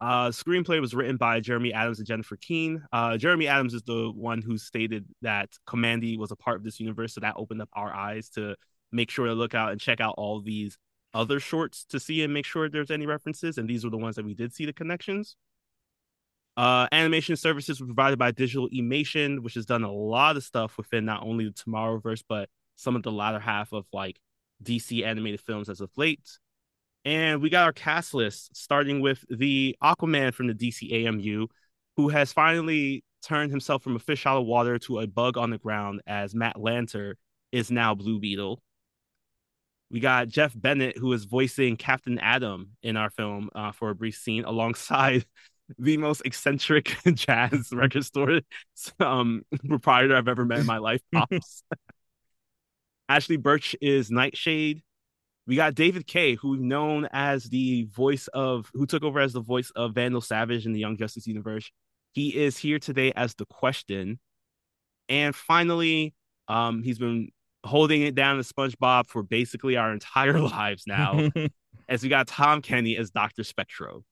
Uh, 0.00 0.28
screenplay 0.28 0.80
was 0.80 0.94
written 0.94 1.16
by 1.16 1.40
Jeremy 1.40 1.74
Adams 1.74 1.98
and 1.98 2.08
Jennifer 2.08 2.36
Keane. 2.36 2.82
Uh, 2.90 3.18
Jeremy 3.18 3.48
Adams 3.48 3.74
is 3.74 3.82
the 3.82 4.10
one 4.14 4.40
who 4.40 4.56
stated 4.56 5.04
that 5.20 5.50
Kamandi 5.66 6.16
was 6.16 6.30
a 6.30 6.36
part 6.36 6.56
of 6.56 6.64
this 6.64 6.80
universe, 6.80 7.14
so 7.14 7.20
that 7.20 7.34
opened 7.36 7.60
up 7.60 7.68
our 7.74 7.92
eyes 7.92 8.30
to 8.30 8.54
make 8.92 9.10
sure 9.10 9.26
to 9.26 9.34
look 9.34 9.54
out 9.54 9.72
and 9.72 9.80
check 9.80 10.00
out 10.00 10.14
all 10.16 10.40
these 10.40 10.78
other 11.14 11.40
shorts 11.40 11.84
to 11.86 12.00
see 12.00 12.22
and 12.22 12.32
make 12.32 12.44
sure 12.44 12.68
there's 12.68 12.90
any 12.90 13.06
references. 13.06 13.58
And 13.58 13.68
these 13.68 13.84
were 13.84 13.90
the 13.90 13.98
ones 13.98 14.16
that 14.16 14.24
we 14.24 14.34
did 14.34 14.54
see 14.54 14.66
the 14.66 14.72
connections. 14.72 15.36
Uh, 16.56 16.86
animation 16.92 17.36
services 17.36 17.80
were 17.80 17.86
provided 17.86 18.18
by 18.18 18.30
Digital 18.32 18.68
eMation, 18.70 19.40
which 19.40 19.54
has 19.54 19.66
done 19.66 19.82
a 19.82 19.92
lot 19.92 20.36
of 20.36 20.44
stuff 20.44 20.76
within 20.76 21.04
not 21.04 21.22
only 21.22 21.46
the 21.46 21.52
Tomorrowverse, 21.52 22.22
but 22.28 22.48
some 22.76 22.96
of 22.96 23.02
the 23.02 23.12
latter 23.12 23.38
half 23.38 23.72
of 23.72 23.86
like 23.92 24.18
DC 24.62 25.04
animated 25.04 25.40
films 25.40 25.68
as 25.68 25.80
of 25.80 25.90
late. 25.96 26.38
And 27.04 27.40
we 27.40 27.48
got 27.48 27.64
our 27.64 27.72
cast 27.72 28.12
list 28.12 28.54
starting 28.54 29.00
with 29.00 29.24
the 29.30 29.76
Aquaman 29.82 30.34
from 30.34 30.48
the 30.48 30.54
DCAMU, 30.54 31.46
who 31.96 32.08
has 32.10 32.32
finally 32.32 33.04
turned 33.22 33.50
himself 33.50 33.82
from 33.82 33.96
a 33.96 33.98
fish 33.98 34.26
out 34.26 34.38
of 34.38 34.46
water 34.46 34.78
to 34.80 35.00
a 35.00 35.06
bug 35.06 35.38
on 35.38 35.50
the 35.50 35.58
ground 35.58 36.02
as 36.06 36.34
Matt 36.34 36.56
Lanter 36.56 37.14
is 37.52 37.70
now 37.70 37.94
Blue 37.94 38.18
Beetle. 38.20 38.60
We 39.90 39.98
got 39.98 40.28
Jeff 40.28 40.52
Bennett, 40.54 40.96
who 40.96 41.12
is 41.12 41.24
voicing 41.24 41.76
Captain 41.76 42.18
Atom 42.20 42.70
in 42.82 42.96
our 42.96 43.10
film 43.10 43.50
uh, 43.54 43.72
for 43.72 43.90
a 43.90 43.94
brief 43.94 44.16
scene, 44.16 44.44
alongside 44.44 45.24
the 45.78 45.96
most 45.96 46.22
eccentric 46.24 46.96
jazz 47.14 47.70
record 47.72 48.04
store 48.04 48.40
um, 49.00 49.42
proprietor 49.68 50.16
I've 50.16 50.28
ever 50.28 50.44
met 50.44 50.60
in 50.60 50.66
my 50.66 50.78
life, 50.78 51.00
Pops. 51.12 51.64
Ashly 53.08 53.36
Burch 53.36 53.74
is 53.80 54.10
Nightshade. 54.10 54.82
We 55.46 55.56
got 55.56 55.74
David 55.74 56.06
Kaye, 56.06 56.36
who 56.36 56.50
we've 56.50 56.60
known 56.60 57.08
as 57.12 57.44
the 57.44 57.88
voice 57.90 58.28
of, 58.28 58.70
who 58.72 58.86
took 58.86 59.02
over 59.02 59.18
as 59.18 59.32
the 59.32 59.40
voice 59.40 59.72
of 59.74 59.94
Vandal 59.94 60.20
Savage 60.20 60.66
in 60.66 60.72
the 60.72 60.78
Young 60.78 60.96
Justice 60.96 61.26
universe. 61.26 61.72
He 62.12 62.36
is 62.36 62.56
here 62.56 62.78
today 62.78 63.12
as 63.16 63.34
the 63.34 63.46
Question. 63.46 64.20
And 65.08 65.34
finally, 65.34 66.14
um, 66.46 66.84
he's 66.84 66.98
been 66.98 67.30
holding 67.64 68.02
it 68.02 68.14
down 68.14 68.36
to 68.36 68.42
SpongeBob 68.42 69.08
for 69.08 69.22
basically 69.22 69.76
our 69.76 69.92
entire 69.92 70.38
lives 70.40 70.84
now, 70.86 71.30
as 71.88 72.02
we 72.02 72.08
got 72.08 72.26
Tom 72.26 72.62
Kenny 72.62 72.96
as 72.96 73.10
Dr. 73.10 73.44
Spectro. 73.44 74.04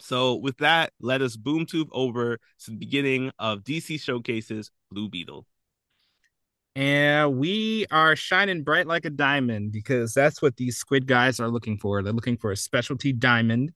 So, 0.00 0.34
with 0.34 0.58
that, 0.58 0.92
let 1.00 1.22
us 1.22 1.36
boom 1.36 1.66
tube 1.66 1.88
over 1.92 2.38
to 2.64 2.70
the 2.70 2.76
beginning 2.76 3.30
of 3.38 3.60
DC 3.60 4.00
Showcases 4.00 4.70
Blue 4.90 5.08
Beetle. 5.08 5.46
And 6.76 7.38
we 7.38 7.86
are 7.92 8.16
shining 8.16 8.64
bright 8.64 8.88
like 8.88 9.04
a 9.04 9.10
diamond 9.10 9.70
because 9.70 10.12
that's 10.12 10.42
what 10.42 10.56
these 10.56 10.76
squid 10.76 11.06
guys 11.06 11.38
are 11.38 11.48
looking 11.48 11.78
for. 11.78 12.02
They're 12.02 12.12
looking 12.12 12.36
for 12.36 12.50
a 12.50 12.56
specialty 12.56 13.12
diamond. 13.12 13.72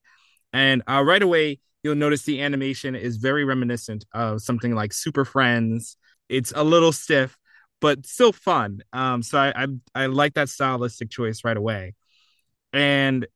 And 0.53 0.83
uh, 0.89 1.05
right 1.05 1.23
away, 1.23 1.61
you'll 1.83 1.95
notice 1.95 2.23
the 2.23 2.43
animation 2.43 2.97
is 2.97 3.19
very 3.19 3.45
reminiscent 3.45 4.05
of 4.13 4.43
something 4.43 4.75
like 4.75 4.93
Super 4.93 5.25
Friends. 5.25 5.97
It's 6.29 6.53
a 6.57 6.65
little 6.65 6.91
stiff, 6.91 7.39
but 7.81 8.07
still 8.07 8.33
fun. 8.33 8.81
Um, 8.93 9.23
so 9.23 9.39
I, 9.39 9.65
I 9.65 9.67
I 9.95 10.07
like 10.07 10.35
that 10.35 10.49
stylistic 10.49 11.11
choice 11.11 11.45
right 11.45 11.57
away. 11.57 11.95
And 12.73 13.27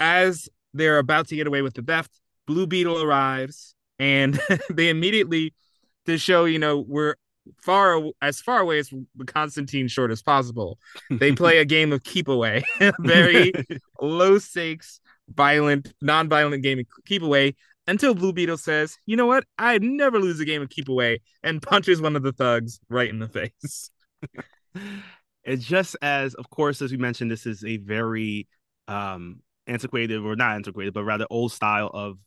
as 0.00 0.48
they're 0.74 0.98
about 0.98 1.28
to 1.28 1.36
get 1.36 1.46
away 1.46 1.62
with 1.62 1.74
the 1.74 1.82
theft, 1.82 2.12
Blue 2.46 2.66
Beetle 2.66 3.02
arrives, 3.02 3.74
and 3.98 4.38
they 4.70 4.88
immediately 4.88 5.54
to 6.06 6.18
show 6.18 6.44
you 6.44 6.58
know 6.58 6.78
we're 6.78 7.16
far 7.62 8.02
as 8.20 8.40
far 8.40 8.60
away 8.60 8.78
as 8.78 8.90
the 9.16 9.24
Constantine 9.24 9.88
short 9.88 10.10
as 10.10 10.22
possible. 10.22 10.78
They 11.10 11.32
play 11.32 11.58
a 11.58 11.64
game 11.64 11.92
of 11.92 12.02
keep 12.02 12.28
away, 12.28 12.64
very 13.00 13.52
low 14.00 14.38
stakes, 14.38 15.00
violent, 15.28 15.92
non-violent 16.00 16.62
game 16.62 16.80
of 16.80 16.86
keep 17.06 17.22
away 17.22 17.56
until 17.88 18.14
Blue 18.14 18.32
Beetle 18.32 18.58
says, 18.58 18.98
"You 19.06 19.16
know 19.16 19.26
what? 19.26 19.44
I'd 19.58 19.82
never 19.82 20.20
lose 20.20 20.38
a 20.38 20.44
game 20.44 20.62
of 20.62 20.68
keep 20.68 20.88
away," 20.88 21.20
and 21.42 21.62
punches 21.62 22.00
one 22.00 22.14
of 22.14 22.22
the 22.22 22.32
thugs 22.32 22.78
right 22.88 23.08
in 23.08 23.18
the 23.18 23.28
face. 23.28 23.90
it's 25.44 25.64
just 25.64 25.96
as, 26.02 26.34
of 26.34 26.50
course, 26.50 26.82
as 26.82 26.92
we 26.92 26.98
mentioned, 26.98 27.30
this 27.30 27.46
is 27.46 27.64
a 27.64 27.78
very 27.78 28.46
um 28.86 29.40
antiquated, 29.66 30.20
or 30.20 30.36
not 30.36 30.54
antiquated, 30.54 30.94
but 30.94 31.04
rather 31.04 31.26
old 31.30 31.50
style 31.50 31.90
of 31.92 32.18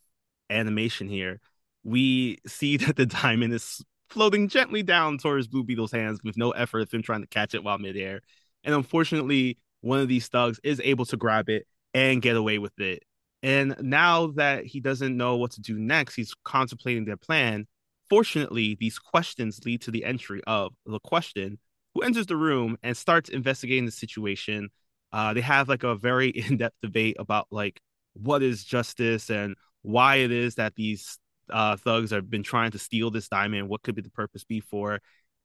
animation. 0.50 1.08
Here, 1.08 1.40
we 1.84 2.40
see 2.48 2.78
that 2.78 2.98
the 2.98 3.06
diamond 3.06 3.54
is 3.54 3.82
floating 4.10 4.50
gently 4.50 4.84
down 4.84 5.20
towards 5.20 5.48
Blue 5.48 5.64
Beetle's 5.64 5.92
hands 5.92 6.20
with 6.24 6.38
no 6.38 6.52
effort 6.52 6.82
of 6.82 6.92
him 6.92 7.02
trying 7.02 7.22
to 7.22 7.28
catch 7.28 7.54
it 7.54 7.64
while 7.64 7.78
midair, 7.78 8.22
and 8.64 8.74
unfortunately, 8.74 9.60
one 9.82 10.00
of 10.00 10.08
these 10.08 10.28
thugs 10.28 10.60
is 10.64 10.82
able 10.84 11.06
to 11.06 11.18
grab 11.18 11.50
it 11.50 11.68
and 11.94 12.22
get 12.22 12.36
away 12.36 12.58
with 12.58 12.80
it 12.80 13.04
and 13.44 13.76
now 13.80 14.28
that 14.28 14.66
he 14.66 14.80
doesn't 14.80 15.18
know 15.18 15.36
what 15.38 15.52
to 15.52 15.62
do 15.62 15.80
next, 15.80 16.16
he's 16.16 16.34
contemplating 16.44 17.06
their 17.06 17.18
plan. 17.18 17.68
Fortunately, 18.10 18.78
these 18.80 19.00
questions 19.00 19.62
lead 19.66 19.82
to 19.82 19.92
the 19.92 20.04
entry 20.04 20.42
of 20.46 20.74
the 20.86 21.00
question, 21.00 21.58
who 21.94 22.02
enters 22.02 22.28
the 22.28 22.36
room 22.36 22.78
and 22.84 22.96
starts 22.96 23.30
investigating 23.30 23.86
the 23.86 23.92
situation. 23.92 24.70
Uh, 25.12 25.34
they 25.34 25.42
have 25.42 25.70
like 25.70 25.84
a 25.84 25.96
very 25.96 26.30
in-depth 26.30 26.76
debate 26.82 27.16
about 27.20 27.48
like 27.52 27.80
what 28.14 28.44
is 28.44 28.64
justice 28.64 29.30
and 29.30 29.56
why 29.82 30.18
it 30.18 30.32
is 30.32 30.56
that 30.56 30.76
these 30.76 31.18
uh, 31.50 31.76
thugs 31.76 32.12
have 32.12 32.30
been 32.30 32.44
trying 32.44 32.72
to 32.72 32.80
steal 32.80 33.10
this 33.10 33.28
diamond. 33.28 33.70
What 33.70 33.82
could 33.82 33.96
be 33.96 34.02
the 34.02 34.10
purpose 34.10 34.44
be 34.44 34.60
for? 34.60 35.00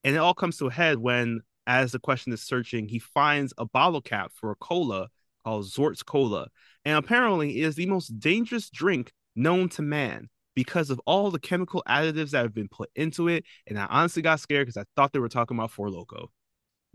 And 0.04 0.14
it 0.14 0.18
all 0.18 0.34
comes 0.34 0.58
to 0.58 0.66
a 0.66 0.72
head 0.72 0.98
when, 0.98 1.40
as 1.66 1.92
the 1.92 1.98
question 1.98 2.32
is 2.32 2.42
searching, 2.42 2.88
he 2.88 2.98
finds 2.98 3.54
a 3.58 3.64
bottle 3.64 4.02
cap 4.02 4.32
for 4.34 4.50
a 4.50 4.56
cola 4.56 5.08
called 5.46 5.64
Zort's 5.64 6.02
Cola, 6.02 6.48
and 6.84 6.98
apparently 6.98 7.60
it 7.60 7.64
is 7.64 7.76
the 7.76 7.86
most 7.86 8.18
dangerous 8.18 8.68
drink 8.68 9.12
known 9.36 9.68
to 9.68 9.82
man 9.82 10.28
because 10.56 10.90
of 10.90 11.00
all 11.06 11.30
the 11.30 11.38
chemical 11.38 11.84
additives 11.88 12.30
that 12.30 12.42
have 12.42 12.54
been 12.54 12.68
put 12.68 12.90
into 12.96 13.28
it. 13.28 13.44
And 13.68 13.78
I 13.78 13.86
honestly 13.86 14.22
got 14.22 14.40
scared 14.40 14.66
because 14.66 14.76
I 14.76 14.84
thought 14.96 15.12
they 15.12 15.20
were 15.20 15.28
talking 15.28 15.56
about 15.56 15.70
Four 15.70 15.88
Loco. 15.90 16.32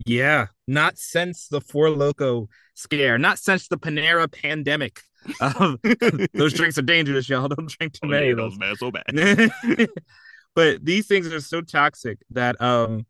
Yeah, 0.05 0.47
not 0.67 0.97
since 0.97 1.47
the 1.47 1.61
Four 1.61 1.91
Loco 1.91 2.49
scare, 2.73 3.17
not 3.17 3.39
since 3.39 3.69
the 3.69 3.77
Panera 3.77 4.29
pandemic. 4.29 4.99
Um, 5.39 5.79
those 6.33 6.53
drinks 6.53 6.79
are 6.79 6.81
dangerous, 6.81 7.29
y'all. 7.29 7.47
Don't 7.47 7.69
drink 7.69 7.93
too 7.93 8.07
many 8.07 8.31
of 8.31 8.37
those. 8.37 8.57
man, 8.57 8.75
so 8.75 8.89
bad. 8.89 9.05
but 10.55 10.83
these 10.83 11.05
things 11.05 11.31
are 11.31 11.39
so 11.39 11.61
toxic 11.61 12.17
that 12.31 12.59
um 12.59 13.05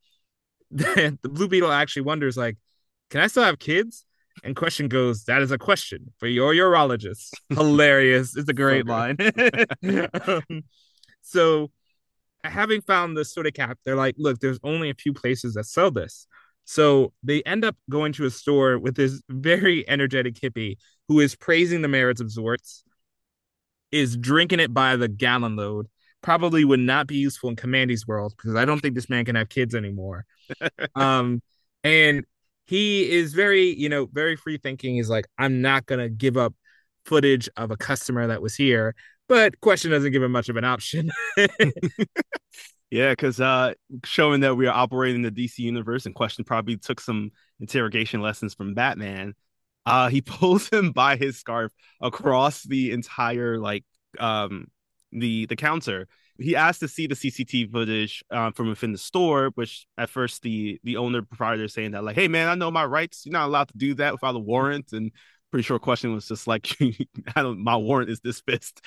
the 0.72 1.18
Blue 1.24 1.48
Beetle 1.48 1.72
actually 1.72 2.02
wonders, 2.02 2.36
like, 2.36 2.58
can 3.12 3.22
I 3.22 3.28
still 3.28 3.44
have 3.44 3.60
kids? 3.60 4.04
And 4.44 4.56
question 4.56 4.88
goes, 4.88 5.26
that 5.26 5.42
is 5.42 5.52
a 5.52 5.58
question 5.58 6.14
for 6.18 6.28
your 6.28 6.54
urologist. 6.54 7.30
Hilarious. 7.50 8.36
It's 8.36 8.50
a 8.50 8.54
great 8.54 8.86
line. 8.86 9.18
um, 10.28 10.64
so 11.22 11.72
having 12.44 12.82
found 12.82 13.16
the 13.16 13.26
soda 13.26 13.52
cap, 13.52 13.78
they're 13.86 13.96
like, 13.96 14.16
look, 14.18 14.40
there's 14.40 14.60
only 14.64 14.90
a 14.90 14.96
few 14.96 15.14
places 15.14 15.54
that 15.54 15.66
sell 15.66 15.92
this. 15.92 16.28
So 16.66 17.14
they 17.24 17.42
end 17.44 17.66
up 17.66 17.76
going 17.90 18.14
to 18.14 18.26
a 18.26 18.30
store 18.30 18.78
with 18.80 18.96
this 18.96 19.22
very 19.30 19.88
energetic 19.90 20.36
hippie 20.36 20.78
who 21.08 21.20
is 21.20 21.36
praising 21.36 21.82
the 21.82 21.88
merits 21.88 22.22
of 22.22 22.28
Zorts, 22.28 22.84
is 23.92 24.16
drinking 24.16 24.60
it 24.60 24.74
by 24.74 24.96
the 24.96 25.08
gallon 25.08 25.56
load. 25.56 25.88
Probably 26.22 26.64
would 26.64 26.80
not 26.80 27.08
be 27.08 27.16
useful 27.16 27.50
in 27.50 27.56
Kamandi's 27.56 28.08
world 28.08 28.34
because 28.38 28.56
I 28.56 28.64
don't 28.64 28.80
think 28.80 28.96
this 28.96 29.10
man 29.10 29.26
can 29.26 29.36
have 29.36 29.50
kids 29.50 29.74
anymore. 29.74 30.26
um, 30.96 31.42
and 31.84 32.26
he 32.66 33.10
is 33.10 33.34
very, 33.34 33.74
you 33.76 33.90
know, 33.90 34.08
very 34.12 34.36
free 34.36 34.58
thinking. 34.58 34.96
He's 34.96 35.10
like, 35.10 35.28
I'm 35.38 35.62
not 35.62 35.86
gonna 35.86 36.10
give 36.10 36.38
up 36.38 36.54
footage 37.06 37.50
of 37.58 37.72
a 37.72 37.78
customer 37.78 38.28
that 38.28 38.42
was 38.42 38.56
here. 38.56 38.96
But 39.28 39.60
question 39.62 39.92
doesn't 39.92 40.12
give 40.12 40.24
him 40.24 40.32
much 40.32 40.50
of 40.50 40.58
an 40.58 40.66
option. 40.66 41.12
Yeah, 42.92 43.12
because 43.12 43.40
uh, 43.40 43.74
showing 44.04 44.42
that 44.42 44.56
we 44.56 44.68
are 44.68 44.76
operating 44.76 45.22
the 45.22 45.32
DC 45.32 45.60
universe, 45.60 46.06
and 46.06 46.14
question 46.14 46.44
probably 46.44 46.76
took 46.76 47.00
some 47.00 47.32
interrogation 47.62 48.22
lessons 48.22 48.54
from 48.54 48.74
Batman. 48.74 49.34
Uh, 49.86 50.10
he 50.10 50.22
pulls 50.22 50.70
him 50.70 50.92
by 50.92 51.16
his 51.16 51.38
scarf 51.38 51.72
across 52.02 52.64
the 52.64 52.92
entire 52.92 53.58
like 53.58 53.86
um 54.20 54.68
the 55.14 55.46
the 55.46 55.56
counter. 55.56 56.08
He 56.38 56.56
asked 56.56 56.80
to 56.80 56.88
see 56.88 57.08
the 57.08 57.16
CCTV 57.16 57.72
footage 57.72 58.24
uh, 58.32 58.52
from 58.52 58.70
within 58.70 58.92
the 58.92 58.98
store, 58.98 59.52
which 59.56 59.86
at 59.98 60.10
first 60.10 60.42
the 60.42 60.80
the 60.84 60.98
owner 60.98 61.22
proprietor 61.22 61.68
saying 61.68 61.92
that 61.92 62.04
like, 62.04 62.16
hey 62.16 62.28
man, 62.28 62.48
I 62.48 62.56
know 62.56 62.72
my 62.72 62.86
rights. 62.86 63.26
You're 63.26 63.34
not 63.34 63.48
allowed 63.48 63.70
to 63.70 63.78
do 63.78 63.94
that 63.96 64.14
without 64.14 64.36
a 64.36 64.40
warrant. 64.40 64.92
And 64.94 65.12
pretty 65.52 65.64
sure 65.64 65.78
question 65.80 66.14
was 66.14 66.28
just 66.28 66.48
like, 66.48 66.76
I 67.36 67.44
don't, 67.44 67.60
my 67.60 67.76
warrant 67.76 68.10
is 68.10 68.22
dismissed. 68.22 68.82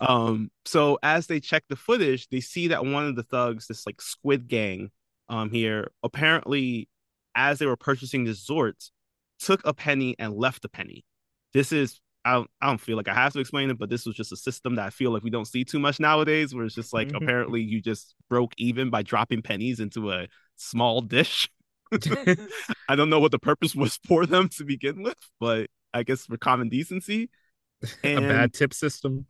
Um, 0.00 0.50
so 0.64 0.98
as 1.02 1.26
they 1.26 1.40
check 1.40 1.64
the 1.68 1.76
footage, 1.76 2.28
they 2.28 2.40
see 2.40 2.68
that 2.68 2.84
one 2.84 3.06
of 3.06 3.16
the 3.16 3.22
thugs, 3.22 3.66
this 3.66 3.86
like 3.86 4.00
squid 4.00 4.48
gang, 4.48 4.90
um, 5.28 5.50
here 5.50 5.90
apparently, 6.02 6.88
as 7.34 7.58
they 7.58 7.66
were 7.66 7.76
purchasing 7.76 8.24
the 8.24 8.32
Zorts, 8.32 8.90
took 9.40 9.60
a 9.66 9.74
penny 9.74 10.14
and 10.18 10.34
left 10.34 10.64
a 10.64 10.68
penny. 10.68 11.04
This 11.52 11.72
is 11.72 12.00
I 12.24 12.34
don't, 12.34 12.50
I 12.60 12.66
don't 12.68 12.80
feel 12.80 12.96
like 12.96 13.08
I 13.08 13.14
have 13.14 13.32
to 13.34 13.40
explain 13.40 13.70
it, 13.70 13.78
but 13.78 13.90
this 13.90 14.06
was 14.06 14.16
just 14.16 14.32
a 14.32 14.36
system 14.36 14.76
that 14.76 14.86
I 14.86 14.90
feel 14.90 15.10
like 15.10 15.22
we 15.22 15.30
don't 15.30 15.46
see 15.46 15.64
too 15.64 15.78
much 15.78 16.00
nowadays, 16.00 16.54
where 16.54 16.64
it's 16.64 16.74
just 16.74 16.92
like 16.92 17.10
Mhm. 17.10 17.14
apparently 17.14 17.60
you 17.62 17.80
just 17.82 18.14
broke 18.30 18.52
even 18.58 18.90
by 18.90 19.02
dropping 19.02 19.42
pennies 19.42 19.80
into 19.80 20.10
a 20.12 20.28
small 20.56 21.00
dish. 21.02 21.50
I 22.88 22.96
don't 22.96 23.10
know 23.10 23.20
what 23.20 23.32
the 23.32 23.38
purpose 23.38 23.74
was 23.74 23.98
for 24.06 24.26
them 24.26 24.48
to 24.50 24.64
begin 24.64 25.02
with, 25.02 25.18
but 25.40 25.68
I 25.92 26.02
guess 26.02 26.26
for 26.26 26.36
common 26.36 26.68
decency. 26.68 27.30
a 28.16 28.20
And 28.20 28.22
bad 28.22 28.52
tip 28.52 28.74
system. 28.74 29.26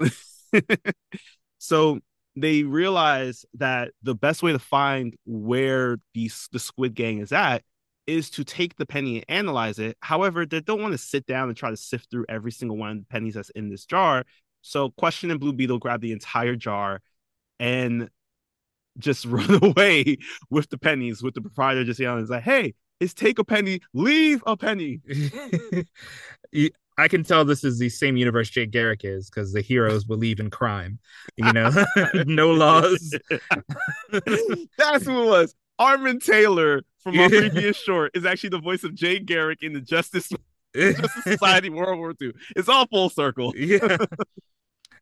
so 1.59 2.01
they 2.37 2.63
realize 2.63 3.45
that 3.55 3.91
the 4.03 4.15
best 4.15 4.43
way 4.43 4.53
to 4.53 4.59
find 4.59 5.15
where 5.25 5.99
these 6.15 6.49
the 6.53 6.59
squid 6.59 6.95
gang 6.95 7.19
is 7.19 7.33
at 7.33 7.63
is 8.07 8.31
to 8.31 8.45
take 8.45 8.77
the 8.77 8.87
penny 8.87 9.17
and 9.17 9.25
analyze 9.29 9.79
it. 9.79 9.97
However, 10.01 10.47
they 10.47 10.61
don't 10.61 10.81
want 10.81 10.93
to 10.93 10.99
sit 10.99 11.27
down 11.27 11.49
and 11.49 11.57
try 11.57 11.71
to 11.71 11.77
sift 11.77 12.11
through 12.11 12.27
every 12.29 12.53
single 12.53 12.77
one 12.77 12.91
of 12.91 12.99
the 12.99 13.07
pennies 13.07 13.35
that's 13.35 13.51
in 13.51 13.71
this 13.71 13.85
jar. 13.85 14.25
So 14.63 14.91
Question 14.91 15.31
and 15.31 15.41
Blue 15.41 15.53
Beetle 15.53 15.79
grab 15.79 16.01
the 16.01 16.13
entire 16.13 16.57
jar 16.57 17.01
and 17.59 18.09
just 18.99 19.25
run 19.27 19.63
away 19.63 20.19
with 20.51 20.69
the 20.71 20.79
pennies, 20.79 21.23
with 21.23 21.35
the 21.35 21.43
proprietor 21.43 21.85
just 21.85 22.01
yelling, 22.01 22.25
"Is 22.25 22.31
like, 22.31 22.43
hey, 22.43 22.75
it's 23.01 23.15
take 23.15 23.39
a 23.39 23.45
penny, 23.45 23.81
leave 23.93 24.43
a 24.47 24.57
penny." 24.57 25.01
I 26.97 27.09
can 27.09 27.25
tell 27.25 27.45
this 27.45 27.65
is 27.65 27.79
the 27.79 27.89
same 27.89 28.17
universe 28.17 28.51
Jay 28.51 28.67
Garrick 28.67 29.05
is 29.05 29.29
because 29.29 29.53
the 29.53 29.61
heroes 29.61 30.05
believe 30.05 30.39
in 30.39 30.49
crime. 30.49 31.01
You 31.37 31.53
know, 31.53 31.73
no 32.27 32.53
laws. 32.53 33.15
That's 34.79 35.05
who 35.05 35.25
it 35.25 35.27
was. 35.27 35.55
Armen 35.79 36.21
Taylor 36.21 36.83
from 36.99 37.19
our 37.19 37.29
previous 37.29 37.77
short 37.77 38.13
is 38.15 38.25
actually 38.25 38.51
the 38.51 38.61
voice 38.61 38.85
of 38.85 38.95
Jay 38.95 39.19
Garrick 39.19 39.63
in 39.63 39.73
the 39.73 39.81
Justice, 39.81 40.31
Justice 40.75 41.25
Society 41.25 41.71
World 41.71 41.99
War 41.99 42.15
II. 42.21 42.33
It's 42.57 42.69
all 42.69 42.87
full 42.87 43.11
circle. 43.11 43.53
yeah. 43.57 43.97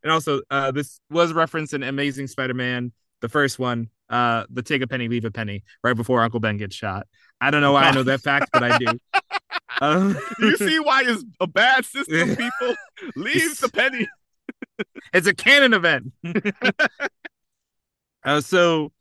And 0.02 0.10
also, 0.10 0.40
uh, 0.50 0.72
this 0.72 1.00
was 1.10 1.32
referenced 1.32 1.74
in 1.74 1.82
Amazing 1.82 2.26
Spider-Man, 2.26 2.92
the 3.20 3.28
first 3.28 3.58
one, 3.58 3.88
uh, 4.10 4.44
the 4.50 4.62
take 4.62 4.82
a 4.82 4.86
penny, 4.86 5.06
leave 5.08 5.24
a 5.24 5.30
penny, 5.30 5.62
right 5.84 5.94
before 5.94 6.22
Uncle 6.22 6.40
Ben 6.40 6.56
gets 6.56 6.74
shot. 6.74 7.06
I 7.40 7.50
don't 7.50 7.60
know 7.60 7.72
why 7.72 7.84
I 7.84 7.92
know 7.92 8.02
that 8.02 8.20
fact, 8.20 8.50
but 8.52 8.62
I 8.62 8.78
do. 8.78 8.86
Um, 9.80 10.16
You 10.38 10.56
see 10.58 10.78
why 10.78 11.02
it's 11.04 11.24
a 11.40 11.46
bad 11.46 11.84
system, 11.84 12.36
people? 12.36 12.74
Leave 13.16 13.58
the 13.58 13.68
penny. 13.68 14.06
it's 15.12 15.26
a 15.26 15.34
canon 15.34 15.72
event. 15.74 16.12
uh, 18.22 18.40
so 18.42 18.92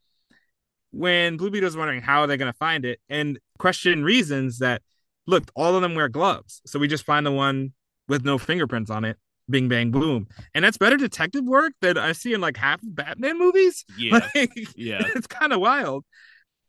when 0.91 1.37
Blue 1.37 1.49
Beetle's 1.49 1.77
wondering 1.77 2.01
how 2.01 2.21
are 2.21 2.27
they 2.27 2.37
going 2.37 2.51
to 2.51 2.57
find 2.57 2.85
it, 2.85 2.99
and 3.09 3.39
question 3.57 4.03
reasons 4.03 4.59
that 4.59 4.81
look, 5.27 5.49
all 5.55 5.75
of 5.75 5.81
them 5.81 5.95
wear 5.95 6.09
gloves, 6.09 6.61
so 6.65 6.79
we 6.79 6.87
just 6.87 7.05
find 7.05 7.25
the 7.25 7.31
one 7.31 7.73
with 8.07 8.25
no 8.25 8.37
fingerprints 8.37 8.91
on 8.91 9.05
it. 9.05 9.17
Bing 9.49 9.67
bang 9.67 9.91
boom, 9.91 10.27
and 10.53 10.63
that's 10.63 10.77
better 10.77 10.97
detective 10.97 11.43
work 11.43 11.73
than 11.81 11.97
I 11.97 12.13
see 12.13 12.33
in 12.33 12.39
like 12.41 12.55
half 12.57 12.81
of 12.81 12.95
Batman 12.95 13.37
movies. 13.37 13.83
Yeah, 13.97 14.19
Like, 14.35 14.51
yeah. 14.75 15.01
it's 15.15 15.27
kind 15.27 15.51
of 15.51 15.59
wild. 15.59 16.05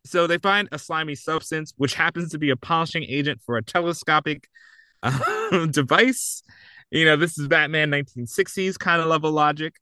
So 0.05 0.27
they 0.27 0.39
find 0.39 0.69
a 0.73 0.79
slimy 0.79 1.15
substance, 1.15 1.73
which 1.77 1.95
happens 1.95 2.31
to 2.31 2.39
be 2.39 2.51
a 2.51 2.57
polishing 2.57 3.05
agent 3.05 3.41
for 3.47 3.57
a 3.57 3.63
telescopic 3.63 4.49
uh, 5.03 5.67
device. 5.71 6.43
You 6.91 7.05
know, 7.05 7.17
this 7.17 7.39
is 7.39 7.47
Batman 7.49 7.91
1960s 7.91 8.79
kind 8.79 9.01
of 9.01 9.07
level 9.07 9.31
logic. 9.31 9.77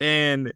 And 0.00 0.52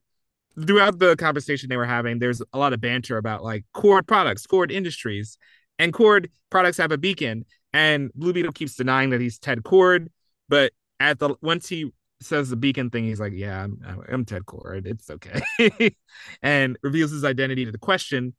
throughout 0.67 0.99
the 0.99 1.17
conversation 1.17 1.69
they 1.69 1.77
were 1.77 1.87
having, 1.87 2.19
there's 2.19 2.43
a 2.53 2.59
lot 2.59 2.73
of 2.73 2.81
banter 2.81 3.17
about 3.17 3.43
like 3.45 3.65
Kord 3.75 4.07
products, 4.07 4.47
Kord 4.47 4.71
Industries, 4.71 5.39
and 5.79 5.93
Kord 5.93 6.31
products 6.51 6.79
have 6.79 6.93
a 6.93 6.99
beacon. 6.99 7.45
And 7.73 8.11
Blue 8.15 8.33
Beetle 8.33 8.53
keeps 8.53 8.75
denying 8.75 9.11
that 9.11 9.21
he's 9.21 9.39
Ted 9.39 9.63
Kord, 9.63 10.09
but 10.49 10.73
at 11.01 11.19
the 11.19 11.35
once 11.43 11.69
he 11.69 11.93
says 12.21 12.51
the 12.51 12.57
beacon 12.57 12.91
thing, 12.91 13.05
he's 13.05 13.21
like, 13.21 13.33
"Yeah, 13.35 13.63
I'm, 13.63 14.03
I'm 14.11 14.25
Ted 14.25 14.47
Kord. 14.47 14.87
It's 14.87 15.11
okay," 15.11 15.95
and 16.43 16.79
reveals 16.83 17.11
his 17.11 17.25
identity 17.25 17.67
to 17.67 17.73
the 17.73 17.79
question. 17.79 18.35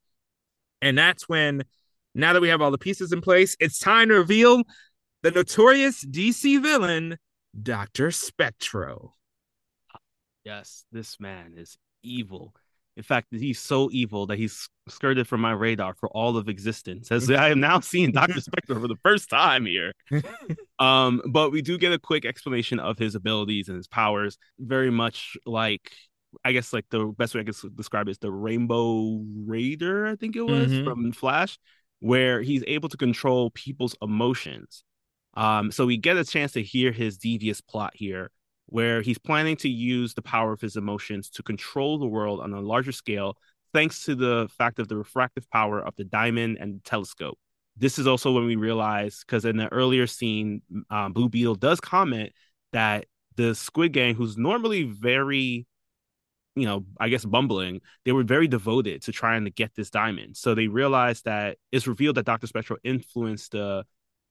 And 0.81 0.97
that's 0.97 1.27
when, 1.27 1.63
now 2.15 2.33
that 2.33 2.41
we 2.41 2.49
have 2.49 2.61
all 2.61 2.71
the 2.71 2.77
pieces 2.77 3.11
in 3.11 3.21
place, 3.21 3.55
it's 3.59 3.79
time 3.79 4.09
to 4.09 4.15
reveal 4.15 4.63
the 5.23 5.31
notorious 5.31 6.05
DC 6.05 6.61
villain, 6.61 7.17
Doctor 7.61 8.11
Spectro. 8.11 9.13
Yes, 10.45 10.85
this 10.91 11.19
man 11.19 11.53
is 11.57 11.77
evil. 12.03 12.53
In 12.97 13.03
fact, 13.03 13.27
he's 13.31 13.59
so 13.59 13.89
evil 13.91 14.27
that 14.27 14.37
he's 14.37 14.67
skirted 14.89 15.25
from 15.27 15.39
my 15.39 15.51
radar 15.51 15.93
for 15.93 16.09
all 16.09 16.35
of 16.35 16.49
existence. 16.49 17.11
As 17.11 17.29
I 17.31 17.49
am 17.49 17.61
now 17.61 17.79
seeing 17.79 18.11
Doctor 18.11 18.41
Spectre 18.41 18.77
for 18.77 18.87
the 18.89 18.97
first 19.03 19.29
time 19.29 19.65
here. 19.65 19.93
Um, 20.79 21.21
but 21.25 21.51
we 21.51 21.61
do 21.61 21.77
get 21.77 21.93
a 21.93 21.99
quick 21.99 22.25
explanation 22.25 22.79
of 22.79 22.97
his 22.97 23.15
abilities 23.15 23.67
and 23.69 23.77
his 23.77 23.87
powers, 23.87 24.37
very 24.59 24.91
much 24.91 25.37
like 25.45 25.91
I 26.43 26.51
guess 26.51 26.73
like 26.73 26.85
the 26.89 27.05
best 27.17 27.33
way 27.33 27.41
I 27.41 27.43
could 27.43 27.75
describe 27.75 28.07
it 28.07 28.11
is 28.11 28.17
the 28.19 28.31
Rainbow 28.31 29.23
Raider, 29.45 30.05
I 30.05 30.15
think 30.15 30.35
it 30.35 30.41
was 30.41 30.71
Mhm. 30.71 30.83
from 30.83 31.11
Flash, 31.11 31.57
where 32.01 32.41
he's 32.41 32.63
able 32.67 32.87
to 32.89 32.97
control 32.97 33.49
people's 33.51 33.95
emotions. 34.01 34.83
Um, 35.35 35.71
so 35.71 35.85
we 35.85 35.97
get 35.97 36.17
a 36.17 36.23
chance 36.25 36.51
to 36.53 36.61
hear 36.61 36.91
his 36.91 37.17
devious 37.17 37.61
plot 37.61 37.93
here, 37.95 38.29
where 38.69 39.01
he's 39.01 39.17
planning 39.17 39.55
to 39.57 39.69
use 39.69 40.13
the 40.13 40.21
power 40.21 40.53
of 40.53 40.61
his 40.61 40.75
emotions 40.75 41.29
to 41.31 41.43
control 41.43 41.97
the 41.97 42.07
world 42.07 42.39
on 42.39 42.53
a 42.53 42.61
larger 42.61 42.91
scale, 42.91 43.35
thanks 43.73 44.05
to 44.05 44.15
the 44.15 44.47
fact 44.57 44.79
of 44.79 44.87
the 44.87 44.95
refractive 44.95 45.49
power 45.49 45.79
of 45.79 45.95
the 45.95 46.03
diamond 46.03 46.57
and 46.59 46.83
telescope. 46.83 47.37
this 47.77 47.97
is 47.97 48.07
also 48.07 48.31
when 48.33 48.45
we 48.45 48.57
realize 48.57 49.23
because 49.25 49.45
in 49.45 49.57
the 49.57 49.71
earlier 49.71 50.05
scene, 50.05 50.61
um, 50.89 51.13
Blue 51.13 51.29
Beetle 51.29 51.55
does 51.55 51.79
comment 51.79 52.31
that 52.73 53.05
the 53.35 53.55
Squid 53.55 53.93
Gang, 53.93 54.15
who's 54.15 54.37
normally 54.37 54.83
very, 54.83 55.65
you 56.55 56.65
know, 56.65 56.85
I 56.99 57.07
guess 57.07 57.23
bumbling, 57.23 57.79
they 58.03 58.11
were 58.11 58.23
very 58.23 58.47
devoted 58.49 59.03
to 59.03 59.13
trying 59.13 59.45
to 59.45 59.49
get 59.49 59.75
this 59.75 59.89
diamond. 59.89 60.35
So 60.35 60.55
they 60.55 60.67
realized 60.67 61.23
that 61.25 61.57
it's 61.71 61.87
revealed 61.87 62.17
that 62.17 62.25
Dr. 62.25 62.47
Spectro 62.47 62.77
influenced 62.83 63.53
the 63.53 63.85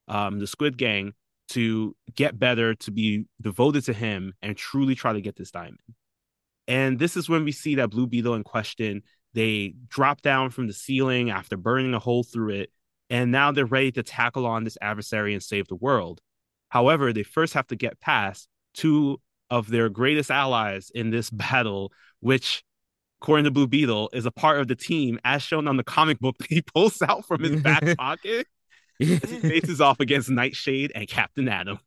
um, 0.09 0.39
the 0.39 0.47
Squid 0.47 0.77
Gang 0.77 1.15
to 1.49 1.95
get 2.15 2.39
better, 2.39 2.75
to 2.75 2.91
be 2.91 3.27
devoted 3.41 3.85
to 3.85 3.93
him, 3.93 4.35
and 4.43 4.57
truly 4.57 4.95
try 4.95 5.13
to 5.13 5.21
get 5.21 5.37
this 5.37 5.51
diamond. 5.51 5.79
And 6.67 6.99
this 6.99 7.17
is 7.17 7.29
when 7.29 7.45
we 7.45 7.53
see 7.53 7.77
that 7.77 7.91
Blue 7.91 8.07
Beetle 8.07 8.35
in 8.35 8.45
question. 8.45 9.03
They 9.35 9.75
drop 9.89 10.23
down 10.23 10.51
from 10.51 10.67
the 10.67 10.73
ceiling 10.73 11.31
after 11.31 11.57
burning 11.57 11.95
a 11.95 11.99
hole 11.99 12.23
through 12.23 12.51
it, 12.51 12.71
and 13.11 13.31
now 13.31 13.53
they're 13.53 13.67
ready 13.67 13.93
to 13.93 14.03
tackle 14.03 14.47
on 14.47 14.65
this 14.65 14.79
adversary 14.81 15.33
and 15.33 15.43
save 15.43 15.69
the 15.69 15.77
world. 15.77 16.21
However, 16.69 17.13
they 17.13 17.23
first 17.23 17.55
have 17.55 17.67
to 17.69 17.77
get 17.77 18.01
past 18.01 18.49
two 18.75 19.21
of 19.51 19.69
their 19.69 19.89
greatest 19.89 20.31
allies 20.31 20.91
in 20.95 21.11
this 21.11 21.31
battle, 21.31 21.93
which, 22.21 22.63
according 23.21 23.45
to 23.45 23.51
Blue 23.51 23.67
Beetle, 23.67 24.11
is 24.13 24.27
a 24.27 24.31
part 24.31 24.61
of 24.61 24.69
the 24.69 24.77
team, 24.77 25.19
as 25.25 25.43
shown 25.43 25.69
on 25.69 25.77
the 25.77 25.85
comic 25.85 26.19
book 26.19 26.37
he 26.49 26.63
pulls 26.63 27.01
out 27.03 27.27
from 27.27 27.43
his 27.43 27.61
back 27.63 27.97
pocket. 27.99 28.47
faces 29.03 29.81
off 29.81 30.01
against 30.01 30.31
Nightshade 30.31 30.93
and 30.95 31.09
Captain 31.09 31.49
Atom. 31.49 31.79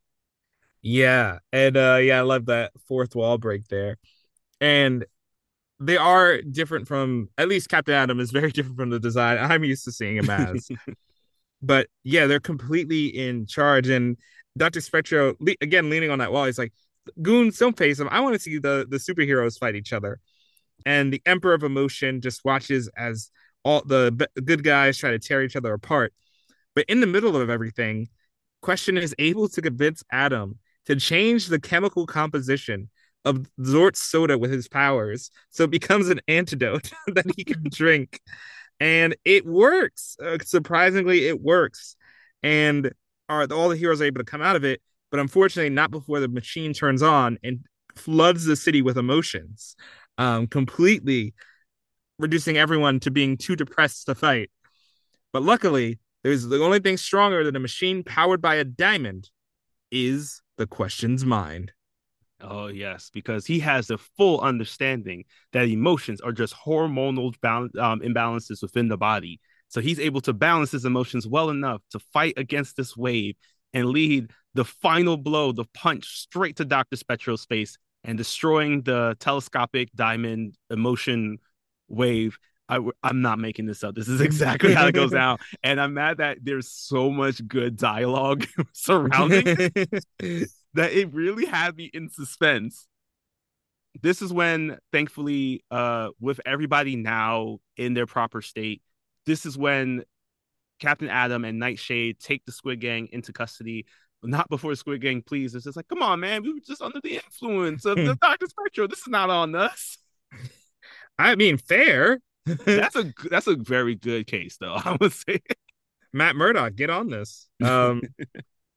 Yeah, 0.82 1.38
and 1.52 1.76
uh 1.76 1.98
yeah, 2.02 2.18
I 2.18 2.22
love 2.22 2.46
that 2.46 2.72
fourth 2.88 3.14
wall 3.14 3.38
break 3.38 3.68
there. 3.68 3.98
And 4.60 5.04
they 5.80 5.96
are 5.96 6.40
different 6.40 6.86
from 6.86 7.28
at 7.36 7.48
least 7.48 7.68
Captain 7.68 7.94
Atom 7.94 8.20
is 8.20 8.30
very 8.30 8.50
different 8.52 8.76
from 8.76 8.90
the 8.90 9.00
design 9.00 9.38
I'm 9.38 9.64
used 9.64 9.84
to 9.84 9.92
seeing 9.92 10.16
him 10.16 10.30
as. 10.30 10.68
but 11.62 11.88
yeah, 12.04 12.26
they're 12.26 12.40
completely 12.40 13.06
in 13.06 13.46
charge. 13.46 13.88
And 13.88 14.16
Dr. 14.56 14.80
Spectro, 14.80 15.34
le- 15.40 15.54
again, 15.60 15.90
leaning 15.90 16.10
on 16.10 16.18
that 16.18 16.32
wall, 16.32 16.44
he's 16.44 16.58
like, 16.58 16.72
Goons, 17.20 17.58
don't 17.58 17.76
face 17.76 17.98
him. 17.98 18.08
I 18.10 18.20
want 18.20 18.34
to 18.34 18.38
see 18.38 18.58
the, 18.58 18.86
the 18.88 18.98
superheroes 18.98 19.58
fight 19.58 19.74
each 19.74 19.92
other. 19.92 20.20
And 20.84 21.12
the 21.12 21.22
Emperor 21.26 21.54
of 21.54 21.62
Emotion 21.62 22.20
just 22.20 22.44
watches 22.44 22.88
as 22.96 23.30
all 23.64 23.82
the 23.84 24.12
b- 24.12 24.42
good 24.42 24.64
guys 24.64 24.98
try 24.98 25.10
to 25.10 25.18
tear 25.18 25.42
each 25.42 25.56
other 25.56 25.72
apart. 25.72 26.12
But 26.74 26.86
in 26.88 27.00
the 27.00 27.06
middle 27.06 27.36
of 27.36 27.50
everything, 27.50 28.08
Question 28.62 28.96
is 28.96 29.14
able 29.18 29.48
to 29.48 29.60
convince 29.60 30.04
Atom 30.12 30.58
to 30.86 30.94
change 30.94 31.48
the 31.48 31.58
chemical 31.58 32.06
composition 32.06 32.88
of 33.24 33.48
Zort 33.60 33.96
soda 33.96 34.38
with 34.38 34.52
his 34.52 34.68
powers. 34.68 35.32
So 35.50 35.64
it 35.64 35.70
becomes 35.70 36.08
an 36.08 36.20
antidote 36.28 36.92
that 37.08 37.26
he 37.36 37.44
can 37.44 37.64
drink. 37.70 38.20
And 38.78 39.16
it 39.24 39.44
works. 39.44 40.16
Uh, 40.24 40.38
surprisingly, 40.44 41.26
it 41.26 41.40
works. 41.40 41.96
And 42.44 42.92
are 43.28 43.46
all 43.50 43.68
the 43.68 43.76
heroes 43.76 44.00
are 44.00 44.04
able 44.04 44.20
to 44.20 44.24
come 44.24 44.42
out 44.42 44.56
of 44.56 44.64
it, 44.64 44.80
but 45.10 45.18
unfortunately, 45.18 45.70
not 45.70 45.90
before 45.90 46.20
the 46.20 46.28
machine 46.28 46.72
turns 46.72 47.02
on 47.02 47.38
and 47.42 47.64
floods 47.96 48.44
the 48.44 48.56
city 48.56 48.80
with 48.80 48.96
emotions, 48.96 49.74
um, 50.18 50.46
completely 50.46 51.34
reducing 52.18 52.58
everyone 52.58 53.00
to 53.00 53.10
being 53.10 53.36
too 53.36 53.56
depressed 53.56 54.06
to 54.06 54.14
fight. 54.14 54.50
But 55.32 55.42
luckily, 55.42 55.98
there's 56.22 56.46
the 56.46 56.62
only 56.62 56.80
thing 56.80 56.96
stronger 56.96 57.44
than 57.44 57.56
a 57.56 57.60
machine 57.60 58.04
powered 58.04 58.40
by 58.40 58.56
a 58.56 58.64
diamond 58.64 59.30
is 59.90 60.40
the 60.56 60.66
question's 60.66 61.24
mind. 61.24 61.72
Oh 62.40 62.66
yes, 62.66 63.10
because 63.12 63.46
he 63.46 63.60
has 63.60 63.86
the 63.86 63.98
full 63.98 64.40
understanding 64.40 65.24
that 65.52 65.68
emotions 65.68 66.20
are 66.20 66.32
just 66.32 66.54
hormonal 66.54 67.32
um, 67.78 68.00
imbalances 68.00 68.62
within 68.62 68.88
the 68.88 68.96
body. 68.96 69.40
So 69.68 69.80
he's 69.80 70.00
able 70.00 70.20
to 70.22 70.32
balance 70.32 70.72
his 70.72 70.84
emotions 70.84 71.26
well 71.26 71.50
enough 71.50 71.82
to 71.92 71.98
fight 72.12 72.34
against 72.36 72.76
this 72.76 72.96
wave 72.96 73.36
and 73.72 73.86
lead 73.86 74.30
the 74.54 74.64
final 74.64 75.16
blow, 75.16 75.52
the 75.52 75.64
punch 75.72 76.06
straight 76.06 76.56
to 76.56 76.64
Doctor 76.64 76.96
Spectro's 76.96 77.46
face 77.46 77.78
and 78.04 78.18
destroying 78.18 78.82
the 78.82 79.16
telescopic 79.20 79.90
diamond 79.94 80.56
emotion 80.68 81.38
wave. 81.88 82.38
I, 82.72 83.08
am 83.10 83.20
not 83.20 83.38
making 83.38 83.66
this 83.66 83.84
up. 83.84 83.94
This 83.94 84.08
is 84.08 84.20
exactly 84.22 84.74
how 84.74 84.86
it 84.86 84.92
goes 84.92 85.10
down, 85.12 85.38
and 85.62 85.80
I'm 85.80 85.94
mad 85.94 86.18
that 86.18 86.38
there's 86.42 86.70
so 86.70 87.10
much 87.10 87.46
good 87.46 87.76
dialogue 87.76 88.46
surrounding 88.72 89.44
that 89.46 90.92
it 90.92 91.12
really 91.12 91.46
had 91.46 91.76
me 91.76 91.90
in 91.92 92.08
suspense. 92.08 92.86
This 94.00 94.22
is 94.22 94.32
when, 94.32 94.78
thankfully, 94.90 95.64
uh, 95.70 96.08
with 96.18 96.40
everybody 96.46 96.96
now 96.96 97.58
in 97.76 97.92
their 97.92 98.06
proper 98.06 98.40
state, 98.40 98.80
this 99.26 99.44
is 99.44 99.58
when 99.58 100.04
Captain 100.80 101.08
Atom 101.08 101.44
and 101.44 101.58
Nightshade 101.58 102.18
take 102.18 102.44
the 102.46 102.52
Squid 102.52 102.80
Gang 102.80 103.08
into 103.12 103.32
custody. 103.32 103.86
Not 104.22 104.48
before 104.48 104.74
Squid 104.76 105.02
Gang, 105.02 105.20
please. 105.20 105.54
It's 105.54 105.64
just 105.64 105.76
like, 105.76 105.88
come 105.88 106.00
on, 106.00 106.20
man. 106.20 106.42
We 106.42 106.54
were 106.54 106.60
just 106.66 106.80
under 106.80 107.00
the 107.02 107.16
influence 107.16 107.84
of 107.84 107.96
the 107.96 108.16
Doctor 108.20 108.46
Spectro. 108.46 108.86
This 108.86 109.00
is 109.00 109.08
not 109.08 109.28
on 109.28 109.54
us. 109.54 109.98
I 111.18 111.34
mean, 111.34 111.58
fair. 111.58 112.18
That's 112.46 112.96
a 112.96 113.12
that's 113.30 113.46
a 113.46 113.56
very 113.56 113.94
good 113.94 114.26
case, 114.26 114.56
though. 114.60 114.74
I 114.84 114.96
would 115.00 115.12
say. 115.12 115.40
Matt 116.12 116.36
Murdock, 116.36 116.74
get 116.74 116.90
on 116.90 117.08
this. 117.08 117.48
Um, 117.64 118.02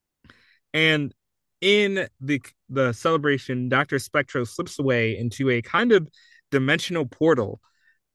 and 0.74 1.14
in 1.62 2.08
the 2.22 2.42
the 2.70 2.94
celebration, 2.94 3.70
Doctor 3.70 4.00
Spectro 4.00 4.44
slips 4.44 4.80
away 4.80 5.18
into 5.18 5.50
a 5.50 5.62
kind 5.62 5.92
of 5.92 6.08
dimensional 6.52 7.06
portal 7.06 7.60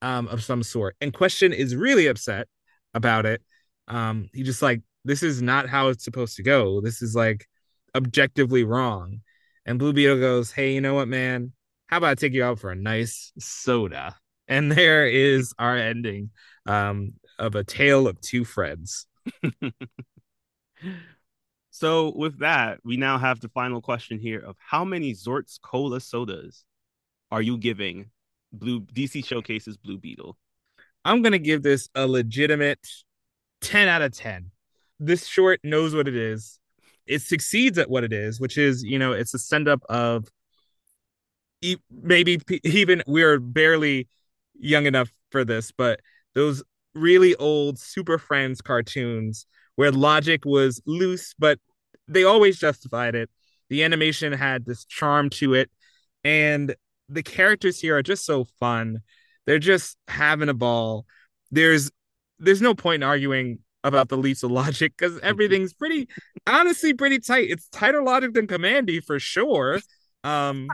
um, 0.03 0.28
of 0.28 0.42
some 0.42 0.62
sort, 0.62 0.96
and 1.01 1.12
Question 1.12 1.53
is 1.53 1.76
really 1.76 2.07
upset 2.07 2.48
about 2.94 3.26
it. 3.26 3.42
Um, 3.88 4.28
he 4.32 4.42
just 4.42 4.62
like 4.62 4.82
this 5.05 5.22
is 5.22 5.42
not 5.42 5.68
how 5.68 5.88
it's 5.88 6.05
supposed 6.05 6.36
to 6.36 6.42
go. 6.42 6.80
This 6.80 7.03
is 7.03 7.14
like 7.14 7.46
objectively 7.94 8.64
wrong. 8.64 9.20
And 9.66 9.78
Blue 9.78 9.92
Beetle 9.92 10.20
goes, 10.20 10.53
"Hey, 10.53 10.74
you 10.74 10.80
know 10.80 10.94
what, 10.94 11.09
man? 11.09 11.53
How 11.88 11.98
about 11.98 12.11
I 12.11 12.14
take 12.14 12.32
you 12.32 12.44
out 12.44 12.59
for 12.59 12.70
a 12.70 12.76
nice 12.76 13.32
soda?" 13.38 14.16
And 14.51 14.70
there 14.70 15.07
is 15.07 15.55
our 15.59 15.76
ending 15.76 16.30
um, 16.66 17.14
of 17.38 17.55
a 17.55 17.64
tale 17.64 18.07
of 18.07 18.20
two 18.20 18.44
friends. 18.44 19.07
So 21.80 22.12
with 22.14 22.40
that, 22.40 22.80
we 22.84 22.98
now 22.98 23.16
have 23.16 23.40
the 23.40 23.48
final 23.48 23.80
question 23.80 24.18
here 24.18 24.40
of 24.40 24.55
how 24.59 24.84
many 24.84 25.14
Zort's 25.14 25.59
cola 25.62 26.01
sodas 26.01 26.66
are 27.30 27.40
you 27.40 27.57
giving 27.57 28.11
Blue 28.53 28.80
DC 28.80 29.24
Showcases 29.24 29.78
Blue 29.78 29.96
Beetle? 29.96 30.36
I'm 31.07 31.22
gonna 31.22 31.38
give 31.38 31.62
this 31.62 31.88
a 31.94 32.07
legitimate 32.07 32.86
10 33.62 33.88
out 33.88 34.03
of 34.03 34.12
10. 34.12 34.51
This 34.98 35.26
short 35.26 35.61
knows 35.64 35.94
what 35.94 36.07
it 36.07 36.16
is. 36.16 36.59
It 37.07 37.22
succeeds 37.22 37.78
at 37.78 37.88
what 37.88 38.05
it 38.05 38.12
is, 38.12 38.38
which 38.38 38.59
is, 38.59 38.82
you 38.84 38.98
know, 38.98 39.12
it's 39.12 39.32
a 39.32 39.38
send 39.38 39.66
up 39.66 39.80
of 39.88 40.28
maybe 41.90 42.40
even 42.62 43.03
we're 43.07 43.40
barely 43.40 44.07
young 44.61 44.87
enough 44.87 45.11
for 45.31 45.45
this, 45.45 45.73
but 45.73 46.01
those 46.35 46.63
really 46.95 47.35
old 47.37 47.79
Super 47.79 48.19
Friends 48.19 48.61
cartoons 48.61 49.47
where 49.77 49.93
logic 49.93 50.45
was 50.45 50.83
loose 50.87 51.35
but 51.39 51.59
they 52.11 52.25
always 52.25 52.59
justified 52.59 53.15
it. 53.15 53.31
The 53.69 53.85
animation 53.85 54.33
had 54.33 54.67
this 54.67 54.85
charm 54.85 55.31
to 55.31 55.55
it, 55.55 55.71
and 56.25 56.75
the 57.09 57.23
characters 57.23 57.81
here 57.81 57.97
are 57.97 58.03
just 58.03 58.27
so 58.27 58.47
fun. 58.59 58.99
They're 59.47 59.59
just 59.59 59.97
having 60.09 60.49
a 60.49 60.55
ball. 60.55 61.07
There's 61.51 61.91
there's 62.39 62.61
no 62.61 62.75
point 62.75 63.03
in 63.03 63.09
arguing 63.09 63.61
about 63.85 64.09
the 64.09 64.17
leaps 64.17 64.43
of 64.43 64.51
logic 64.51 64.93
because 64.97 65.19
everything's 65.23 65.73
pretty 65.73 66.09
honestly 66.47 66.93
pretty 66.93 67.21
tight. 67.21 67.49
It's 67.51 67.69
tighter 67.69 68.03
logic 68.03 68.35
than 68.35 68.47
Kamandi 68.47 69.03
for 69.03 69.19
sure. 69.19 69.81
Um 70.25 70.69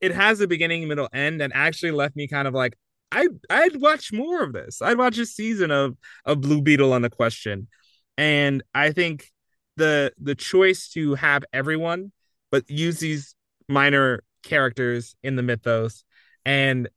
it 0.00 0.14
has 0.14 0.40
a 0.40 0.46
beginning, 0.46 0.86
middle, 0.88 1.08
end, 1.12 1.40
and 1.40 1.52
actually 1.54 1.92
left 1.92 2.16
me 2.16 2.28
kind 2.28 2.46
of 2.48 2.54
like, 2.54 2.76
I 3.12 3.28
I'd 3.48 3.80
watch 3.80 4.12
more 4.12 4.42
of 4.42 4.52
this. 4.52 4.82
I'd 4.82 4.98
watch 4.98 5.18
a 5.18 5.26
season 5.26 5.70
of 5.70 5.96
of 6.24 6.40
Blue 6.40 6.60
Beetle 6.60 6.92
on 6.92 7.02
the 7.02 7.10
question. 7.10 7.68
And 8.18 8.62
I 8.74 8.92
think 8.92 9.30
the 9.76 10.12
the 10.20 10.34
choice 10.34 10.88
to 10.88 11.14
have 11.14 11.44
everyone 11.52 12.12
but 12.50 12.68
use 12.68 12.98
these 12.98 13.34
minor 13.68 14.22
characters 14.42 15.14
in 15.22 15.36
the 15.36 15.42
mythos 15.42 16.04
and 16.44 16.88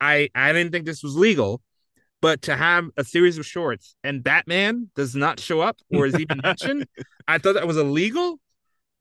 i 0.00 0.28
i 0.34 0.52
didn't 0.52 0.72
think 0.72 0.86
this 0.86 1.02
was 1.02 1.16
legal 1.16 1.60
but 2.20 2.42
to 2.42 2.56
have 2.56 2.88
a 2.96 3.04
series 3.04 3.38
of 3.38 3.46
shorts 3.46 3.96
and 4.04 4.22
batman 4.22 4.90
does 4.94 5.14
not 5.14 5.38
show 5.38 5.60
up 5.60 5.76
or 5.92 6.06
is 6.06 6.18
even 6.18 6.40
mentioned 6.42 6.86
i 7.28 7.38
thought 7.38 7.54
that 7.54 7.66
was 7.66 7.76
illegal 7.76 8.40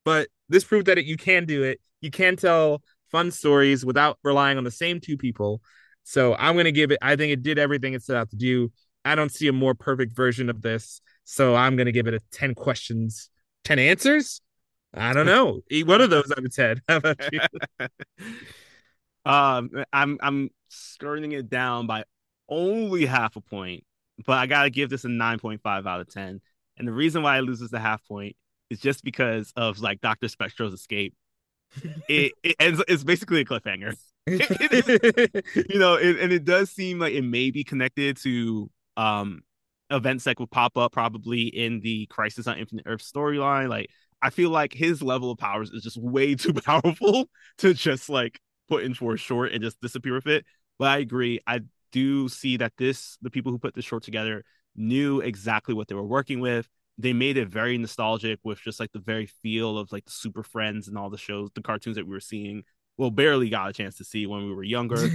but 0.04 0.28
this 0.50 0.64
proved 0.64 0.88
that 0.88 0.98
it, 0.98 1.06
you 1.06 1.18
can 1.18 1.46
do 1.46 1.64
it 1.64 1.80
you 2.02 2.12
can 2.12 2.36
tell 2.36 2.82
fun 3.12 3.32
stories 3.32 3.86
without 3.86 4.18
relying 4.24 4.58
on 4.58 4.64
the 4.64 4.72
same 4.72 5.00
two 5.00 5.18
people 5.18 5.62
so 6.04 6.36
i'm 6.36 6.54
going 6.54 6.66
to 6.66 6.72
give 6.72 6.92
it 6.92 6.98
i 7.02 7.16
think 7.16 7.32
it 7.32 7.44
did 7.44 7.60
everything 7.60 7.94
it 7.94 8.04
set 8.04 8.16
out 8.16 8.30
to 8.30 8.36
do 8.36 8.72
i 9.06 9.16
don't 9.16 9.32
see 9.32 9.48
a 9.48 9.54
more 9.54 9.74
perfect 9.74 10.16
version 10.16 10.50
of 10.50 10.62
this 10.62 11.02
so 11.24 11.56
I'm 11.56 11.76
gonna 11.76 11.92
give 11.92 12.08
it 12.08 12.14
a 12.14 12.20
10 12.32 12.56
questions, 12.56 13.30
10 13.64 13.80
answers. 13.80 14.42
I 14.94 15.14
don't 15.14 15.26
know. 15.26 15.62
Eat 15.70 15.88
One 15.88 16.02
of 16.02 16.10
those 16.10 16.30
out 16.32 16.44
of 16.44 16.54
10. 16.54 16.82
How 16.90 16.98
about 16.98 17.18
you? 17.32 17.40
um 19.26 19.70
I'm 19.94 20.18
I'm 20.22 20.50
skirting 20.68 21.32
it 21.32 21.50
down 21.50 21.88
by 21.88 22.04
only 22.50 23.06
half 23.06 23.36
a 23.38 23.42
point, 23.42 23.86
but 24.26 24.38
I 24.38 24.46
gotta 24.48 24.70
give 24.70 24.90
this 24.90 25.06
a 25.06 25.08
9.5 25.08 25.88
out 25.88 26.02
of 26.02 26.10
10. 26.10 26.42
And 26.78 26.88
the 26.88 26.92
reason 26.92 27.24
why 27.24 27.38
it 27.38 27.44
loses 27.44 27.70
the 27.70 27.80
half 27.80 28.06
point 28.08 28.36
is 28.70 28.80
just 28.80 29.04
because 29.04 29.54
of 29.56 29.80
like 29.80 30.02
Dr. 30.02 30.28
Spectro's 30.28 30.74
escape. 30.74 31.16
It, 32.08 32.34
it 32.44 32.56
ends 32.60 32.84
it's 32.88 33.04
basically 33.04 33.42
a 33.42 33.46
cliffhanger. 33.46 33.96
you 34.28 35.80
know, 35.80 35.96
it, 35.96 36.20
and 36.20 36.32
it 36.32 36.46
does 36.46 36.70
seem 36.70 37.00
like 37.00 37.14
it 37.14 37.24
may 37.24 37.52
be 37.52 37.64
connected 37.64 38.18
to 38.18 38.70
um 38.98 39.42
events 39.92 40.24
that 40.24 40.40
will 40.40 40.48
pop 40.48 40.78
up 40.78 40.92
probably 40.92 41.44
in 41.44 41.82
the 41.82 42.06
Crisis 42.08 42.48
on 42.48 42.58
Infinite 42.58 42.86
Earth 42.88 43.02
storyline. 43.02 43.70
Like, 43.70 43.90
I 44.22 44.30
feel 44.30 44.50
like 44.50 44.74
his 44.74 45.02
level 45.02 45.32
of 45.32 45.38
powers 45.38 45.72
is 45.72 45.84
just 45.84 45.98
way 45.98 46.36
too 46.36 46.54
powerful 46.54 47.30
to 47.60 47.74
just 47.74 48.10
like 48.10 48.40
put 48.70 48.84
into 48.84 49.12
a 49.12 49.18
short 49.18 49.52
and 49.52 49.62
just 49.62 49.80
disappear 49.82 50.14
with 50.14 50.28
it. 50.28 50.46
But 50.80 50.90
I 50.90 50.98
agree. 51.00 51.40
I 51.46 51.62
do 51.92 52.30
see 52.30 52.58
that 52.58 52.74
this, 52.78 53.18
the 53.22 53.30
people 53.30 53.52
who 53.52 53.60
put 53.60 53.76
this 53.76 53.86
short 53.86 54.04
together, 54.04 54.44
knew 54.76 55.20
exactly 55.20 55.74
what 55.74 55.88
they 55.88 55.96
were 55.96 56.04
working 56.04 56.40
with. 56.40 56.68
They 57.02 57.14
made 57.14 57.38
it 57.38 57.48
very 57.48 57.78
nostalgic 57.78 58.40
with 58.44 58.60
just 58.60 58.80
like 58.80 58.92
the 58.92 59.00
very 59.00 59.26
feel 59.26 59.78
of 59.78 59.92
like 59.92 60.06
the 60.06 60.12
Super 60.12 60.44
Friends 60.44 60.88
and 60.88 60.98
all 60.98 61.10
the 61.10 61.18
shows, 61.18 61.50
the 61.56 61.62
cartoons 61.62 61.96
that 61.96 62.06
we 62.06 62.12
were 62.12 62.20
seeing. 62.20 62.64
Well, 62.98 63.12
barely 63.12 63.50
got 63.50 63.70
a 63.70 63.74
chance 63.74 63.98
to 63.98 64.04
see 64.04 64.28
when 64.28 64.46
we 64.46 64.54
were 64.54 64.64
younger. 64.64 65.10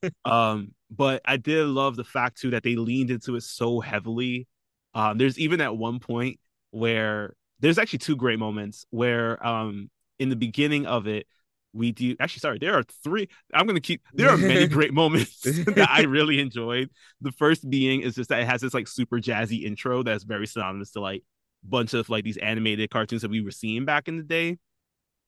um, 0.24 0.74
but 0.90 1.22
I 1.24 1.38
did 1.38 1.66
love 1.66 1.96
the 1.96 2.04
fact 2.04 2.40
too 2.40 2.50
that 2.50 2.62
they 2.62 2.76
leaned 2.76 3.10
into 3.10 3.36
it 3.36 3.42
so 3.42 3.80
heavily. 3.80 4.46
Um, 4.94 5.18
there's 5.18 5.38
even 5.38 5.60
at 5.60 5.76
one 5.76 5.98
point 5.98 6.38
where 6.70 7.34
there's 7.62 7.78
actually 7.78 8.00
two 8.00 8.16
great 8.16 8.38
moments 8.38 8.84
where 8.90 9.44
um 9.46 9.88
in 10.18 10.28
the 10.28 10.36
beginning 10.36 10.84
of 10.84 11.06
it 11.06 11.26
we 11.72 11.92
do 11.92 12.14
actually 12.20 12.40
sorry 12.40 12.58
there 12.58 12.74
are 12.74 12.82
three 13.02 13.28
i'm 13.54 13.66
gonna 13.66 13.80
keep 13.80 14.02
there 14.12 14.28
are 14.28 14.36
many 14.36 14.66
great 14.78 14.92
moments 14.92 15.40
that 15.42 15.88
i 15.90 16.02
really 16.02 16.38
enjoyed 16.38 16.90
the 17.22 17.32
first 17.32 17.68
being 17.70 18.02
is 18.02 18.14
just 18.14 18.28
that 18.28 18.40
it 18.40 18.46
has 18.46 18.60
this 18.60 18.74
like 18.74 18.86
super 18.86 19.18
jazzy 19.18 19.64
intro 19.64 20.02
that's 20.02 20.24
very 20.24 20.46
synonymous 20.46 20.90
to 20.90 21.00
like 21.00 21.22
bunch 21.64 21.94
of 21.94 22.08
like 22.08 22.24
these 22.24 22.36
animated 22.38 22.90
cartoons 22.90 23.22
that 23.22 23.30
we 23.30 23.40
were 23.40 23.50
seeing 23.50 23.84
back 23.84 24.08
in 24.08 24.16
the 24.16 24.22
day 24.22 24.58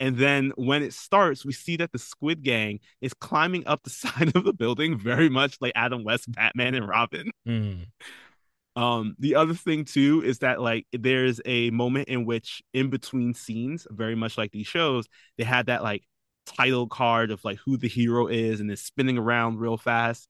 and 0.01 0.17
then 0.17 0.53
when 0.57 0.83
it 0.83 0.93
starts 0.93 1.45
we 1.45 1.53
see 1.53 1.77
that 1.77 1.93
the 1.93 1.99
squid 1.99 2.43
gang 2.43 2.81
is 3.01 3.15
climbing 3.15 3.67
up 3.67 3.83
the 3.85 3.91
side 4.03 4.35
of 4.35 4.45
the 4.45 4.53
building 4.53 4.99
very 4.99 5.29
much 5.29 5.57
like 5.61 5.73
adam 5.77 6.03
west 6.05 6.31
batman 6.33 6.75
and 6.75 6.89
robin 6.89 7.31
Mm. 7.47 7.87
um, 8.77 9.15
the 9.21 9.37
other 9.37 9.55
thing 9.55 9.85
too 9.85 10.23
is 10.25 10.41
that 10.41 10.61
like 10.61 10.87
there's 10.93 11.41
a 11.45 11.71
moment 11.71 12.09
in 12.09 12.25
which 12.25 12.61
in 12.73 12.91
between 12.91 13.33
scenes, 13.35 13.87
very 13.91 14.17
much 14.17 14.37
like 14.37 14.51
these 14.51 14.67
shows, 14.67 15.07
they 15.39 15.45
had 15.45 15.67
that 15.67 15.83
like 15.85 16.03
title 16.45 16.89
card 16.89 17.31
of 17.31 17.45
like 17.45 17.59
who 17.65 17.77
the 17.77 17.89
hero 17.89 18.27
is 18.27 18.59
and 18.61 18.71
it's 18.71 18.83
spinning 18.83 19.17
around 19.17 19.61
real 19.61 19.77
fast. 19.77 20.27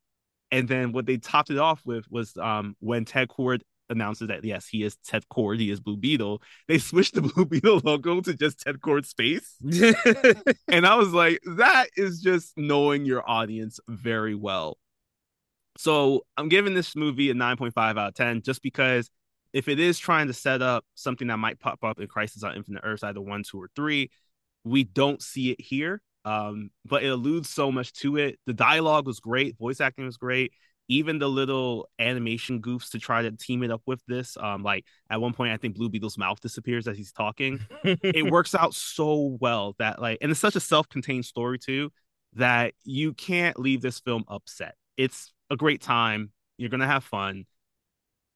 And 0.51 0.69
then 0.69 0.93
what 0.93 1.07
they 1.07 1.17
topped 1.17 1.51
it 1.51 1.59
off 1.59 1.81
with 1.87 2.05
was 2.11 2.37
um 2.37 2.77
when 2.81 3.07
Ted 3.07 3.29
Kord 3.29 3.63
announces 3.91 4.29
that 4.29 4.45
yes, 4.45 4.67
he 4.67 4.83
is 4.83 4.97
Ted 5.05 5.25
Kord, 5.33 5.61
he 5.61 5.71
is 5.71 5.81
Blue 5.81 5.97
Beetle. 5.97 6.43
They 6.69 6.79
switched 6.79 7.15
the 7.15 7.23
Blue 7.35 7.45
Beetle 7.45 7.81
logo 7.85 8.21
to 8.21 8.35
just 8.35 8.61
Ted 8.61 8.81
Kord 8.81 9.07
space. 9.07 9.57
and 10.69 10.87
I 10.87 10.97
was 10.97 11.13
like, 11.13 11.41
that 11.57 11.87
is 11.97 12.21
just 12.21 12.57
knowing 12.57 13.05
your 13.05 13.29
audience 13.29 13.81
very 13.89 14.35
well. 14.35 14.79
So 15.77 16.25
I'm 16.37 16.49
giving 16.49 16.75
this 16.75 16.95
movie 16.95 17.31
a 17.31 17.35
9.5 17.35 17.77
out 17.77 17.97
of 17.99 18.15
10 18.15 18.43
just 18.43 18.63
because 18.63 19.11
if 19.53 19.69
it 19.69 19.79
is 19.79 19.99
trying 19.99 20.27
to 20.29 20.33
set 20.33 20.63
up 20.63 20.85
something 20.95 21.29
that 21.29 21.39
might 21.39 21.61
pop 21.61 21.83
up 21.85 22.01
in 22.01 22.07
Crisis 22.07 22.43
on 22.43 22.57
Infinite 22.57 22.83
Earths, 22.85 23.03
either 23.03 23.21
one, 23.21 23.43
two, 23.43 23.61
or 23.61 23.71
three, 23.75 24.11
we 24.65 24.85
don't 24.85 25.23
see 25.23 25.51
it 25.51 25.61
here. 25.61 26.01
Um, 26.25 26.71
but 26.87 27.03
it 27.03 27.09
alludes 27.09 27.51
so 27.51 27.71
much 27.71 27.93
to 27.95 28.17
it. 28.17 28.39
The 28.47 28.55
dialogue 28.55 29.07
was 29.07 29.21
great, 29.21 29.59
voice 29.59 29.81
acting 29.81 30.07
was 30.07 30.17
great. 30.17 30.53
Even 30.89 31.19
the 31.19 31.29
little 31.29 31.89
animation 31.99 32.61
goofs 32.61 32.91
to 32.91 32.99
try 32.99 33.23
to 33.23 33.33
team 33.33 33.63
it 33.63 33.71
up 33.71 33.83
with 33.87 34.03
this. 34.07 34.37
Um, 34.37 34.63
like 34.63 34.85
at 35.09 35.21
one 35.21 35.33
point, 35.33 35.53
I 35.53 35.57
think 35.57 35.77
Blue 35.77 35.89
Beetle's 35.89 36.19
mouth 36.19 36.41
disappears 36.41 36.87
as 36.87 36.97
he's 36.97 37.13
talking. 37.13 37.61
it 37.85 38.25
works 38.31 38.55
out 38.55 38.75
so 38.75 39.39
well 39.41 39.75
that 39.79 40.01
like, 40.01 40.19
and 40.21 40.31
it's 40.31 40.41
such 40.41 40.57
a 40.57 40.61
self-contained 40.61 41.25
story 41.25 41.59
too 41.59 41.91
that 42.35 42.75
you 42.85 43.13
can't 43.15 43.59
leave 43.59 43.81
this 43.81 44.01
film 44.01 44.25
upset. 44.29 44.75
It's 44.97 45.33
a 45.51 45.57
great 45.57 45.81
time. 45.81 46.31
You're 46.59 46.71
gonna 46.71 46.87
have 46.87 47.05
fun. 47.05 47.47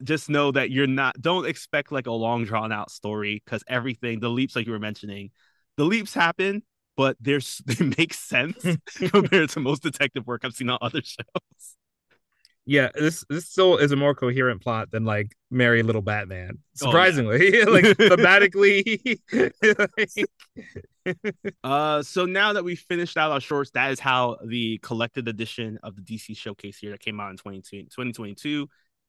Just 0.02 0.28
know 0.28 0.52
that 0.52 0.70
you're 0.70 0.86
not. 0.86 1.20
Don't 1.20 1.46
expect 1.46 1.92
like 1.92 2.06
a 2.06 2.12
long 2.12 2.44
drawn 2.44 2.72
out 2.72 2.90
story 2.90 3.42
because 3.44 3.64
everything, 3.68 4.20
the 4.20 4.28
leaps 4.30 4.54
like 4.56 4.66
you 4.66 4.72
were 4.72 4.78
mentioning, 4.78 5.30
the 5.76 5.84
leaps 5.84 6.14
happen, 6.14 6.62
but 6.96 7.16
there's 7.20 7.58
they 7.66 7.84
make 7.96 8.14
sense 8.14 8.64
compared 8.96 9.50
to 9.50 9.60
most 9.60 9.82
detective 9.82 10.26
work 10.26 10.44
I've 10.44 10.54
seen 10.54 10.70
on 10.70 10.78
other 10.80 11.02
shows. 11.02 11.76
Yeah, 12.70 12.90
this 12.94 13.24
this 13.30 13.48
still 13.48 13.78
is 13.78 13.92
a 13.92 13.96
more 13.96 14.14
coherent 14.14 14.60
plot 14.60 14.90
than 14.90 15.06
like 15.06 15.34
Merry 15.50 15.82
Little 15.82 16.02
Batman. 16.02 16.50
Oh, 16.52 16.54
yeah. 16.54 16.90
Surprisingly, 16.90 17.64
like 17.64 17.84
thematically. 17.96 19.18
like- 19.62 20.26
Uh, 21.64 22.02
so 22.02 22.26
now 22.26 22.52
that 22.52 22.64
we 22.64 22.76
finished 22.76 23.16
out 23.16 23.30
our 23.32 23.40
shorts, 23.40 23.70
that 23.70 23.90
is 23.90 23.98
how 23.98 24.36
the 24.44 24.76
collected 24.82 25.26
edition 25.26 25.78
of 25.82 25.96
the 25.96 26.02
DC 26.02 26.36
Showcase 26.36 26.76
here 26.76 26.90
that 26.90 27.00
came 27.00 27.18
out 27.18 27.30
in 27.30 27.38
2022 27.38 27.84
2022 27.84 28.68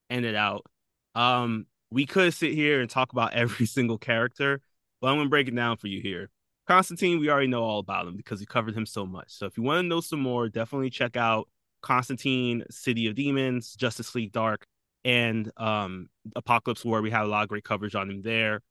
ended 0.10 0.36
out. 0.36 0.66
Um, 1.14 1.66
we 1.92 2.06
could 2.06 2.34
sit 2.34 2.54
here 2.54 2.80
and 2.80 2.90
talk 2.90 3.12
about 3.12 3.34
every 3.34 3.66
single 3.66 3.98
character, 3.98 4.62
but 5.02 5.08
I'm 5.08 5.18
gonna 5.18 5.28
break 5.28 5.50
it 5.50 5.56
down 5.56 5.76
for 5.76 5.88
you 5.88 6.02
here. 6.02 6.30
Constantine, 6.66 7.20
we 7.20 7.30
already 7.30 7.48
know 7.48 7.64
all 7.64 7.80
about 7.80 8.08
him 8.08 8.16
because 8.16 8.40
we 8.40 8.46
covered 8.46 8.78
him 8.78 8.86
so 8.86 9.06
much. 9.06 9.32
So 9.34 9.48
if 9.48 9.58
you 9.58 9.64
want 9.64 9.84
to 9.84 9.88
know 9.90 10.00
some 10.00 10.22
more, 10.22 10.48
definitely 10.48 10.92
check 10.92 11.18
out 11.18 11.50
Constantine, 11.82 12.64
City 12.70 13.08
of 13.08 13.16
Demons, 13.16 13.76
Justice 13.76 14.14
League 14.16 14.32
Dark, 14.32 14.66
and 15.06 15.52
um 15.58 16.10
Apokolips 16.36 16.86
War. 16.86 17.02
We 17.02 17.12
had 17.12 17.24
a 17.24 17.28
lot 17.28 17.44
of 17.44 17.50
great 17.50 17.64
coverage 17.64 17.96
on 17.96 18.10
him 18.10 18.22
there. 18.22 18.62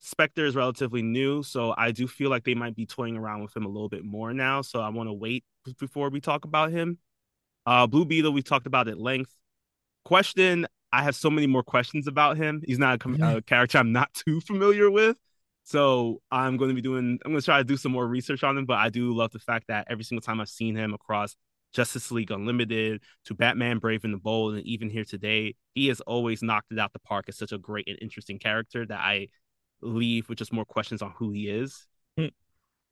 Spectre 0.00 0.46
is 0.46 0.54
relatively 0.54 1.02
new, 1.02 1.42
so 1.42 1.74
I 1.76 1.90
do 1.90 2.06
feel 2.06 2.30
like 2.30 2.44
they 2.44 2.54
might 2.54 2.76
be 2.76 2.86
toying 2.86 3.16
around 3.16 3.42
with 3.42 3.56
him 3.56 3.64
a 3.64 3.68
little 3.68 3.88
bit 3.88 4.04
more 4.04 4.32
now. 4.32 4.62
So 4.62 4.80
I 4.80 4.90
want 4.90 5.08
to 5.08 5.12
wait 5.12 5.44
before 5.78 6.08
we 6.08 6.20
talk 6.20 6.44
about 6.44 6.70
him. 6.70 6.98
Uh, 7.66 7.86
Blue 7.86 8.04
Beetle, 8.04 8.32
we 8.32 8.42
talked 8.42 8.66
about 8.66 8.86
at 8.88 8.98
length. 8.98 9.34
Question: 10.04 10.66
I 10.92 11.02
have 11.02 11.16
so 11.16 11.30
many 11.30 11.46
more 11.46 11.64
questions 11.64 12.06
about 12.06 12.36
him. 12.36 12.62
He's 12.64 12.78
not 12.78 12.94
a, 12.94 12.98
com- 12.98 13.20
a 13.20 13.42
character 13.42 13.78
I'm 13.78 13.92
not 13.92 14.14
too 14.26 14.40
familiar 14.40 14.90
with, 14.90 15.16
so 15.64 16.22
I'm 16.30 16.56
going 16.56 16.68
to 16.68 16.74
be 16.74 16.80
doing. 16.80 17.18
I'm 17.24 17.32
going 17.32 17.40
to 17.40 17.44
try 17.44 17.58
to 17.58 17.64
do 17.64 17.76
some 17.76 17.92
more 17.92 18.06
research 18.06 18.44
on 18.44 18.56
him. 18.56 18.66
But 18.66 18.78
I 18.78 18.90
do 18.90 19.14
love 19.14 19.32
the 19.32 19.40
fact 19.40 19.66
that 19.68 19.88
every 19.90 20.04
single 20.04 20.22
time 20.22 20.40
I've 20.40 20.48
seen 20.48 20.76
him 20.76 20.94
across 20.94 21.34
Justice 21.72 22.10
League 22.10 22.30
Unlimited 22.30 23.02
to 23.26 23.34
Batman 23.34 23.78
Brave 23.78 24.04
and 24.04 24.14
the 24.14 24.18
Bold, 24.18 24.54
and 24.54 24.66
even 24.66 24.90
here 24.90 25.04
today, 25.04 25.54
he 25.74 25.88
has 25.88 26.00
always 26.02 26.42
knocked 26.42 26.72
it 26.72 26.78
out 26.78 26.92
the 26.92 26.98
park 26.98 27.26
as 27.28 27.36
such 27.36 27.52
a 27.52 27.58
great 27.58 27.88
and 27.88 27.98
interesting 28.00 28.38
character 28.38 28.86
that 28.86 28.98
I 28.98 29.28
leave 29.80 30.28
with 30.28 30.38
just 30.38 30.52
more 30.52 30.64
questions 30.64 31.02
on 31.02 31.12
who 31.16 31.30
he 31.30 31.48
is. 31.48 31.86
Hmm. 32.16 32.26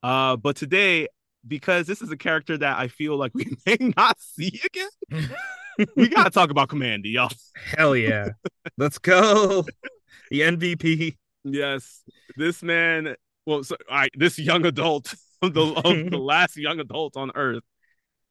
Uh, 0.02 0.36
but 0.36 0.56
today, 0.56 1.08
because 1.46 1.86
this 1.86 2.02
is 2.02 2.10
a 2.10 2.16
character 2.16 2.58
that 2.58 2.78
I 2.78 2.88
feel 2.88 3.16
like 3.16 3.32
we 3.34 3.56
may 3.66 3.78
not 3.96 4.20
see 4.20 4.60
again, 4.64 5.30
we 5.96 6.08
gotta 6.14 6.30
talk 6.30 6.50
about 6.50 6.68
Kamandi, 6.68 7.12
y'all. 7.12 7.30
Hell 7.76 7.96
yeah. 7.96 8.30
Let's 8.76 8.98
go. 8.98 9.64
The 10.30 10.40
MVP. 10.40 11.16
Yes, 11.44 12.02
this 12.36 12.62
man. 12.62 13.14
Well, 13.46 13.62
so, 13.62 13.76
all 13.88 13.96
right, 13.96 14.10
this 14.16 14.38
young 14.38 14.66
adult, 14.66 15.14
the, 15.42 16.08
the 16.10 16.18
last 16.18 16.56
young 16.56 16.80
adult 16.80 17.16
on 17.16 17.30
Earth, 17.36 17.62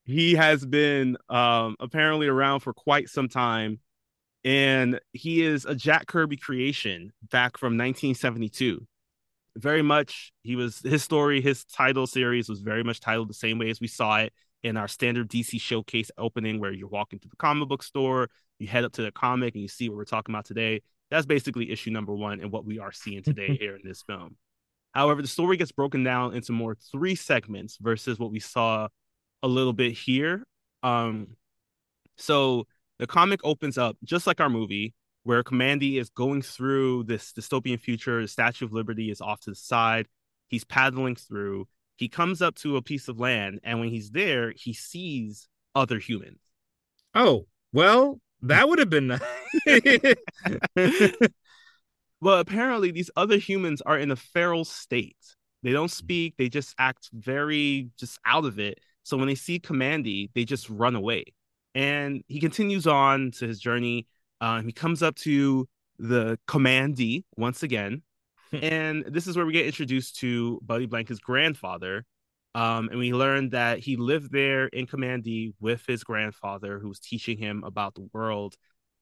he 0.06 0.36
has 0.36 0.64
been 0.66 1.18
um, 1.30 1.76
apparently 1.80 2.28
around 2.28 2.60
for 2.60 2.74
quite 2.74 3.10
some 3.10 3.28
time, 3.28 3.80
and 4.44 5.00
he 5.14 5.44
is 5.44 5.66
a 5.66 5.74
Jack 5.74 6.06
Kirby 6.06 6.38
creation 6.38 7.12
back 7.32 7.58
from 7.58 7.74
1972. 7.74 8.86
Very 9.58 9.82
much, 9.82 10.32
he 10.44 10.56
was 10.56 10.80
his 10.80 11.04
story, 11.04 11.42
his 11.42 11.66
title 11.66 12.06
series 12.06 12.48
was 12.48 12.60
very 12.60 12.84
much 12.84 13.00
titled 13.00 13.30
the 13.30 13.34
same 13.34 13.58
way 13.58 13.70
as 13.70 13.82
we 13.82 13.88
saw 13.88 14.18
it 14.20 14.34
in 14.62 14.78
our 14.78 14.88
standard 14.88 15.30
DC 15.30 15.60
showcase 15.60 16.12
opening, 16.18 16.60
where 16.60 16.72
you're 16.72 16.88
walking 16.88 17.20
to 17.20 17.28
the 17.28 17.36
comic 17.38 17.68
book 17.68 17.82
store, 17.82 18.30
you 18.60 18.68
head 18.68 18.84
up 18.84 18.94
to 18.94 19.02
the 19.02 19.12
comic, 19.12 19.56
and 19.56 19.62
you 19.62 19.68
see 19.68 19.90
what 19.90 19.98
we're 19.98 20.06
talking 20.06 20.36
about 20.36 20.46
today. 20.46 20.82
That's 21.10 21.26
basically 21.26 21.72
issue 21.72 21.92
number 21.92 22.14
one 22.14 22.42
and 22.42 22.52
what 22.52 22.66
we 22.66 22.78
are 22.78 22.92
seeing 22.92 23.24
today 23.24 23.56
here 23.60 23.76
in 23.76 23.82
this 23.84 24.04
film. 24.04 24.38
However, 24.94 25.22
the 25.22 25.28
story 25.28 25.58
gets 25.58 25.72
broken 25.72 26.04
down 26.04 26.36
into 26.36 26.52
more 26.52 26.76
three 26.92 27.16
segments 27.16 27.78
versus 27.82 28.20
what 28.20 28.32
we 28.32 28.40
saw 28.40 28.88
a 29.46 29.48
little 29.48 29.74
bit 29.74 29.94
here. 29.94 30.44
Um, 30.82 31.36
so 32.18 32.66
the 32.98 33.06
comic 33.06 33.40
opens 33.44 33.78
up 33.78 33.96
just 34.04 34.26
like 34.26 34.42
our 34.42 34.50
movie, 34.50 34.96
where 35.24 35.44
Kamandi 35.44 36.00
is 36.00 36.10
going 36.10 36.42
through 36.42 37.04
this 37.04 37.32
dystopian 37.32 37.80
future. 37.80 38.22
The 38.22 38.28
Statue 38.28 38.66
of 38.66 38.74
Liberty 38.74 39.12
is 39.12 39.22
off 39.22 39.42
to 39.42 39.52
the 39.52 39.56
side. 39.56 40.08
He's 40.48 40.64
paddling 40.64 41.16
through. 41.16 41.68
He 41.96 42.10
comes 42.10 42.42
up 42.42 42.56
to 42.56 42.78
a 42.78 42.82
piece 42.82 43.08
of 43.08 43.20
land, 43.20 43.60
and 43.64 43.80
when 43.80 43.90
he's 43.90 44.10
there, 44.10 44.52
he 44.56 44.74
sees 44.74 45.48
other 45.76 46.00
humans. 46.00 46.40
Oh, 47.14 47.46
well, 47.72 48.20
that 48.42 48.68
would 48.68 48.80
have 48.80 48.90
been 48.90 49.08
nice. 49.66 50.16
Well, 52.22 52.40
apparently 52.40 52.90
these 52.90 53.12
other 53.16 53.38
humans 53.38 53.82
are 53.82 54.00
in 54.00 54.10
a 54.10 54.16
feral 54.16 54.66
state. 54.66 55.36
They 55.62 55.72
don't 55.72 55.92
speak, 55.92 56.36
they 56.38 56.50
just 56.50 56.74
act 56.80 57.10
very 57.14 57.92
just 58.00 58.20
out 58.26 58.46
of 58.46 58.58
it. 58.58 58.80
So 59.06 59.18
when 59.18 59.28
they 59.28 59.36
see 59.36 59.60
Kamandi, 59.60 60.32
they 60.34 60.46
just 60.46 60.68
run 60.68 60.96
away. 60.96 61.26
And 61.76 62.24
he 62.28 62.40
continues 62.40 62.88
on 62.88 63.32
to 63.32 63.48
his 63.48 63.60
journey. 63.60 64.08
Um, 64.42 64.66
he 64.66 64.72
comes 64.72 65.04
up 65.04 65.16
to 65.18 65.70
the 66.00 66.40
Command 66.48 66.96
D 66.96 67.24
once 67.38 67.62
again, 67.62 68.02
and 68.52 69.06
this 69.06 69.28
is 69.28 69.38
where 69.38 69.46
we 69.46 69.54
get 69.54 69.68
introduced 69.68 70.18
to 70.18 70.60
Buddy 70.64 70.88
Blanken's 70.88 71.20
grandfather. 71.20 72.04
Um, 72.56 72.90
and 72.90 72.98
we 72.98 73.14
learn 73.14 73.50
that 73.50 73.80
he 73.80 73.96
lived 73.96 74.32
there 74.32 74.68
in 74.68 74.88
Command 74.88 75.24
D 75.24 75.54
with 75.60 75.84
his 75.88 76.04
grandfather, 76.04 76.80
who 76.80 76.88
was 76.88 77.00
teaching 77.00 77.38
him 77.38 77.64
about 77.64 77.94
the 77.96 78.10
world. 78.12 78.56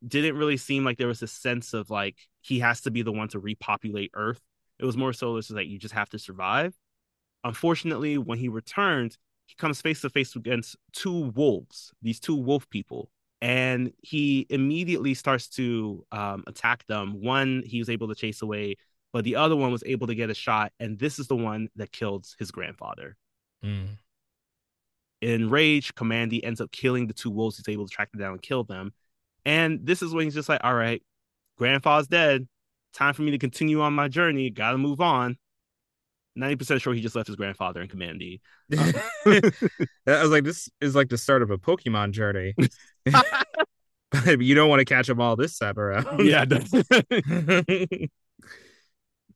Didn't 0.05 0.35
really 0.35 0.57
seem 0.57 0.83
like 0.83 0.97
there 0.97 1.07
was 1.07 1.21
a 1.21 1.27
sense 1.27 1.73
of 1.73 1.89
like 1.89 2.17
he 2.41 2.59
has 2.59 2.81
to 2.81 2.91
be 2.91 3.03
the 3.03 3.11
one 3.11 3.29
to 3.29 3.39
repopulate 3.39 4.11
Earth. 4.15 4.41
It 4.79 4.85
was 4.85 4.97
more 4.97 5.13
so 5.13 5.35
this 5.35 5.49
is 5.49 5.55
like 5.55 5.67
you 5.67 5.79
just 5.79 5.93
have 5.93 6.09
to 6.09 6.19
survive. 6.19 6.73
Unfortunately, 7.45 8.17
when 8.17 8.37
he 8.37 8.49
returned, 8.49 9.17
he 9.45 9.55
comes 9.55 9.81
face 9.81 10.01
to 10.01 10.09
face 10.09 10.35
against 10.35 10.75
two 10.93 11.31
wolves, 11.35 11.91
these 12.01 12.19
two 12.19 12.35
wolf 12.35 12.69
people, 12.69 13.09
and 13.41 13.91
he 14.01 14.45
immediately 14.49 15.13
starts 15.13 15.47
to 15.49 16.05
um, 16.11 16.43
attack 16.47 16.85
them. 16.87 17.21
One 17.21 17.63
he 17.65 17.79
was 17.79 17.89
able 17.89 18.07
to 18.07 18.15
chase 18.15 18.41
away, 18.41 18.75
but 19.11 19.23
the 19.23 19.35
other 19.35 19.55
one 19.55 19.71
was 19.71 19.83
able 19.85 20.07
to 20.07 20.15
get 20.15 20.29
a 20.29 20.33
shot, 20.33 20.71
and 20.79 20.97
this 20.97 21.19
is 21.19 21.27
the 21.27 21.35
one 21.35 21.69
that 21.75 21.91
killed 21.91 22.25
his 22.39 22.51
grandfather. 22.51 23.17
Mm. 23.63 23.97
In 25.21 25.49
rage, 25.49 25.95
Kamandi 25.95 26.41
ends 26.43 26.59
up 26.59 26.71
killing 26.71 27.07
the 27.07 27.13
two 27.13 27.31
wolves. 27.31 27.57
He's 27.57 27.69
able 27.69 27.87
to 27.87 27.93
track 27.93 28.11
them 28.11 28.19
down 28.19 28.33
and 28.33 28.41
kill 28.41 28.63
them. 28.65 28.91
And 29.45 29.85
this 29.85 30.01
is 30.01 30.13
when 30.13 30.25
he's 30.25 30.33
just 30.33 30.49
like, 30.49 30.61
all 30.63 30.73
right, 30.73 31.01
grandfather's 31.57 32.07
dead. 32.07 32.47
Time 32.93 33.13
for 33.13 33.21
me 33.21 33.31
to 33.31 33.37
continue 33.37 33.81
on 33.81 33.93
my 33.93 34.07
journey. 34.07 34.49
Gotta 34.49 34.77
move 34.77 35.01
on. 35.01 35.37
90% 36.37 36.81
sure 36.81 36.93
he 36.93 37.01
just 37.01 37.15
left 37.15 37.27
his 37.27 37.35
grandfather 37.35 37.81
in 37.81 37.87
Command 37.87 38.19
D. 38.19 38.41
I 38.77 38.93
um, 39.25 39.41
was 40.05 40.31
like, 40.31 40.43
this 40.43 40.69
is 40.81 40.95
like 40.95 41.09
the 41.09 41.17
start 41.17 41.41
of 41.41 41.51
a 41.51 41.57
Pokemon 41.57 42.11
journey. 42.11 42.53
you 44.25 44.55
don't 44.55 44.69
want 44.69 44.79
to 44.79 44.85
catch 44.85 45.07
them 45.07 45.21
all 45.21 45.35
this 45.35 45.57
time 45.57 45.77
around. 45.77 46.25
yeah. 46.25 46.45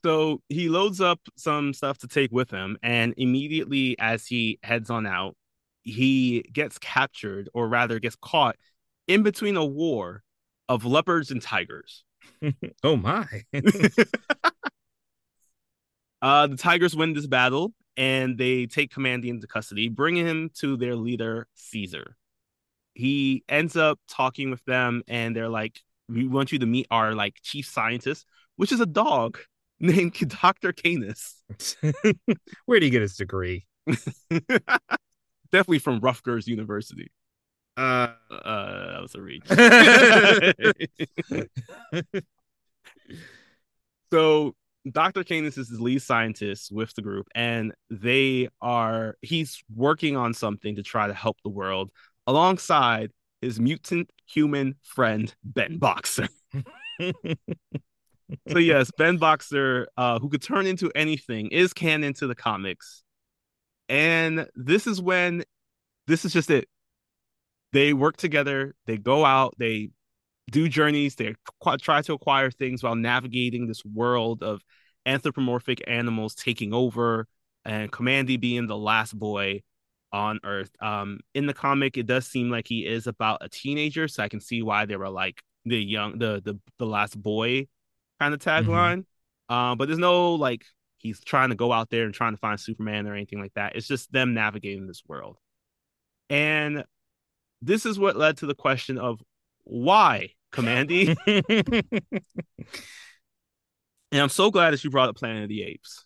so 0.03 0.41
he 0.49 0.69
loads 0.69 1.01
up 1.01 1.19
some 1.35 1.73
stuff 1.73 1.99
to 1.99 2.07
take 2.07 2.31
with 2.31 2.49
him. 2.49 2.77
And 2.81 3.13
immediately 3.17 3.95
as 3.99 4.25
he 4.25 4.59
heads 4.63 4.89
on 4.89 5.05
out, 5.05 5.35
he 5.83 6.41
gets 6.51 6.77
captured, 6.79 7.49
or 7.53 7.67
rather 7.69 7.99
gets 7.99 8.17
caught 8.21 8.57
in 9.07 9.23
between 9.23 9.55
a 9.55 9.65
war 9.65 10.21
of 10.67 10.83
leopards 10.83 11.31
and 11.31 11.41
tigers. 11.41 12.03
oh 12.83 12.97
my. 12.97 13.25
Uh, 16.21 16.47
the 16.47 16.57
tigers 16.57 16.95
win 16.95 17.13
this 17.13 17.27
battle 17.27 17.73
and 17.95 18.37
they 18.37 18.65
take 18.65 18.93
Kamandi 18.93 19.27
into 19.27 19.47
custody, 19.47 19.89
bringing 19.89 20.25
him 20.25 20.49
to 20.59 20.77
their 20.77 20.95
leader, 20.95 21.47
Caesar. 21.55 22.15
He 22.93 23.43
ends 23.49 23.75
up 23.75 23.99
talking 24.09 24.49
with 24.51 24.63
them, 24.65 25.03
and 25.07 25.35
they're 25.35 25.49
like, 25.49 25.81
We 26.09 26.27
want 26.27 26.51
you 26.51 26.59
to 26.59 26.65
meet 26.65 26.87
our 26.91 27.13
like 27.13 27.35
chief 27.43 27.67
scientist, 27.67 28.25
which 28.55 28.71
is 28.71 28.79
a 28.79 28.85
dog 28.87 29.37
named 29.79 30.13
Dr. 30.41 30.73
Canis. 30.73 31.43
Where 32.65 32.79
did 32.79 32.85
he 32.85 32.89
get 32.89 33.01
his 33.01 33.15
degree? 33.17 33.65
Definitely 35.51 35.79
from 35.79 35.99
Rutgers 35.99 36.47
University. 36.47 37.11
Uh, 37.77 38.09
Uh, 38.31 38.91
that 38.91 39.01
was 39.01 39.15
a 39.15 39.21
reach. 39.21 39.45
so 44.11 44.55
Dr. 44.91 45.23
Canis 45.23 45.57
is 45.57 45.69
the 45.69 45.81
lead 45.81 46.01
scientist 46.01 46.71
with 46.71 46.93
the 46.93 47.01
group, 47.01 47.27
and 47.35 47.73
they 47.89 48.49
are 48.61 49.15
he's 49.21 49.63
working 49.73 50.15
on 50.15 50.33
something 50.33 50.75
to 50.75 50.83
try 50.83 51.07
to 51.07 51.13
help 51.13 51.37
the 51.43 51.49
world 51.49 51.91
alongside 52.25 53.11
his 53.41 53.59
mutant 53.59 54.11
human 54.25 54.75
friend 54.83 55.33
Ben 55.43 55.77
Boxer. 55.77 56.27
so 58.49 58.57
yes, 58.57 58.91
Ben 58.97 59.17
Boxer, 59.17 59.87
uh, 59.97 60.19
who 60.19 60.29
could 60.29 60.41
turn 60.41 60.65
into 60.65 60.91
anything, 60.95 61.47
is 61.47 61.73
canon 61.73 62.13
to 62.15 62.27
the 62.27 62.35
comics. 62.35 63.03
And 63.89 64.47
this 64.55 64.87
is 64.87 65.01
when 65.01 65.43
this 66.07 66.25
is 66.25 66.33
just 66.33 66.49
it. 66.49 66.67
They 67.73 67.93
work 67.93 68.17
together, 68.17 68.75
they 68.85 68.97
go 68.97 69.25
out, 69.25 69.53
they 69.57 69.89
do 70.49 70.69
journeys, 70.69 71.15
they 71.15 71.35
qu- 71.61 71.77
try 71.77 72.01
to 72.01 72.13
acquire 72.13 72.51
things 72.51 72.83
while 72.83 72.95
navigating 72.95 73.67
this 73.67 73.83
world 73.83 74.43
of 74.43 74.61
anthropomorphic 75.05 75.81
animals 75.87 76.35
taking 76.35 76.73
over 76.73 77.27
and 77.65 77.91
Kamandi 77.91 78.39
being 78.39 78.67
the 78.67 78.77
last 78.77 79.17
boy 79.17 79.61
on 80.11 80.39
Earth. 80.43 80.71
Um, 80.81 81.19
in 81.33 81.47
the 81.47 81.53
comic, 81.53 81.97
it 81.97 82.05
does 82.05 82.25
seem 82.25 82.49
like 82.49 82.67
he 82.67 82.85
is 82.85 83.07
about 83.07 83.39
a 83.41 83.49
teenager, 83.49 84.07
so 84.07 84.23
I 84.23 84.29
can 84.29 84.39
see 84.39 84.61
why 84.61 84.85
they 84.85 84.95
were 84.95 85.09
like 85.09 85.41
the 85.65 85.77
young, 85.77 86.17
the 86.17 86.41
the 86.43 86.59
the 86.79 86.85
last 86.85 87.21
boy 87.21 87.67
kind 88.19 88.33
of 88.33 88.39
tagline. 88.39 89.05
Um, 89.49 89.77
but 89.77 89.87
there's 89.87 89.99
no 89.99 90.35
like 90.35 90.65
he's 90.97 91.19
trying 91.23 91.49
to 91.49 91.55
go 91.55 91.71
out 91.71 91.89
there 91.89 92.05
and 92.05 92.13
trying 92.13 92.33
to 92.33 92.37
find 92.37 92.59
Superman 92.59 93.07
or 93.07 93.15
anything 93.15 93.39
like 93.39 93.53
that. 93.55 93.75
It's 93.75 93.87
just 93.87 94.11
them 94.11 94.33
navigating 94.33 94.87
this 94.87 95.03
world, 95.07 95.37
and 96.29 96.85
this 97.61 97.85
is 97.85 97.99
what 97.99 98.15
led 98.15 98.37
to 98.37 98.45
the 98.45 98.55
question 98.55 98.97
of 98.97 99.21
why 99.63 100.29
Kamandi. 100.51 101.15
and 104.11 104.21
I'm 104.21 104.29
so 104.29 104.51
glad 104.51 104.71
that 104.71 104.83
you 104.83 104.89
brought 104.89 105.09
up 105.09 105.15
Planet 105.15 105.43
of 105.43 105.49
the 105.49 105.63
Apes 105.63 106.05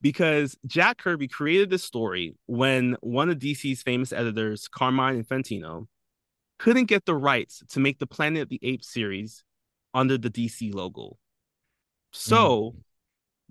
because 0.00 0.56
Jack 0.66 0.98
Kirby 0.98 1.28
created 1.28 1.70
this 1.70 1.84
story 1.84 2.34
when 2.46 2.96
one 3.00 3.30
of 3.30 3.38
DC's 3.38 3.82
famous 3.82 4.12
editors, 4.12 4.68
Carmine 4.68 5.22
Infantino, 5.22 5.86
couldn't 6.58 6.86
get 6.86 7.04
the 7.04 7.14
rights 7.14 7.62
to 7.70 7.80
make 7.80 7.98
the 7.98 8.06
Planet 8.06 8.42
of 8.42 8.48
the 8.48 8.60
Apes 8.62 8.92
series 8.92 9.44
under 9.94 10.18
the 10.18 10.30
DC 10.30 10.72
logo. 10.74 11.16
So 12.12 12.60
mm-hmm. 12.60 12.78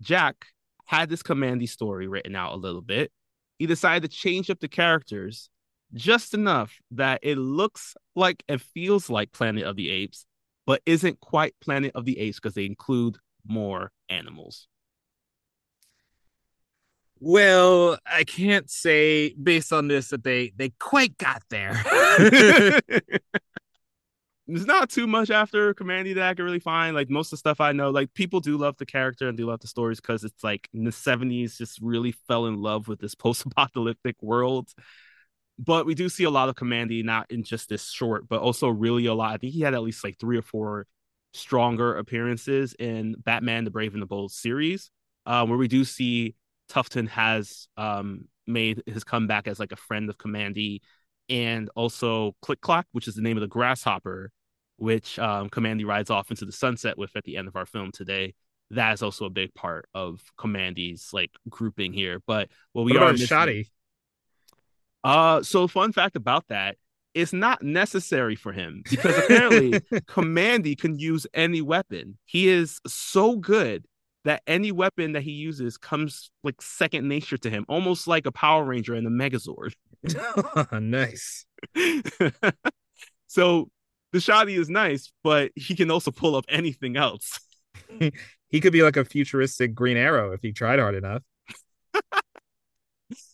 Jack 0.01 0.45
had 0.85 1.09
this 1.09 1.23
Kamandi 1.23 1.67
story 1.69 2.07
written 2.07 2.35
out 2.35 2.53
a 2.53 2.57
little 2.57 2.81
bit. 2.81 3.11
He 3.57 3.65
decided 3.65 4.09
to 4.09 4.17
change 4.17 4.49
up 4.49 4.59
the 4.59 4.67
characters 4.67 5.49
just 5.93 6.33
enough 6.33 6.79
that 6.91 7.19
it 7.23 7.37
looks 7.37 7.95
like 8.15 8.43
and 8.47 8.61
feels 8.61 9.09
like 9.09 9.31
Planet 9.31 9.63
of 9.63 9.75
the 9.75 9.89
Apes, 9.89 10.25
but 10.65 10.81
isn't 10.85 11.19
quite 11.19 11.55
Planet 11.61 11.91
of 11.95 12.05
the 12.05 12.19
Apes 12.19 12.39
because 12.39 12.55
they 12.55 12.65
include 12.65 13.17
more 13.47 13.91
animals. 14.09 14.67
well, 17.19 17.97
I 18.05 18.23
can't 18.23 18.69
say 18.69 19.33
based 19.33 19.73
on 19.73 19.87
this 19.87 20.09
that 20.09 20.23
they 20.23 20.53
they 20.55 20.69
quite 20.79 21.17
got 21.17 21.43
there. 21.49 21.73
There's 24.47 24.65
not 24.65 24.89
too 24.89 25.05
much 25.05 25.29
after 25.29 25.75
Kamandi 25.75 26.15
that 26.15 26.29
I 26.29 26.33
can 26.33 26.43
really 26.43 26.59
find. 26.59 26.95
Like 26.95 27.09
most 27.09 27.27
of 27.27 27.31
the 27.31 27.37
stuff 27.37 27.61
I 27.61 27.71
know, 27.71 27.91
like 27.91 28.13
people 28.15 28.39
do 28.39 28.57
love 28.57 28.77
the 28.77 28.85
character 28.85 29.27
and 29.27 29.37
do 29.37 29.45
love 29.45 29.59
the 29.59 29.67
stories 29.67 30.01
because 30.01 30.23
it's 30.23 30.43
like 30.43 30.67
in 30.73 30.85
the 30.85 30.91
70s 30.91 31.57
just 31.57 31.79
really 31.81 32.13
fell 32.27 32.47
in 32.47 32.59
love 32.59 32.87
with 32.87 32.99
this 32.99 33.13
post-apocalyptic 33.15 34.15
world. 34.23 34.69
But 35.61 35.85
we 35.85 35.93
do 35.93 36.07
see 36.07 36.23
a 36.23 36.29
lot 36.29 36.47
of 36.47 36.55
Kamandi, 36.55 37.03
not 37.03 37.29
in 37.29 37.43
just 37.43 37.67
this 37.67 37.89
short, 37.91 38.29
but 38.29 38.39
also 38.39 38.69
really 38.69 39.07
a 39.07 39.13
lot. 39.13 39.33
I 39.33 39.37
think 39.37 39.51
he 39.51 39.59
had 39.59 39.73
at 39.73 39.83
least 39.83 40.05
like 40.05 40.17
three 40.17 40.37
or 40.37 40.41
four 40.41 40.87
stronger 41.33 41.97
appearances 41.97 42.73
in 42.79 43.15
Batman: 43.19 43.65
The 43.65 43.71
Brave 43.71 43.93
and 43.93 44.01
the 44.01 44.07
Bold 44.07 44.31
series, 44.31 44.89
uh, 45.25 45.45
where 45.45 45.57
we 45.57 45.67
do 45.67 45.83
see 45.83 46.35
Tuftan 46.71 47.09
has 47.09 47.67
um, 47.75 48.29
made 48.47 48.83
his 48.85 49.03
comeback 49.03 49.47
as 49.47 49.59
like 49.59 49.73
a 49.73 49.75
friend 49.77 50.09
of 50.09 50.17
Kamandi, 50.17 50.79
and 51.27 51.69
also 51.75 52.35
Click 52.41 52.61
Clock, 52.61 52.87
which 52.93 53.09
is 53.09 53.15
the 53.15 53.21
name 53.21 53.35
of 53.35 53.41
the 53.41 53.47
grasshopper, 53.47 54.31
which 54.77 55.19
um, 55.19 55.49
Kamandi 55.49 55.85
rides 55.85 56.09
off 56.09 56.29
into 56.31 56.45
the 56.45 56.53
sunset 56.53 56.97
with 56.97 57.11
at 57.17 57.25
the 57.25 57.35
end 57.35 57.49
of 57.49 57.57
our 57.57 57.65
film 57.65 57.91
today. 57.91 58.33
That 58.71 58.93
is 58.93 59.03
also 59.03 59.25
a 59.25 59.29
big 59.29 59.53
part 59.55 59.89
of 59.93 60.21
Kamandi's 60.37 61.09
like 61.11 61.31
grouping 61.49 61.91
here. 61.91 62.21
But 62.25 62.49
what 62.71 62.85
we 62.85 62.93
what 62.93 63.03
are 63.03 63.11
missing- 63.11 63.27
Shoddy? 63.27 63.71
Uh, 65.03 65.41
so 65.43 65.67
fun 65.67 65.91
fact 65.91 66.15
about 66.15 66.45
that, 66.49 66.77
it's 67.13 67.33
not 67.33 67.63
necessary 67.63 68.35
for 68.35 68.51
him 68.51 68.81
because 68.89 69.17
apparently 69.17 69.71
Kamandi 70.07 70.77
can 70.77 70.99
use 70.99 71.25
any 71.33 71.61
weapon. 71.61 72.17
He 72.25 72.47
is 72.49 72.79
so 72.85 73.35
good 73.35 73.85
that 74.25 74.41
any 74.45 74.71
weapon 74.71 75.13
that 75.13 75.23
he 75.23 75.31
uses 75.31 75.77
comes 75.77 76.29
like 76.43 76.61
second 76.61 77.07
nature 77.07 77.37
to 77.37 77.49
him, 77.49 77.65
almost 77.67 78.07
like 78.07 78.25
a 78.25 78.31
Power 78.31 78.63
Ranger 78.63 78.93
and 78.93 79.07
a 79.07 79.09
Megazord. 79.09 79.73
nice. 80.81 81.45
so 83.27 83.69
the 84.11 84.19
shoddy 84.19 84.55
is 84.55 84.69
nice, 84.69 85.11
but 85.23 85.51
he 85.55 85.75
can 85.75 85.89
also 85.89 86.11
pull 86.11 86.35
up 86.35 86.45
anything 86.49 86.97
else. 86.97 87.39
He 88.49 88.59
could 88.59 88.73
be 88.73 88.83
like 88.83 88.97
a 88.97 89.05
futuristic 89.05 89.73
Green 89.73 89.97
Arrow 89.97 90.31
if 90.31 90.41
he 90.41 90.51
tried 90.51 90.79
hard 90.79 90.95
enough. 90.95 91.23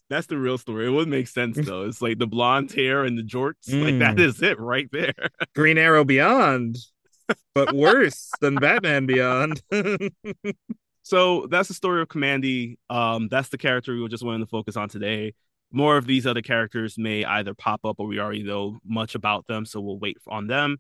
That's 0.10 0.28
the 0.28 0.38
real 0.38 0.58
story. 0.58 0.86
It 0.88 0.92
would 0.92 1.08
make 1.08 1.28
sense 1.28 1.58
though. 1.58 1.84
It's 1.86 2.02
like 2.02 2.20
the 2.20 2.28
blonde 2.28 2.72
hair 2.72 3.04
and 3.04 3.18
the 3.18 3.24
jorts. 3.24 3.68
Like 3.74 4.00
that 4.00 4.16
Mm. 4.18 4.44
it 4.44 4.60
right 4.60 4.88
there. 4.92 5.14
Green 5.56 5.78
Arrow 5.78 6.04
Beyond, 6.06 6.78
but 7.56 7.74
worse 7.74 8.30
than 8.42 8.56
Batman 8.56 9.06
Beyond. 9.06 9.62
So 11.04 11.46
that's 11.52 11.68
the 11.68 11.76
story 11.76 12.02
of 12.02 12.08
Commandee. 12.08 12.78
Um, 12.90 13.28
that's 13.30 13.50
the 13.50 13.60
character 13.60 13.94
we 13.94 14.02
were 14.02 14.10
just 14.10 14.24
wanting 14.24 14.42
to 14.42 14.50
focus 14.50 14.76
on 14.76 14.90
today. 14.90 15.36
More 15.72 15.98
of 15.98 16.08
these 16.08 16.26
other 16.26 16.42
characters 16.42 16.98
may 16.98 17.24
either 17.24 17.54
pop 17.54 17.86
up 17.86 17.98
or 18.00 18.08
we 18.08 18.20
already 18.20 18.42
know 18.42 18.80
much 18.84 19.14
about 19.14 19.46
them, 19.46 19.66
so 19.68 19.80
we'll 19.82 20.00
wait 20.00 20.18
on 20.28 20.48
them. 20.48 20.78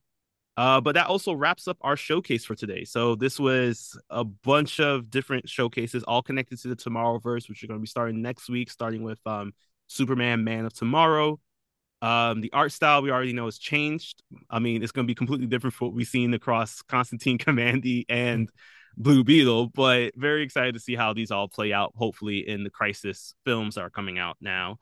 Uh, 0.57 0.80
but 0.80 0.95
that 0.95 1.07
also 1.07 1.34
wraps 1.34 1.68
up 1.68 1.77
our 1.82 1.98
showcase 1.98 2.45
for 2.45 2.56
today. 2.56 2.86
So 2.86 3.15
this 3.15 3.40
was 3.40 3.99
a 4.10 4.23
bunch 4.23 4.80
of 4.80 5.10
different 5.10 5.49
showcases, 5.49 6.03
all 6.03 6.22
connected 6.22 6.61
to 6.61 6.69
the 6.69 6.76
Tomorrowverse, 6.76 7.49
which 7.49 7.64
are 7.64 7.68
going 7.68 7.80
to 7.80 7.82
be 7.84 7.88
starting 7.88 8.22
next 8.22 8.49
week, 8.49 8.72
starting 8.72 9.03
with 9.03 9.19
um, 9.26 9.53
Superman, 9.88 10.44
Man 10.45 10.65
of 10.65 10.73
Tomorrow. 10.73 11.40
Um, 12.02 12.40
the 12.40 12.53
art 12.53 12.72
style 12.72 13.02
we 13.02 13.11
already 13.11 13.34
know 13.34 13.45
has 13.45 13.57
changed. 13.57 14.22
I 14.49 14.60
mean, 14.60 14.82
it's 14.82 14.91
going 14.91 15.06
to 15.06 15.11
be 15.11 15.15
completely 15.15 15.48
different 15.48 15.73
from 15.73 15.88
what 15.88 15.95
we've 15.95 16.07
seen 16.07 16.34
across 16.34 16.82
Constantine 16.84 17.38
Kamandi 17.40 18.06
and 18.07 18.49
Blue 18.98 19.26
Beetle, 19.26 19.68
but 19.68 20.14
very 20.15 20.44
excited 20.44 20.76
to 20.76 20.80
see 20.80 20.95
how 20.95 21.14
these 21.14 21.32
all 21.32 21.49
play 21.49 21.73
out. 21.73 21.94
Hopefully, 21.98 22.48
in 22.48 22.64
the 22.64 22.69
Crisis 22.69 23.34
films 23.44 23.76
that 23.76 23.82
are 23.82 23.90
coming 23.90 24.19
out 24.19 24.38
now. 24.40 24.77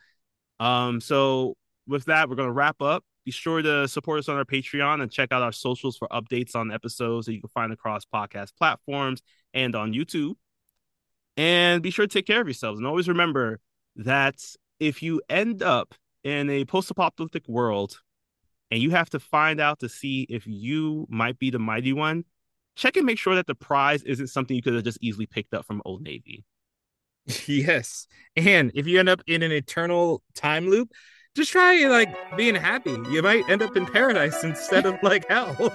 Um, 0.60 1.02
so 1.02 1.56
with 1.88 2.06
that, 2.06 2.30
we're 2.30 2.36
going 2.36 2.50
to 2.50 2.54
wrap 2.54 2.82
up. 2.82 3.04
Be 3.26 3.32
sure 3.32 3.62
to 3.62 3.88
support 3.88 4.20
us 4.20 4.30
on 4.30 4.36
our 4.36 4.45
Patreon 4.45 5.02
and 5.02 5.12
check 5.12 5.32
out 5.32 5.41
our 5.41 5.52
socials 5.52 5.98
for 5.98 6.08
updates 6.10 6.56
on 6.56 6.72
episodes 6.72 7.26
that 7.26 7.34
you 7.34 7.41
can 7.41 7.50
find 7.50 7.72
across 7.72 8.04
podcast 8.06 8.56
platforms 8.58 9.22
and 9.54 9.76
on 9.76 9.94
YouTube. 9.94 10.36
And 11.38 11.82
be 11.82 11.90
sure 11.90 12.06
to 12.06 12.14
take 12.14 12.28
care 12.28 12.41
of 12.41 12.48
yourselves. 12.48 12.80
And 12.80 12.88
always 12.88 13.08
remember 13.08 13.60
that 13.95 14.36
if 14.80 15.02
you 15.02 15.22
end 15.30 15.64
up 15.64 15.95
in 16.24 16.50
a 16.50 16.66
post 16.66 16.91
apocalyptic 16.91 17.48
world 17.48 18.02
and 18.70 18.82
you 18.82 18.91
have 18.91 19.10
to 19.12 19.20
find 19.20 19.60
out 19.60 19.80
to 19.80 19.90
see 19.90 20.26
if 20.30 20.45
you 20.45 21.08
might 21.10 21.40
be 21.40 21.50
the 21.50 21.60
mighty 21.60 21.94
one, 21.94 22.26
check 22.76 22.98
and 22.98 23.06
make 23.06 23.20
sure 23.20 23.36
that 23.36 23.48
the 23.48 23.56
prize 23.56 24.04
isn't 24.04 24.28
something 24.28 24.56
you 24.56 24.62
could 24.62 24.74
have 24.74 24.84
just 24.84 24.98
easily 25.02 25.26
picked 25.26 25.54
up 25.54 25.66
from 25.66 25.82
Old 25.86 26.02
Navy. 26.02 26.44
Yes. 27.48 28.08
And 28.36 28.72
if 28.76 28.86
you 28.86 29.00
end 29.00 29.08
up 29.08 29.22
in 29.28 29.44
an 29.44 29.52
eternal 29.52 30.22
time 30.36 30.68
loop, 30.68 30.91
just 31.35 31.51
try 31.51 31.85
like 31.88 32.38
being 32.38 32.55
happy. 32.55 32.91
You 33.10 33.22
might 33.23 33.49
end 33.49 33.61
up 33.61 33.76
in 33.76 33.85
paradise 33.85 34.43
instead 34.43 34.85
of 34.85 35.01
like 35.01 35.27
hell. 35.30 35.53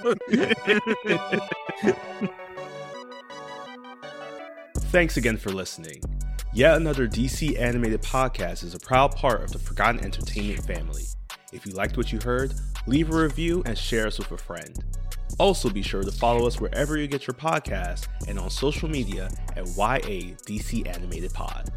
Thanks 4.77 5.17
again 5.17 5.37
for 5.37 5.51
listening. 5.51 6.01
Yet 6.55 6.77
another 6.77 7.07
DC 7.09 7.61
animated 7.61 8.03
podcast 8.03 8.63
is 8.65 8.75
a 8.75 8.79
proud 8.79 9.15
part 9.17 9.43
of 9.43 9.53
the 9.53 9.59
Forgotten 9.59 10.05
Entertainment 10.05 10.65
family. 10.65 11.05
If 11.53 11.67
you 11.67 11.73
liked 11.73 11.97
what 11.97 12.13
you 12.13 12.21
heard, 12.23 12.55
leave 12.87 13.11
a 13.11 13.17
review 13.17 13.63
and 13.67 13.77
share 13.77 14.07
us 14.07 14.19
with 14.19 14.31
a 14.33 14.39
friend. 14.39 14.85
Also, 15.39 15.69
be 15.71 15.83
sure 15.83 16.03
to 16.03 16.13
follow 16.13 16.47
us 16.47 16.61
wherever 16.61 16.97
you 16.97 17.07
get 17.07 17.27
your 17.27 17.35
podcasts 17.35 18.09
and 18.27 18.39
on 18.39 18.49
social 18.51 18.89
media 18.89 19.31
at 19.57 19.67
YA 19.67 20.35
DC 20.47 20.87
Animated 20.89 21.33
Pod. 21.35 21.71